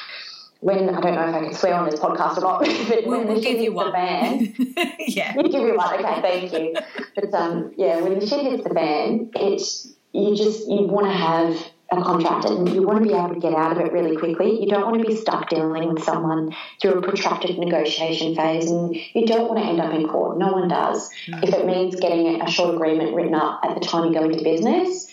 when 0.61 0.90
I 0.90 1.01
don't 1.01 1.14
know 1.14 1.29
if 1.29 1.35
I 1.35 1.40
can 1.44 1.55
swear 1.55 1.75
on 1.75 1.88
this 1.88 1.99
podcast 1.99 2.37
or 2.38 2.40
not, 2.40 2.61
but 2.88 3.07
we'll, 3.07 3.18
when 3.18 3.27
we'll 3.27 3.37
the 3.37 3.42
shit 3.42 3.59
hits 3.59 3.75
the 3.75 3.90
fan, 3.92 4.96
yeah, 5.09 5.35
you 5.37 5.42
give 5.44 5.62
you 5.62 5.77
one. 5.77 5.94
Okay, 5.94 6.20
thank 6.20 6.53
you. 6.53 6.75
But 7.14 7.35
um, 7.35 7.73
yeah, 7.77 8.01
when 8.01 8.18
the 8.18 8.27
shit 8.27 8.42
hits 8.42 8.64
the 8.64 8.75
fan, 8.75 9.31
it's 9.35 9.92
you 10.12 10.37
just 10.37 10.68
you 10.68 10.83
want 10.83 11.07
to 11.07 11.12
have 11.12 11.57
a 11.92 12.03
contract 12.03 12.44
and 12.44 12.68
you 12.68 12.87
want 12.87 13.03
to 13.03 13.09
be 13.09 13.14
able 13.14 13.35
to 13.35 13.40
get 13.40 13.53
out 13.53 13.73
of 13.73 13.79
it 13.79 13.92
really 13.92 14.16
quickly. 14.16 14.61
You 14.61 14.68
don't 14.68 14.90
want 14.90 15.03
to 15.03 15.09
be 15.09 15.16
stuck 15.16 15.49
dealing 15.49 15.92
with 15.92 16.05
someone 16.05 16.55
through 16.81 16.92
a 16.92 17.03
protracted 17.03 17.59
negotiation 17.59 18.37
phase 18.37 18.70
and 18.70 18.94
you 18.94 19.27
don't 19.27 19.49
want 19.49 19.59
to 19.59 19.64
end 19.64 19.81
up 19.81 19.92
in 19.92 20.07
court. 20.07 20.38
No 20.38 20.53
one 20.53 20.68
does. 20.68 21.11
Mm-hmm. 21.27 21.42
If 21.42 21.55
it 21.55 21.66
means 21.66 21.96
getting 21.96 22.40
a 22.40 22.51
short 22.51 22.75
agreement 22.77 23.14
written 23.14 23.35
up 23.35 23.61
at 23.64 23.75
the 23.75 23.85
time 23.85 24.07
you 24.07 24.14
go 24.14 24.25
into 24.25 24.44
business, 24.44 25.09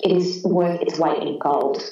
it 0.00 0.12
is 0.12 0.44
worth 0.44 0.82
its 0.82 0.98
weight 0.98 1.22
in 1.22 1.38
gold. 1.38 1.82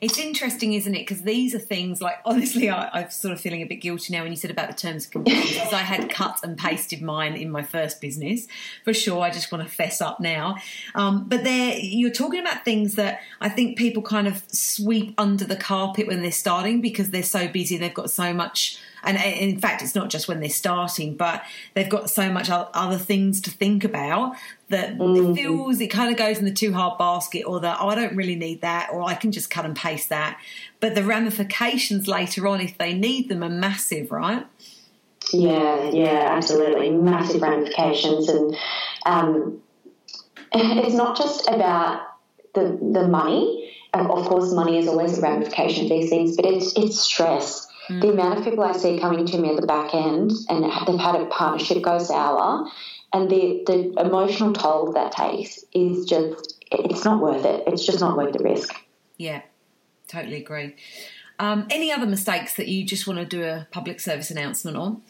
It's 0.00 0.18
interesting, 0.18 0.74
isn't 0.74 0.94
it? 0.94 1.00
Because 1.00 1.22
these 1.22 1.54
are 1.54 1.58
things 1.58 2.00
like, 2.00 2.18
honestly, 2.24 2.70
I, 2.70 3.02
am 3.02 3.10
sort 3.10 3.32
of 3.32 3.40
feeling 3.40 3.62
a 3.62 3.66
bit 3.66 3.76
guilty 3.76 4.12
now 4.12 4.22
when 4.22 4.32
you 4.32 4.36
said 4.36 4.50
about 4.50 4.68
the 4.68 4.74
terms 4.74 5.04
and 5.04 5.12
conditions, 5.12 5.54
because 5.54 5.72
I 5.72 5.82
had 5.82 6.10
cut 6.10 6.40
and 6.42 6.56
pasted 6.56 7.02
mine 7.02 7.34
in 7.34 7.50
my 7.50 7.62
first 7.62 8.00
business. 8.00 8.46
For 8.84 8.94
sure, 8.94 9.22
I 9.22 9.30
just 9.30 9.50
want 9.50 9.66
to 9.66 9.74
fess 9.74 10.00
up 10.00 10.20
now. 10.20 10.56
Um, 10.94 11.24
but 11.28 11.44
there, 11.44 11.76
you're 11.78 12.10
talking 12.10 12.40
about 12.40 12.64
things 12.64 12.94
that 12.94 13.20
I 13.40 13.48
think 13.48 13.76
people 13.76 14.02
kind 14.02 14.28
of 14.28 14.42
sweep 14.48 15.14
under 15.18 15.44
the 15.44 15.56
carpet 15.56 16.06
when 16.06 16.22
they're 16.22 16.32
starting 16.32 16.80
because 16.80 17.10
they're 17.10 17.22
so 17.22 17.48
busy, 17.48 17.74
and 17.74 17.84
they've 17.84 17.94
got 17.94 18.10
so 18.10 18.32
much 18.32 18.78
and 19.02 19.16
in 19.16 19.58
fact, 19.58 19.82
it's 19.82 19.94
not 19.94 20.10
just 20.10 20.28
when 20.28 20.40
they're 20.40 20.48
starting, 20.48 21.16
but 21.16 21.42
they've 21.74 21.88
got 21.88 22.10
so 22.10 22.30
much 22.30 22.48
other 22.50 22.98
things 22.98 23.40
to 23.42 23.50
think 23.50 23.84
about 23.84 24.34
that 24.68 24.98
mm-hmm. 24.98 25.32
it 25.32 25.34
feels 25.34 25.80
it 25.80 25.88
kind 25.88 26.10
of 26.10 26.18
goes 26.18 26.38
in 26.38 26.44
the 26.44 26.52
too 26.52 26.72
hard 26.72 26.98
basket, 26.98 27.44
or 27.44 27.60
that 27.60 27.78
oh, 27.80 27.88
I 27.88 27.94
don't 27.94 28.16
really 28.16 28.34
need 28.34 28.60
that, 28.62 28.90
or 28.92 29.02
I 29.02 29.14
can 29.14 29.32
just 29.32 29.50
cut 29.50 29.64
and 29.64 29.76
paste 29.76 30.08
that. 30.08 30.38
But 30.80 30.94
the 30.94 31.04
ramifications 31.04 32.08
later 32.08 32.46
on, 32.46 32.60
if 32.60 32.76
they 32.78 32.94
need 32.94 33.28
them, 33.28 33.42
are 33.42 33.48
massive, 33.48 34.10
right? 34.10 34.46
Yeah, 35.32 35.90
yeah, 35.90 36.28
absolutely, 36.30 36.90
massive 36.90 37.42
ramifications, 37.42 38.28
and 38.28 38.56
um, 39.06 39.60
it's 40.52 40.94
not 40.94 41.16
just 41.16 41.48
about 41.48 42.02
the 42.54 42.78
the 42.92 43.06
money. 43.06 43.64
Of 43.94 44.26
course, 44.26 44.52
money 44.52 44.78
is 44.78 44.86
always 44.86 45.16
a 45.16 45.22
ramification 45.22 45.84
of 45.84 45.90
these 45.90 46.10
things, 46.10 46.36
but 46.36 46.44
it's 46.44 46.76
it's 46.76 47.00
stress 47.00 47.67
Mm. 47.67 47.67
The 47.88 48.10
amount 48.10 48.38
of 48.38 48.44
people 48.44 48.64
I 48.64 48.72
see 48.72 48.98
coming 48.98 49.24
to 49.26 49.38
me 49.38 49.50
at 49.50 49.60
the 49.60 49.66
back 49.66 49.94
end 49.94 50.30
and 50.48 50.64
they've 50.64 51.00
had 51.00 51.14
a 51.14 51.26
partnership 51.26 51.82
go 51.82 51.98
sour, 51.98 52.68
and 53.12 53.30
the, 53.30 53.62
the 53.66 53.94
emotional 54.00 54.52
toll 54.52 54.92
that 54.92 55.12
takes 55.12 55.64
is 55.72 56.04
just, 56.04 56.62
it's 56.70 57.04
not 57.04 57.22
worth 57.22 57.44
it. 57.44 57.64
It's 57.66 57.86
just 57.86 58.00
not 58.00 58.16
worth 58.16 58.34
the 58.34 58.44
risk. 58.44 58.74
Yeah, 59.16 59.42
totally 60.06 60.36
agree. 60.36 60.76
Um, 61.38 61.66
any 61.70 61.90
other 61.90 62.06
mistakes 62.06 62.54
that 62.56 62.68
you 62.68 62.84
just 62.84 63.06
want 63.06 63.20
to 63.20 63.24
do 63.24 63.44
a 63.44 63.66
public 63.70 64.00
service 64.00 64.30
announcement 64.30 64.76
on? 64.76 65.02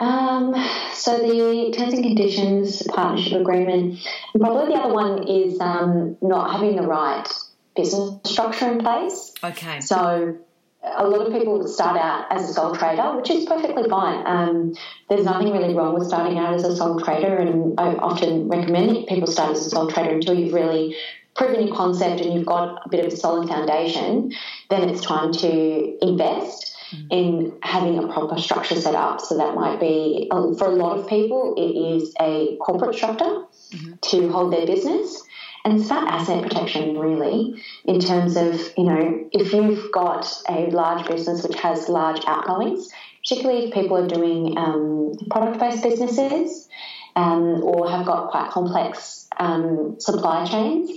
Um, 0.00 0.54
so 0.94 1.18
the 1.18 1.72
terms 1.76 1.92
and 1.92 2.02
conditions, 2.02 2.82
partnership 2.88 3.40
agreement, 3.40 4.00
and 4.32 4.42
probably 4.42 4.74
the 4.74 4.80
other 4.80 4.94
one 4.94 5.28
is 5.28 5.60
um, 5.60 6.16
not 6.22 6.50
having 6.52 6.76
the 6.76 6.82
right 6.82 7.28
business 7.76 8.18
structure 8.24 8.72
in 8.72 8.78
place. 8.78 9.34
Okay. 9.44 9.80
So 9.80 10.38
a 10.82 11.06
lot 11.06 11.26
of 11.26 11.32
people 11.32 11.66
start 11.68 11.96
out 11.96 12.26
as 12.30 12.48
a 12.48 12.52
sole 12.52 12.74
trader, 12.74 13.16
which 13.16 13.30
is 13.30 13.44
perfectly 13.44 13.88
fine. 13.88 14.26
Um, 14.26 14.74
there's 15.08 15.24
nothing 15.24 15.52
really 15.52 15.74
wrong 15.74 15.94
with 15.94 16.08
starting 16.08 16.38
out 16.38 16.54
as 16.54 16.64
a 16.64 16.74
sole 16.74 17.00
trader, 17.00 17.36
and 17.36 17.78
I 17.78 17.94
often 17.96 18.48
recommend 18.48 19.06
people 19.06 19.26
start 19.26 19.56
as 19.56 19.66
a 19.66 19.70
sole 19.70 19.90
trader 19.90 20.14
until 20.14 20.34
you've 20.34 20.54
really 20.54 20.96
proven 21.36 21.66
your 21.66 21.76
concept 21.76 22.20
and 22.20 22.32
you've 22.32 22.46
got 22.46 22.82
a 22.84 22.88
bit 22.88 23.04
of 23.04 23.12
a 23.12 23.16
solid 23.16 23.48
foundation. 23.48 24.32
Then 24.68 24.88
it's 24.88 25.00
time 25.00 25.32
to 25.32 26.06
invest 26.06 26.76
mm-hmm. 26.92 27.06
in 27.10 27.58
having 27.62 27.98
a 27.98 28.08
proper 28.08 28.38
structure 28.38 28.76
set 28.76 28.94
up. 28.94 29.20
So 29.20 29.36
that 29.36 29.54
might 29.54 29.80
be 29.80 30.28
for 30.30 30.66
a 30.66 30.74
lot 30.74 30.98
of 30.98 31.08
people, 31.08 31.54
it 31.56 32.00
is 32.00 32.14
a 32.20 32.56
corporate 32.56 32.94
structure 32.94 33.24
mm-hmm. 33.24 33.92
to 34.00 34.28
hold 34.30 34.52
their 34.52 34.66
business. 34.66 35.22
And 35.64 35.78
it's 35.78 35.86
about 35.86 36.08
asset 36.08 36.42
protection, 36.42 36.98
really, 36.98 37.62
in 37.84 38.00
terms 38.00 38.36
of, 38.36 38.54
you 38.78 38.84
know, 38.84 39.28
if 39.32 39.52
you've 39.52 39.92
got 39.92 40.26
a 40.48 40.70
large 40.70 41.06
business 41.06 41.46
which 41.46 41.58
has 41.60 41.88
large 41.88 42.24
outgoings, 42.26 42.88
particularly 43.22 43.66
if 43.66 43.74
people 43.74 43.96
are 43.98 44.08
doing 44.08 44.56
um, 44.56 45.12
product 45.30 45.60
based 45.60 45.82
businesses 45.82 46.68
um, 47.14 47.62
or 47.62 47.90
have 47.90 48.06
got 48.06 48.30
quite 48.30 48.50
complex 48.50 49.28
um, 49.38 49.96
supply 50.00 50.46
chains, 50.46 50.90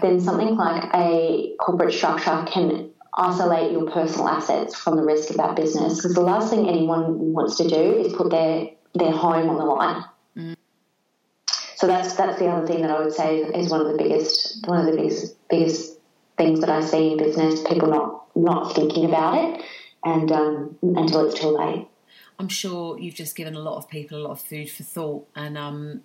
then 0.00 0.20
something 0.20 0.56
like 0.56 0.84
a 0.94 1.54
corporate 1.60 1.92
structure 1.94 2.44
can 2.50 2.90
isolate 3.18 3.72
your 3.72 3.90
personal 3.90 4.28
assets 4.28 4.74
from 4.74 4.96
the 4.96 5.02
risk 5.02 5.30
of 5.30 5.36
that 5.36 5.56
business. 5.56 5.96
Because 5.96 6.14
the 6.14 6.20
last 6.22 6.50
thing 6.50 6.68
anyone 6.68 7.32
wants 7.32 7.56
to 7.56 7.68
do 7.68 7.98
is 7.98 8.12
put 8.14 8.30
their, 8.30 8.68
their 8.94 9.12
home 9.12 9.48
on 9.50 9.56
the 9.56 9.64
line. 9.64 10.04
So 11.76 11.86
that's 11.86 12.14
that's 12.14 12.38
the 12.38 12.46
other 12.46 12.66
thing 12.66 12.82
that 12.82 12.90
I 12.90 12.98
would 12.98 13.12
say 13.12 13.38
is 13.40 13.70
one 13.70 13.82
of 13.82 13.88
the 13.88 13.98
biggest 13.98 14.66
one 14.66 14.80
of 14.80 14.86
the 14.86 14.96
biggest 14.96 15.36
biggest 15.48 15.98
things 16.38 16.60
that 16.60 16.70
I 16.70 16.80
see 16.80 17.12
in 17.12 17.18
business. 17.18 17.60
People 17.68 17.88
not 17.88 18.34
not 18.34 18.74
thinking 18.74 19.04
about 19.04 19.36
it, 19.36 19.64
and 20.02 20.32
um, 20.32 20.78
until 20.82 21.26
it's 21.28 21.38
too 21.38 21.48
late. 21.48 21.86
I'm 22.38 22.48
sure 22.48 22.98
you've 22.98 23.14
just 23.14 23.36
given 23.36 23.54
a 23.54 23.60
lot 23.60 23.76
of 23.76 23.88
people 23.88 24.18
a 24.18 24.22
lot 24.22 24.32
of 24.32 24.40
food 24.40 24.70
for 24.70 24.82
thought, 24.82 25.28
and 25.34 25.56
um, 25.56 26.02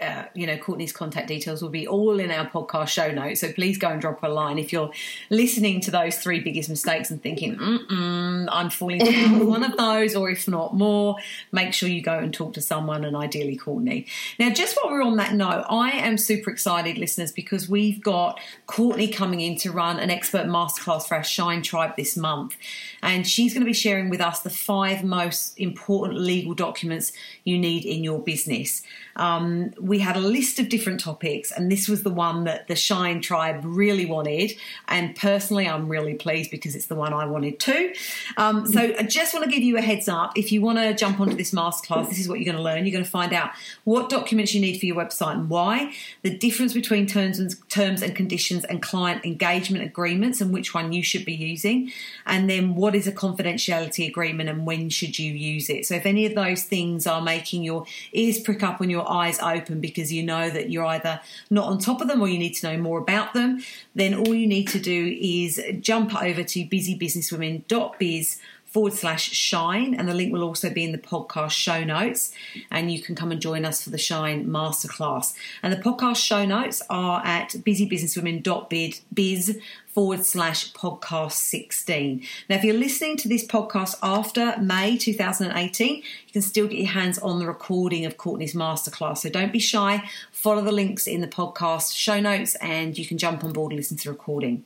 uh, 0.00 0.24
you 0.34 0.46
know, 0.46 0.56
Courtney's 0.56 0.92
contact 0.92 1.28
details 1.28 1.62
will 1.62 1.68
be 1.68 1.86
all 1.86 2.18
in 2.20 2.30
our 2.30 2.48
podcast 2.48 2.88
show 2.88 3.10
notes. 3.10 3.40
So 3.40 3.52
please 3.52 3.78
go 3.78 3.88
and 3.88 4.00
drop 4.00 4.20
her 4.20 4.28
a 4.28 4.32
line 4.32 4.58
if 4.58 4.72
you're 4.72 4.90
listening 5.28 5.80
to 5.82 5.90
those 5.90 6.18
three 6.18 6.40
biggest 6.40 6.68
mistakes 6.68 7.10
and 7.10 7.22
thinking, 7.22 7.56
I'm 7.60 8.70
falling 8.70 9.06
into 9.06 9.44
one 9.46 9.64
of 9.64 9.76
those, 9.76 10.16
or 10.16 10.30
if 10.30 10.48
not 10.48 10.74
more, 10.74 11.16
make 11.52 11.74
sure 11.74 11.88
you 11.88 12.02
go 12.02 12.18
and 12.18 12.32
talk 12.32 12.54
to 12.54 12.60
someone 12.60 13.04
and 13.04 13.16
ideally 13.16 13.56
Courtney. 13.56 14.06
Now, 14.38 14.50
just 14.50 14.76
while 14.76 14.92
we're 14.92 15.02
on 15.02 15.16
that 15.16 15.34
note, 15.34 15.64
I 15.68 15.90
am 15.90 16.16
super 16.18 16.50
excited, 16.50 16.98
listeners, 16.98 17.32
because 17.32 17.68
we've 17.68 18.02
got 18.02 18.40
Courtney 18.66 19.08
coming 19.08 19.40
in 19.40 19.56
to 19.58 19.72
run 19.72 19.98
an 19.98 20.10
expert 20.10 20.46
masterclass 20.46 21.06
for 21.06 21.16
our 21.16 21.24
Shine 21.24 21.62
Tribe 21.62 21.96
this 21.96 22.16
month. 22.16 22.56
And 23.02 23.26
she's 23.26 23.52
going 23.52 23.62
to 23.62 23.66
be 23.66 23.72
sharing 23.72 24.10
with 24.10 24.20
us 24.20 24.40
the 24.40 24.50
five 24.50 25.04
most 25.04 25.58
important 25.58 26.20
legal 26.20 26.54
documents 26.54 27.12
you 27.44 27.58
need 27.58 27.84
in 27.84 28.04
your 28.04 28.18
business. 28.18 28.82
Um, 29.16 29.72
we 29.90 29.98
had 29.98 30.16
a 30.16 30.20
list 30.20 30.60
of 30.60 30.68
different 30.68 31.00
topics, 31.00 31.50
and 31.50 31.70
this 31.70 31.88
was 31.88 32.04
the 32.04 32.10
one 32.10 32.44
that 32.44 32.68
the 32.68 32.76
Shine 32.76 33.20
Tribe 33.20 33.62
really 33.64 34.06
wanted. 34.06 34.52
And 34.86 35.16
personally, 35.16 35.66
I'm 35.66 35.88
really 35.88 36.14
pleased 36.14 36.52
because 36.52 36.76
it's 36.76 36.86
the 36.86 36.94
one 36.94 37.12
I 37.12 37.24
wanted 37.24 37.58
too. 37.58 37.92
Um, 38.36 38.68
so 38.68 38.80
I 38.96 39.02
just 39.02 39.34
want 39.34 39.46
to 39.46 39.50
give 39.50 39.64
you 39.64 39.76
a 39.78 39.80
heads 39.80 40.08
up. 40.08 40.38
If 40.38 40.52
you 40.52 40.62
want 40.62 40.78
to 40.78 40.94
jump 40.94 41.18
onto 41.18 41.34
this 41.34 41.50
masterclass, 41.50 42.08
this 42.08 42.20
is 42.20 42.28
what 42.28 42.38
you're 42.38 42.44
going 42.44 42.56
to 42.56 42.62
learn. 42.62 42.86
You're 42.86 42.92
going 42.92 43.04
to 43.04 43.10
find 43.10 43.32
out 43.32 43.50
what 43.82 44.08
documents 44.08 44.54
you 44.54 44.60
need 44.60 44.78
for 44.78 44.86
your 44.86 44.94
website 44.94 45.32
and 45.32 45.50
why, 45.50 45.92
the 46.22 46.38
difference 46.38 46.72
between 46.72 47.08
terms 47.08 47.40
and 47.40 47.52
terms 47.68 48.00
and 48.00 48.14
conditions 48.14 48.64
and 48.66 48.80
client 48.80 49.24
engagement 49.24 49.82
agreements, 49.82 50.40
and 50.40 50.52
which 50.52 50.72
one 50.72 50.92
you 50.92 51.02
should 51.02 51.24
be 51.24 51.34
using, 51.34 51.90
and 52.26 52.48
then 52.48 52.76
what 52.76 52.94
is 52.94 53.08
a 53.08 53.12
confidentiality 53.12 54.06
agreement 54.06 54.48
and 54.48 54.66
when 54.66 54.88
should 54.88 55.18
you 55.18 55.32
use 55.32 55.68
it. 55.68 55.84
So 55.84 55.96
if 55.96 56.06
any 56.06 56.26
of 56.26 56.36
those 56.36 56.62
things 56.62 57.08
are 57.08 57.20
making 57.20 57.64
your 57.64 57.86
ears 58.12 58.38
prick 58.38 58.62
up 58.62 58.80
and 58.80 58.88
your 58.88 59.10
eyes 59.10 59.40
open 59.40 59.79
because 59.80 60.12
you 60.12 60.22
know 60.22 60.50
that 60.50 60.70
you're 60.70 60.86
either 60.86 61.20
not 61.50 61.66
on 61.66 61.78
top 61.78 62.00
of 62.00 62.08
them 62.08 62.20
or 62.20 62.28
you 62.28 62.38
need 62.38 62.54
to 62.54 62.70
know 62.70 62.80
more 62.80 62.98
about 62.98 63.34
them, 63.34 63.62
then 63.94 64.14
all 64.14 64.34
you 64.34 64.46
need 64.46 64.68
to 64.68 64.78
do 64.78 65.16
is 65.20 65.62
jump 65.80 66.14
over 66.22 66.42
to 66.42 66.66
busybusinesswomen.biz 66.66 68.40
forward 68.70 68.92
slash 68.92 69.30
shine 69.30 69.94
and 69.94 70.08
the 70.08 70.14
link 70.14 70.32
will 70.32 70.44
also 70.44 70.70
be 70.70 70.84
in 70.84 70.92
the 70.92 70.98
podcast 70.98 71.50
show 71.50 71.82
notes 71.82 72.32
and 72.70 72.92
you 72.92 73.02
can 73.02 73.16
come 73.16 73.32
and 73.32 73.40
join 73.40 73.64
us 73.64 73.82
for 73.82 73.90
the 73.90 73.98
shine 73.98 74.46
masterclass. 74.46 75.34
And 75.62 75.72
the 75.72 75.76
podcast 75.76 76.18
show 76.18 76.46
notes 76.46 76.80
are 76.88 77.20
at 77.24 77.50
busybusinesswomen.biz 77.50 79.60
forward 79.92 80.24
slash 80.24 80.72
podcast 80.72 81.32
16. 81.32 82.22
Now, 82.48 82.56
if 82.56 82.64
you're 82.64 82.74
listening 82.74 83.16
to 83.18 83.28
this 83.28 83.44
podcast 83.44 83.96
after 84.02 84.56
May 84.60 84.96
2018, 84.96 85.96
you 85.96 86.32
can 86.32 86.42
still 86.42 86.68
get 86.68 86.78
your 86.78 86.88
hands 86.88 87.18
on 87.18 87.38
the 87.38 87.46
recording 87.46 88.04
of 88.04 88.16
Courtney's 88.16 88.54
masterclass. 88.54 89.18
So 89.18 89.28
don't 89.28 89.52
be 89.52 89.58
shy. 89.58 90.08
Follow 90.30 90.62
the 90.62 90.72
links 90.72 91.06
in 91.06 91.20
the 91.20 91.28
podcast 91.28 91.94
show 91.96 92.20
notes 92.20 92.54
and 92.56 92.96
you 92.96 93.04
can 93.04 93.18
jump 93.18 93.42
on 93.42 93.52
board 93.52 93.72
and 93.72 93.78
listen 93.78 93.96
to 93.96 94.04
the 94.04 94.10
recording. 94.10 94.64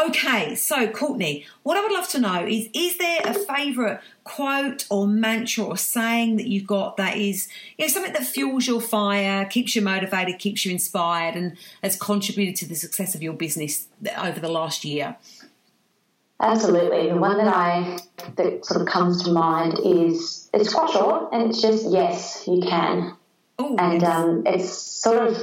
Okay, 0.00 0.54
so 0.54 0.88
Courtney, 0.88 1.46
what 1.64 1.78
I 1.78 1.80
would 1.80 1.92
love 1.92 2.08
to 2.10 2.20
know 2.20 2.46
is 2.46 2.68
is 2.74 2.98
there 2.98 3.20
a 3.24 3.34
favourite 3.34 4.00
quote 4.22 4.86
or 4.90 5.08
mantra 5.08 5.64
or 5.64 5.76
saying 5.76 6.36
that 6.36 6.46
you've 6.46 6.66
got 6.66 6.98
that 6.98 7.16
is 7.16 7.48
you 7.76 7.86
know 7.86 7.88
something 7.88 8.12
that 8.12 8.24
fuels 8.24 8.66
your 8.66 8.80
fire, 8.80 9.46
keeps 9.46 9.74
you 9.74 9.82
motivated, 9.82 10.38
keeps 10.38 10.64
you 10.64 10.72
inspired, 10.72 11.34
and 11.34 11.56
has 11.82 11.96
contributed 11.96 12.54
to 12.56 12.68
the 12.68 12.74
success 12.74 13.14
of 13.14 13.22
your 13.22 13.32
business 13.32 13.88
over 14.18 14.38
the 14.38 14.48
last 14.48 14.84
year? 14.84 15.16
Absolutely. 16.38 17.08
The 17.08 17.16
one 17.16 17.38
that 17.38 17.48
I 17.48 17.98
that 18.36 18.66
sort 18.66 18.82
of 18.82 18.86
comes 18.86 19.22
to 19.24 19.32
mind 19.32 19.78
is 19.82 20.50
it's 20.52 20.72
quite 20.72 20.90
short 20.90 21.32
and 21.32 21.50
it's 21.50 21.62
just 21.62 21.90
yes, 21.90 22.44
you 22.46 22.60
can. 22.60 23.16
Ooh, 23.60 23.76
and 23.78 24.04
um, 24.04 24.42
it's 24.44 24.70
sort 24.70 25.28
of 25.28 25.36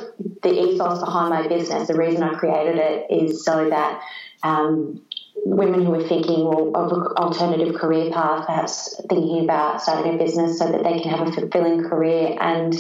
the 0.44 0.52
ethos 0.52 1.00
behind 1.00 1.30
my 1.30 1.48
business. 1.48 1.88
The 1.88 1.96
reason 1.96 2.22
I 2.22 2.34
created 2.36 2.76
it 2.76 3.08
is 3.10 3.44
so 3.44 3.70
that 3.70 4.04
um, 4.44 5.02
women 5.44 5.86
who 5.86 5.94
are 5.94 6.08
thinking 6.08 6.46
well, 6.46 6.72
of 6.76 6.92
an 6.92 7.02
alternative 7.18 7.76
career 7.76 8.12
path, 8.12 8.46
perhaps 8.46 8.96
thinking 9.10 9.44
about 9.44 9.82
starting 9.82 10.16
a 10.16 10.18
business 10.18 10.60
so 10.60 10.72
that 10.72 10.84
they 10.84 11.00
can 11.00 11.12
have 11.12 11.28
a 11.28 11.32
fulfilling 11.32 11.84
career 11.84 12.38
and, 12.40 12.74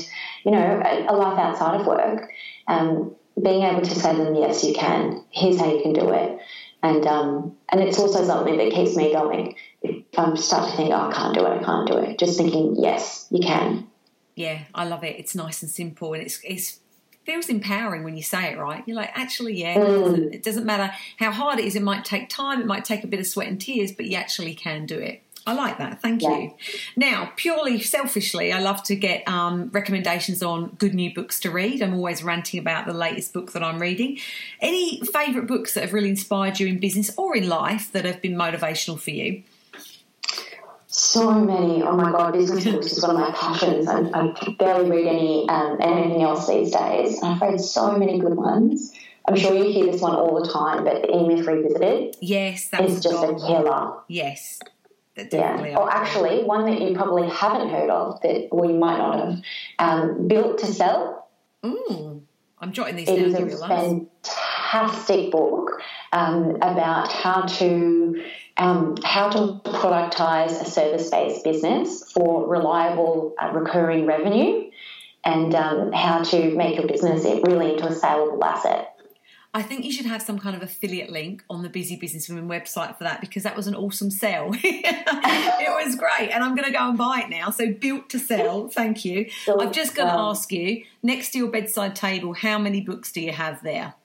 you 0.46 0.52
know, 0.52 0.82
a, 0.86 1.14
life 1.14 1.40
outside 1.40 1.80
of 1.80 1.88
work, 1.88 2.30
um, 2.68 3.16
being 3.42 3.64
able 3.64 3.82
to 3.82 3.96
say 3.96 4.16
to 4.16 4.24
them, 4.24 4.36
yes, 4.36 4.64
you 4.64 4.74
can. 4.74 5.24
Here's 5.32 5.60
how 5.60 5.72
you 5.72 5.82
can 5.82 5.94
do 5.94 6.12
it. 6.12 6.40
And 6.84 7.06
um, 7.06 7.56
and 7.72 7.80
it's 7.80 8.00
also 8.00 8.26
something 8.26 8.58
that 8.58 8.72
keeps 8.72 8.96
me 8.96 9.14
going. 9.14 9.56
If 9.84 10.04
I 10.18 10.34
start 10.36 10.72
to 10.72 10.76
think, 10.76 10.90
oh, 10.90 11.10
I 11.10 11.14
can't 11.14 11.36
do 11.36 11.46
it, 11.46 11.62
I 11.62 11.64
can't 11.64 11.88
do 11.88 11.98
it, 11.98 12.18
just 12.18 12.38
thinking, 12.38 12.76
yes, 12.80 13.28
you 13.30 13.40
can. 13.40 13.88
Yeah, 14.36 14.64
I 14.74 14.88
love 14.88 15.04
it. 15.04 15.20
It's 15.20 15.36
nice 15.36 15.62
and 15.62 15.70
simple, 15.70 16.14
and 16.14 16.24
it's 16.24 16.40
it's 16.44 16.80
feels 17.26 17.50
empowering 17.50 18.04
when 18.04 18.18
you 18.18 18.24
say 18.24 18.52
it 18.52 18.58
right. 18.58 18.84
You're 18.86 18.98
like, 18.98 19.12
actually, 19.14 19.60
yeah, 19.62 19.80
it, 19.80 19.84
doesn't, 19.86 20.34
it 20.34 20.44
doesn't 20.44 20.66
matter 20.66 20.94
how 21.18 21.32
hard 21.32 21.60
it 21.60 21.66
is. 21.66 21.76
It 21.76 21.84
might 21.84 22.04
take 22.06 22.30
time. 22.30 22.62
It 22.62 22.68
might 22.68 22.86
take 22.86 23.04
a 23.04 23.08
bit 23.08 23.20
of 23.20 23.28
sweat 23.28 23.48
and 23.48 23.60
tears, 23.62 23.92
but 23.92 24.06
you 24.06 24.18
actually 24.18 24.56
can 24.56 24.86
do 24.86 24.98
it. 24.98 25.22
I 25.46 25.54
like 25.54 25.80
that. 25.80 26.02
Thank 26.04 26.22
Yeah. 26.22 26.38
you. 26.38 26.54
Now, 26.96 27.32
purely 27.36 27.80
selfishly, 27.80 28.54
I 28.54 28.60
love 28.60 28.84
to 28.84 28.96
get 28.96 29.28
um, 29.28 29.70
recommendations 29.74 30.44
on 30.44 30.76
good 30.78 30.94
new 30.94 31.12
books 31.14 31.40
to 31.42 31.50
read. 31.52 31.82
I'm 31.82 31.96
always 31.96 32.24
ranting 32.24 32.60
about 32.60 32.86
the 32.86 32.94
latest 32.94 33.34
book 33.34 33.54
that 33.54 33.64
I'm 33.64 33.80
reading. 33.82 34.20
Any 34.60 35.02
favourite 35.02 35.48
books 35.48 35.74
that 35.74 35.82
have 35.82 35.94
really 35.94 36.10
inspired 36.10 36.60
you 36.60 36.68
in 36.68 36.80
business 36.80 37.12
or 37.18 37.36
in 37.36 37.50
life 37.50 37.92
that 37.94 38.06
have 38.06 38.22
been 38.22 38.36
motivational 38.36 39.00
for 39.00 39.10
you? 39.12 39.42
So 40.92 41.32
many. 41.32 41.82
Oh 41.82 41.96
my 41.96 42.12
god, 42.12 42.34
business 42.34 42.66
books 42.66 42.92
is 42.92 43.02
one 43.02 43.16
of 43.16 43.22
my 43.22 43.32
passions. 43.32 43.88
I, 43.88 44.02
I 44.14 44.34
barely 44.60 44.90
read 44.92 45.08
any 45.08 45.48
um, 45.48 45.78
anything 45.82 46.22
else 46.22 46.48
these 46.48 46.72
days. 46.72 47.22
And 47.22 47.34
I've 47.34 47.42
read 47.42 47.62
so 47.62 47.98
many 47.98 48.20
good 48.20 48.36
ones. 48.36 48.92
I'm 49.26 49.38
sure 49.38 49.56
you 49.56 49.72
hear 49.72 49.90
this 49.90 50.02
one 50.02 50.16
all 50.16 50.44
the 50.44 50.52
time, 50.52 50.84
but 50.84 51.10
E 51.10 51.28
Myth 51.28 51.48
Revisited 51.48 52.18
Yes, 52.20 52.68
that's 52.70 52.92
is 52.94 53.04
just 53.04 53.24
a 53.24 53.36
killer. 53.36 53.94
Yes, 54.10 54.60
that 55.16 55.32
Yeah. 55.32 55.78
Or 55.78 55.90
actually, 55.90 56.44
one 56.44 56.66
that 56.66 56.82
you 56.82 56.94
probably 56.94 57.30
haven't 57.30 57.70
heard 57.70 57.90
of 57.90 58.20
that 58.22 58.50
we 58.52 58.74
might 58.74 58.98
not 58.98 59.18
have. 59.20 59.42
Um, 59.80 60.28
Built 60.28 60.58
to 60.60 60.66
Sell. 60.66 61.30
Ooh, 61.66 62.22
I'm 62.60 62.74
jotting 62.74 62.98
these 62.98 63.08
It 63.08 63.16
down. 63.16 63.48
is 63.48 63.60
to 63.60 63.66
a 63.66 63.68
fantastic 63.68 65.32
book 65.32 65.82
um, 66.12 66.56
about 66.58 67.12
how 67.12 67.44
to 67.44 68.24
um, 68.62 68.96
how 69.04 69.28
to 69.30 69.60
productize 69.66 70.62
a 70.62 70.66
service-based 70.66 71.44
business 71.44 72.12
for 72.12 72.48
reliable 72.48 73.34
uh, 73.42 73.52
recurring 73.54 74.06
revenue, 74.06 74.70
and 75.26 75.56
um, 75.56 75.92
how 75.92 76.22
to 76.24 76.56
make 76.56 76.76
your 76.76 76.88
business 76.88 77.24
really 77.44 77.74
into 77.74 77.88
a 77.88 77.92
saleable 77.92 78.44
asset. 78.44 78.96
I 79.54 79.64
think 79.64 79.84
you 79.84 79.92
should 79.92 80.06
have 80.06 80.22
some 80.22 80.38
kind 80.38 80.56
of 80.56 80.62
affiliate 80.62 81.10
link 81.10 81.44
on 81.50 81.64
the 81.64 81.70
Busy 81.70 81.98
Businesswomen 81.98 82.48
website 82.48 82.98
for 82.98 83.04
that 83.04 83.20
because 83.20 83.44
that 83.44 83.56
was 83.56 83.66
an 83.66 83.76
awesome 83.76 84.12
sell. 84.12 84.52
it 84.64 85.86
was 85.86 85.96
great, 85.96 86.30
and 86.30 86.44
I'm 86.44 86.56
going 86.56 86.68
to 86.68 86.72
go 86.72 86.88
and 86.88 86.98
buy 86.98 87.24
it 87.26 87.30
now. 87.32 87.50
So 87.50 87.74
built 87.74 88.12
to 88.12 88.20
sell. 88.20 88.68
Thank 88.68 89.04
you. 89.04 89.26
Built 89.48 89.60
I'm 89.60 89.74
just 89.74 89.96
going 89.96 90.08
to 90.08 90.14
ask 90.14 90.52
you 90.52 90.84
next 91.02 91.32
to 91.32 91.40
your 91.40 91.50
bedside 91.50 91.96
table, 91.96 92.34
how 92.34 92.60
many 92.60 92.80
books 92.80 93.12
do 93.12 93.22
you 93.22 93.32
have 93.32 93.64
there? 93.64 93.96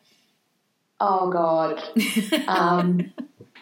Oh 0.98 1.28
God. 1.30 1.82
Um, 2.48 3.12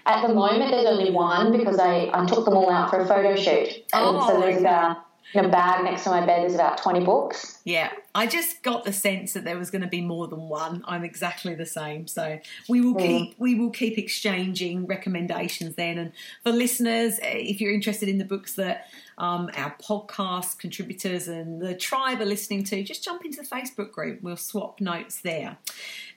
at 0.06 0.26
the 0.26 0.34
moment, 0.34 0.70
there's 0.70 0.86
only 0.86 1.10
one 1.10 1.56
because 1.56 1.78
I, 1.78 2.10
I 2.12 2.26
took 2.26 2.44
them 2.44 2.54
all 2.54 2.70
out 2.70 2.90
for 2.90 3.00
a 3.00 3.06
photo 3.06 3.36
shoot, 3.36 3.68
and 3.92 4.16
Oh, 4.16 4.26
so 4.28 4.40
there's 4.40 4.60
about 4.60 5.06
in 5.32 5.44
a 5.44 5.48
bag 5.48 5.84
next 5.84 6.04
to 6.04 6.10
my 6.10 6.24
bed. 6.24 6.42
There's 6.42 6.54
about 6.54 6.78
twenty 6.78 7.04
books. 7.04 7.60
Yeah, 7.64 7.90
I 8.14 8.26
just 8.26 8.62
got 8.62 8.84
the 8.84 8.92
sense 8.92 9.32
that 9.32 9.44
there 9.44 9.58
was 9.58 9.70
going 9.70 9.82
to 9.82 9.88
be 9.88 10.00
more 10.00 10.28
than 10.28 10.48
one. 10.48 10.84
I'm 10.86 11.04
exactly 11.04 11.54
the 11.54 11.66
same. 11.66 12.06
So 12.06 12.38
we 12.68 12.80
will 12.80 12.94
keep 12.94 13.34
we 13.38 13.54
will 13.54 13.70
keep 13.70 13.98
exchanging 13.98 14.86
recommendations 14.86 15.74
then. 15.76 15.98
And 15.98 16.12
for 16.42 16.52
listeners, 16.52 17.18
eh, 17.22 17.38
if 17.38 17.60
you're 17.60 17.72
interested 17.72 18.08
in 18.08 18.18
the 18.18 18.24
books 18.24 18.54
that 18.54 18.88
um, 19.18 19.50
our 19.56 19.74
podcast 19.80 20.58
contributors 20.58 21.28
and 21.28 21.60
the 21.60 21.74
tribe 21.74 22.20
are 22.20 22.26
listening 22.26 22.64
to, 22.64 22.82
just 22.82 23.04
jump 23.04 23.24
into 23.24 23.40
the 23.40 23.46
Facebook 23.46 23.92
group. 23.92 24.22
We'll 24.22 24.36
swap 24.36 24.80
notes 24.80 25.20
there. 25.20 25.56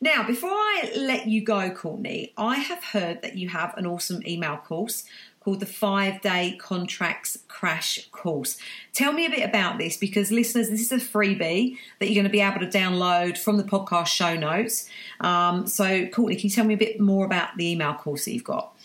Now, 0.02 0.26
before 0.26 0.50
I 0.50 0.92
let 0.96 1.28
you 1.28 1.44
go, 1.44 1.70
Courtney, 1.70 2.34
I 2.38 2.58
have 2.58 2.84
heard 2.84 3.22
that 3.22 3.36
you 3.36 3.50
have 3.50 3.76
an 3.78 3.86
awesome 3.86 4.26
email 4.26 4.58
course 4.58 5.04
called 5.48 5.62
the 5.62 5.66
Five 5.66 6.20
Day 6.20 6.58
Contracts 6.60 7.38
Crash 7.48 8.10
Course. 8.12 8.58
Tell 8.92 9.14
me 9.14 9.26
a 9.26 9.30
bit 9.30 9.48
about 9.48 9.78
this 9.78 9.96
because, 9.96 10.30
listeners, 10.30 10.70
this 10.70 10.82
is 10.82 10.92
a 10.92 10.98
freebie 10.98 11.78
that 12.00 12.08
you're 12.08 12.16
going 12.16 12.26
to 12.26 12.30
be 12.30 12.42
able 12.42 12.60
to 12.60 12.68
download 12.68 13.38
from 13.38 13.56
the 13.56 13.64
podcast 13.64 14.08
show 14.08 14.36
notes. 14.36 14.90
Um, 15.22 15.66
so, 15.66 16.06
Courtney, 16.08 16.36
can 16.36 16.50
you 16.50 16.50
tell 16.50 16.66
me 16.66 16.74
a 16.74 16.78
bit 16.78 17.00
more 17.00 17.26
about 17.26 17.56
the 17.56 17.66
email 17.72 17.94
course 17.94 18.26
that 18.26 18.34
you've 18.34 18.44
got? 18.44 18.76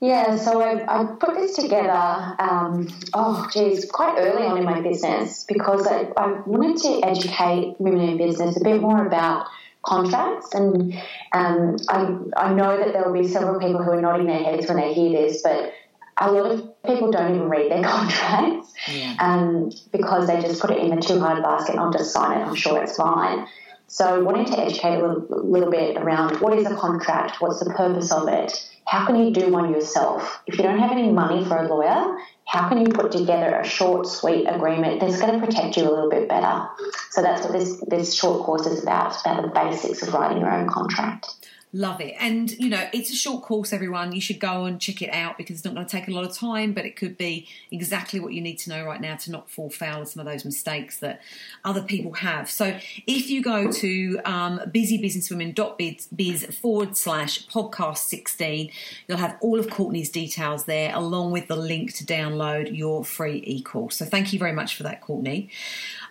Yeah, 0.00 0.36
so 0.36 0.62
I, 0.62 1.02
I 1.02 1.04
put 1.04 1.34
this 1.34 1.56
together, 1.56 1.92
um, 2.38 2.88
oh 3.12 3.46
geez, 3.52 3.84
quite 3.84 4.14
early 4.16 4.46
on 4.46 4.56
in 4.56 4.64
my 4.64 4.80
business 4.80 5.44
because 5.44 5.86
I, 5.86 6.10
I 6.16 6.40
wanted 6.46 6.78
to 6.84 7.06
educate 7.06 7.76
women 7.78 8.08
in 8.08 8.16
business 8.16 8.56
a 8.56 8.64
bit 8.64 8.80
more 8.80 9.06
about 9.06 9.46
contracts. 9.82 10.54
And 10.54 10.94
um, 11.32 11.76
I, 11.88 12.16
I 12.36 12.52
know 12.52 12.76
that 12.76 12.92
there 12.92 13.04
will 13.04 13.20
be 13.20 13.28
several 13.28 13.58
people 13.58 13.82
who 13.82 13.90
are 13.92 14.00
nodding 14.00 14.26
their 14.26 14.42
heads 14.42 14.66
when 14.68 14.76
they 14.76 14.92
hear 14.94 15.10
this, 15.10 15.42
but 15.42 15.72
a 16.18 16.30
lot 16.30 16.50
of 16.50 16.82
people 16.82 17.10
don't 17.10 17.34
even 17.34 17.48
read 17.48 17.70
their 17.70 17.82
contracts 17.84 18.72
Yeah. 18.88 19.16
um, 19.18 19.72
because 19.92 20.26
they 20.26 20.40
just 20.40 20.60
put 20.60 20.70
it 20.70 20.78
in 20.78 20.94
the 20.94 21.00
too 21.00 21.18
hard 21.20 21.42
basket. 21.42 21.72
and 21.72 21.80
I'll 21.80 21.92
just 21.92 22.12
sign 22.12 22.38
it, 22.38 22.44
I'm 22.46 22.54
sure 22.54 22.82
it's 22.82 22.96
fine. 22.96 23.46
So 23.86 24.22
wanted 24.22 24.46
to 24.48 24.60
educate 24.60 25.00
a 25.00 25.06
little, 25.06 25.50
little 25.50 25.70
bit 25.70 25.96
around 25.96 26.40
what 26.40 26.56
is 26.56 26.64
a 26.66 26.76
contract, 26.76 27.40
what's 27.40 27.58
the 27.58 27.70
purpose 27.70 28.12
of 28.12 28.28
it, 28.28 28.52
how 28.86 29.04
can 29.06 29.16
you 29.16 29.32
do 29.32 29.50
one 29.50 29.72
yourself? 29.72 30.42
If 30.46 30.58
you 30.58 30.62
don't 30.62 30.78
have 30.78 30.92
any 30.92 31.10
money 31.10 31.44
for 31.44 31.56
a 31.56 31.66
lawyer, 31.68 32.18
how 32.50 32.68
can 32.68 32.78
you 32.80 32.88
put 32.88 33.12
together 33.12 33.54
a 33.54 33.64
short, 33.64 34.08
sweet 34.08 34.44
agreement 34.46 34.98
that's 34.98 35.20
going 35.20 35.38
to 35.38 35.46
protect 35.46 35.76
you 35.76 35.84
a 35.84 35.88
little 35.88 36.10
bit 36.10 36.28
better? 36.28 36.66
So 37.10 37.22
that's 37.22 37.44
what 37.44 37.52
this, 37.52 37.80
this 37.86 38.12
short 38.12 38.42
course 38.44 38.66
is 38.66 38.82
about, 38.82 39.14
about 39.20 39.42
the 39.42 39.48
basics 39.48 40.02
of 40.02 40.12
writing 40.12 40.38
your 40.38 40.52
own 40.52 40.68
contract. 40.68 41.28
Love 41.72 42.00
it. 42.00 42.16
And, 42.18 42.50
you 42.58 42.68
know, 42.68 42.88
it's 42.92 43.12
a 43.12 43.14
short 43.14 43.44
course, 43.44 43.72
everyone. 43.72 44.10
You 44.10 44.20
should 44.20 44.40
go 44.40 44.64
and 44.64 44.80
check 44.80 45.02
it 45.02 45.10
out 45.10 45.38
because 45.38 45.54
it's 45.54 45.64
not 45.64 45.72
going 45.74 45.86
to 45.86 45.90
take 45.90 46.08
a 46.08 46.10
lot 46.10 46.24
of 46.24 46.36
time, 46.36 46.72
but 46.72 46.84
it 46.84 46.96
could 46.96 47.16
be 47.16 47.46
exactly 47.70 48.18
what 48.18 48.32
you 48.32 48.40
need 48.40 48.56
to 48.60 48.70
know 48.70 48.84
right 48.84 49.00
now 49.00 49.14
to 49.14 49.30
not 49.30 49.48
fall 49.48 49.70
foul 49.70 50.02
of 50.02 50.08
some 50.08 50.18
of 50.18 50.26
those 50.26 50.44
mistakes 50.44 50.98
that 50.98 51.20
other 51.64 51.82
people 51.82 52.12
have. 52.14 52.50
So 52.50 52.76
if 53.06 53.30
you 53.30 53.40
go 53.40 53.70
to 53.70 54.20
um, 54.24 54.58
busybusinesswomen.biz 54.66 56.46
forward 56.56 56.96
slash 56.96 57.46
podcast 57.46 57.98
16, 57.98 58.72
you'll 59.06 59.18
have 59.18 59.36
all 59.40 59.60
of 59.60 59.70
Courtney's 59.70 60.10
details 60.10 60.64
there 60.64 60.92
along 60.92 61.30
with 61.30 61.46
the 61.46 61.56
link 61.56 61.94
to 61.94 62.04
download 62.04 62.76
your 62.76 63.04
free 63.04 63.44
e-course. 63.46 63.94
So 63.94 64.06
thank 64.06 64.32
you 64.32 64.40
very 64.40 64.52
much 64.52 64.74
for 64.74 64.82
that, 64.82 65.02
Courtney. 65.02 65.50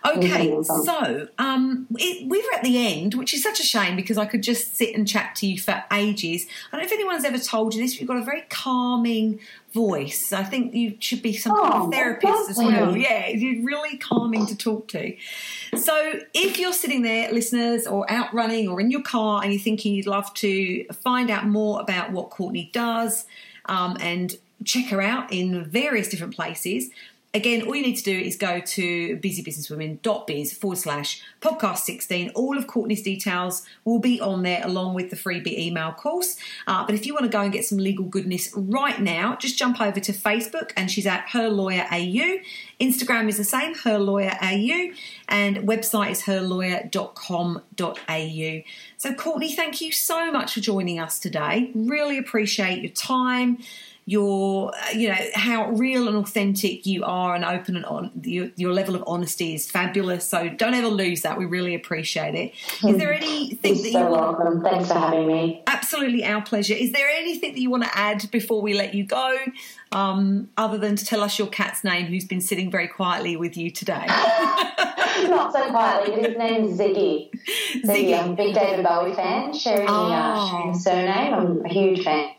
Okay, 0.04 0.62
so 0.62 1.28
um, 1.38 1.86
it, 1.96 2.26
we're 2.28 2.42
at 2.54 2.62
the 2.62 2.86
end, 2.86 3.14
which 3.14 3.34
is 3.34 3.42
such 3.42 3.60
a 3.60 3.62
shame 3.62 3.96
because 3.96 4.16
I 4.16 4.24
could 4.24 4.42
just 4.42 4.76
sit 4.76 4.94
and 4.94 5.06
chat 5.06 5.34
to 5.36 5.46
you 5.46 5.58
for 5.58 5.84
ages. 5.92 6.46
I 6.72 6.76
don't 6.76 6.82
know 6.82 6.86
if 6.86 6.92
anyone's 6.92 7.24
ever 7.24 7.38
told 7.38 7.74
you 7.74 7.82
this, 7.82 7.94
but 7.94 8.00
you've 8.00 8.08
got 8.08 8.16
a 8.16 8.24
very 8.24 8.44
calming 8.48 9.40
voice. 9.72 10.32
I 10.32 10.42
think 10.42 10.74
you 10.74 10.96
should 11.00 11.22
be 11.22 11.34
some 11.36 11.54
kind 11.56 11.74
Oh, 11.74 11.86
of 11.86 11.92
therapist 11.92 12.50
as 12.50 12.56
well. 12.56 12.96
Yeah, 12.96 13.28
you're 13.28 13.64
really 13.64 13.98
calming 13.98 14.46
to 14.46 14.56
talk 14.56 14.88
to. 14.88 15.14
So 15.76 16.20
if 16.34 16.58
you're 16.58 16.72
sitting 16.72 17.02
there, 17.02 17.30
listeners, 17.32 17.86
or 17.86 18.10
out 18.10 18.32
running 18.32 18.68
or 18.68 18.80
in 18.80 18.90
your 18.90 19.02
car 19.02 19.42
and 19.42 19.52
you're 19.52 19.62
thinking 19.62 19.94
you'd 19.94 20.06
love 20.06 20.32
to 20.34 20.84
find 21.04 21.30
out 21.30 21.46
more 21.46 21.80
about 21.80 22.10
what 22.10 22.30
Courtney 22.30 22.70
does 22.72 23.26
um, 23.66 23.96
and 24.00 24.36
check 24.64 24.86
her 24.86 25.00
out 25.00 25.32
in 25.32 25.64
various 25.64 26.08
different 26.08 26.34
places, 26.34 26.90
Again, 27.32 27.62
all 27.62 27.76
you 27.76 27.82
need 27.82 27.94
to 27.94 28.02
do 28.02 28.18
is 28.18 28.34
go 28.34 28.58
to 28.58 29.16
busybusinesswomen.biz 29.18 30.52
forward 30.52 30.78
slash 30.78 31.22
podcast 31.40 31.78
16. 31.78 32.30
All 32.30 32.58
of 32.58 32.66
Courtney's 32.66 33.02
details 33.02 33.64
will 33.84 34.00
be 34.00 34.20
on 34.20 34.42
there 34.42 34.60
along 34.64 34.94
with 34.94 35.10
the 35.10 35.16
freebie 35.16 35.56
email 35.56 35.92
course. 35.92 36.36
Uh, 36.66 36.84
but 36.84 36.96
if 36.96 37.06
you 37.06 37.14
want 37.14 37.26
to 37.26 37.30
go 37.30 37.40
and 37.40 37.52
get 37.52 37.64
some 37.64 37.78
legal 37.78 38.04
goodness 38.04 38.52
right 38.56 39.00
now, 39.00 39.36
just 39.36 39.56
jump 39.56 39.80
over 39.80 40.00
to 40.00 40.12
Facebook 40.12 40.72
and 40.76 40.90
she's 40.90 41.06
at 41.06 41.28
Her 41.28 41.48
Lawyer 41.48 41.86
AU. 41.92 42.38
Instagram 42.80 43.28
is 43.28 43.36
the 43.36 43.44
same, 43.44 43.76
Her 43.76 44.00
Lawyer 44.00 44.36
AU, 44.42 44.90
and 45.28 45.58
website 45.58 46.10
is 46.10 46.22
herlawyer.com.au. 46.22 48.62
So, 48.96 49.14
Courtney, 49.14 49.54
thank 49.54 49.80
you 49.80 49.92
so 49.92 50.32
much 50.32 50.54
for 50.54 50.60
joining 50.60 50.98
us 50.98 51.20
today. 51.20 51.70
Really 51.76 52.18
appreciate 52.18 52.82
your 52.82 52.90
time 52.90 53.58
your 54.10 54.74
uh, 54.74 54.90
you 54.90 55.08
know 55.08 55.16
how 55.34 55.70
real 55.70 56.08
and 56.08 56.16
authentic 56.16 56.84
you 56.84 57.04
are 57.04 57.36
and 57.36 57.44
open 57.44 57.76
and 57.76 57.84
on 57.84 58.10
your, 58.24 58.50
your, 58.56 58.72
level 58.72 58.96
of 58.96 59.04
honesty 59.06 59.54
is 59.54 59.70
fabulous. 59.70 60.28
So 60.28 60.48
don't 60.48 60.74
ever 60.74 60.88
lose 60.88 61.22
that. 61.22 61.38
We 61.38 61.44
really 61.44 61.76
appreciate 61.76 62.34
it. 62.34 62.52
Is 62.84 62.96
there 62.96 63.14
anything 63.14 63.56
that 63.62 63.68
You're 63.68 63.76
that 63.76 63.92
so 63.92 64.06
you 64.06 64.10
welcome. 64.10 64.62
Thanks 64.62 64.88
for 64.88 64.94
having 64.94 65.28
me. 65.28 65.62
Absolutely 65.68 66.24
our 66.24 66.42
pleasure. 66.42 66.74
Is 66.74 66.90
there 66.90 67.08
anything 67.08 67.52
that 67.52 67.60
you 67.60 67.70
want 67.70 67.84
to 67.84 67.96
add 67.96 68.28
before 68.32 68.60
we 68.60 68.74
let 68.74 68.94
you 68.94 69.04
go 69.04 69.36
um, 69.92 70.48
other 70.56 70.78
than 70.78 70.96
to 70.96 71.04
tell 71.04 71.22
us 71.22 71.38
your 71.38 71.48
cat's 71.48 71.82
name 71.82 72.06
who's 72.06 72.24
been 72.24 72.40
sitting 72.40 72.70
very 72.70 72.88
quietly 72.88 73.36
with 73.36 73.56
you 73.56 73.70
today. 73.70 74.06
Not 75.28 75.52
so 75.52 75.68
quietly. 75.70 76.16
But 76.16 76.30
his 76.30 76.38
name 76.38 76.64
is 76.64 76.78
ziggy. 76.78 77.30
Ziggy, 77.70 77.84
ziggy. 77.84 78.18
i'm 78.18 78.30
a 78.30 78.34
big 78.34 78.54
david 78.54 78.84
bowie 78.84 79.14
fan. 79.14 79.52
Sharing 79.52 79.86
oh. 79.88 80.08
the, 80.08 80.14
uh, 80.14 80.74
surname. 80.74 81.34
I'm 81.34 81.64
a 81.64 81.68
huge 81.68 82.02
fan. 82.04 82.30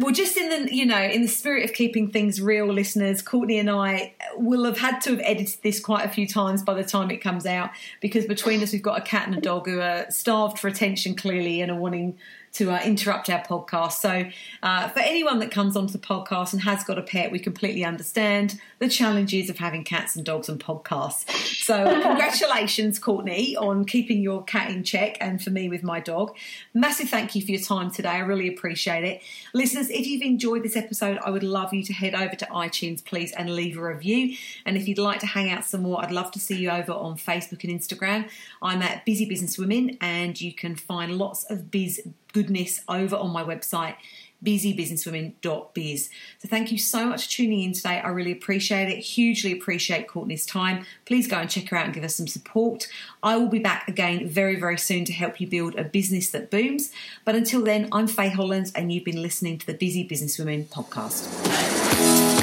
Well, 0.00 0.14
just 0.14 0.36
in 0.36 0.48
the 0.48 0.74
you 0.74 0.86
know 0.86 1.00
in 1.00 1.22
the 1.22 1.28
spirit 1.28 1.64
of 1.64 1.74
keeping 1.74 2.10
things 2.10 2.40
real, 2.40 2.72
listeners, 2.72 3.20
Courtney 3.20 3.58
and 3.58 3.68
I 3.68 4.14
will 4.36 4.64
have 4.64 4.78
had 4.78 5.00
to 5.02 5.10
have 5.10 5.20
edited 5.24 5.62
this 5.62 5.80
quite 5.80 6.04
a 6.04 6.08
few 6.08 6.26
times 6.26 6.62
by 6.62 6.74
the 6.74 6.84
time 6.84 7.10
it 7.10 7.18
comes 7.18 7.46
out 7.46 7.70
because 8.00 8.24
between 8.26 8.62
us 8.62 8.72
we've 8.72 8.82
got 8.82 8.98
a 8.98 9.02
cat 9.02 9.26
and 9.26 9.36
a 9.36 9.40
dog 9.40 9.66
who 9.66 9.80
are 9.80 10.08
starved 10.10 10.58
for 10.58 10.68
attention 10.68 11.16
clearly 11.16 11.60
and 11.60 11.72
are 11.72 11.78
wanting 11.78 12.16
to 12.58 12.72
uh, 12.72 12.80
interrupt 12.84 13.30
our 13.30 13.42
podcast. 13.42 13.92
So, 13.92 14.28
uh, 14.62 14.88
for 14.88 14.98
anyone 14.98 15.38
that 15.38 15.52
comes 15.52 15.76
onto 15.76 15.92
the 15.92 15.98
podcast 15.98 16.52
and 16.52 16.62
has 16.62 16.82
got 16.82 16.98
a 16.98 17.02
pet, 17.02 17.30
we 17.30 17.38
completely 17.38 17.84
understand 17.84 18.60
the 18.80 18.88
challenges 18.88 19.48
of 19.48 19.58
having 19.58 19.84
cats 19.84 20.16
and 20.16 20.24
dogs 20.24 20.48
on 20.48 20.58
podcasts. 20.58 21.64
So, 21.64 21.84
congratulations, 22.02 22.98
Courtney, 22.98 23.56
on 23.56 23.84
keeping 23.84 24.20
your 24.22 24.42
cat 24.42 24.70
in 24.70 24.82
check 24.82 25.16
and 25.20 25.40
for 25.40 25.50
me 25.50 25.68
with 25.68 25.84
my 25.84 26.00
dog. 26.00 26.36
Massive 26.74 27.08
thank 27.08 27.36
you 27.36 27.42
for 27.42 27.52
your 27.52 27.60
time 27.60 27.92
today. 27.92 28.08
I 28.08 28.18
really 28.18 28.48
appreciate 28.48 29.04
it. 29.04 29.22
Listeners, 29.54 29.88
if 29.90 30.06
you've 30.06 30.22
enjoyed 30.22 30.64
this 30.64 30.76
episode, 30.76 31.18
I 31.24 31.30
would 31.30 31.44
love 31.44 31.72
you 31.72 31.84
to 31.84 31.92
head 31.92 32.14
over 32.14 32.34
to 32.34 32.46
iTunes, 32.46 33.04
please, 33.04 33.30
and 33.32 33.54
leave 33.54 33.78
a 33.78 33.82
review. 33.82 34.36
And 34.66 34.76
if 34.76 34.88
you'd 34.88 34.98
like 34.98 35.20
to 35.20 35.26
hang 35.26 35.50
out 35.50 35.64
some 35.64 35.82
more, 35.82 36.02
I'd 36.02 36.10
love 36.10 36.32
to 36.32 36.40
see 36.40 36.56
you 36.56 36.70
over 36.70 36.92
on 36.92 37.16
Facebook 37.16 37.62
and 37.62 37.80
Instagram. 37.80 38.28
I'm 38.60 38.82
at 38.82 39.04
Busy 39.04 39.26
Business 39.26 39.58
Women, 39.58 39.96
and 40.00 40.40
you 40.40 40.52
can 40.52 40.74
find 40.74 41.16
lots 41.16 41.44
of 41.44 41.70
biz 41.70 42.02
goodness 42.38 42.80
over 42.88 43.16
on 43.16 43.30
my 43.30 43.42
website 43.42 43.96
busybusinesswomen.biz. 44.44 46.10
So 46.38 46.48
thank 46.48 46.70
you 46.70 46.78
so 46.78 47.06
much 47.06 47.24
for 47.24 47.30
tuning 47.32 47.62
in 47.62 47.72
today. 47.72 48.00
I 48.00 48.08
really 48.08 48.32
appreciate 48.32 48.88
it. 48.88 49.00
Hugely 49.00 49.52
appreciate 49.52 50.06
Courtney's 50.06 50.46
time. 50.46 50.84
Please 51.06 51.26
go 51.26 51.38
and 51.38 51.50
check 51.50 51.68
her 51.70 51.76
out 51.76 51.86
and 51.86 51.94
give 51.94 52.04
us 52.04 52.14
some 52.14 52.28
support. 52.28 52.86
I 53.22 53.36
will 53.36 53.48
be 53.48 53.58
back 53.58 53.88
again 53.88 54.28
very, 54.28 54.54
very 54.54 54.78
soon 54.78 55.04
to 55.06 55.12
help 55.12 55.40
you 55.40 55.48
build 55.48 55.74
a 55.74 55.82
business 55.82 56.30
that 56.30 56.50
booms. 56.52 56.92
But 57.24 57.34
until 57.34 57.64
then, 57.64 57.88
I'm 57.90 58.06
Faye 58.06 58.28
Hollands 58.28 58.70
and 58.72 58.92
you've 58.92 59.04
been 59.04 59.22
listening 59.22 59.58
to 59.58 59.66
the 59.66 59.74
Busy 59.74 60.06
Businesswomen 60.06 60.66
podcast. 60.66 62.37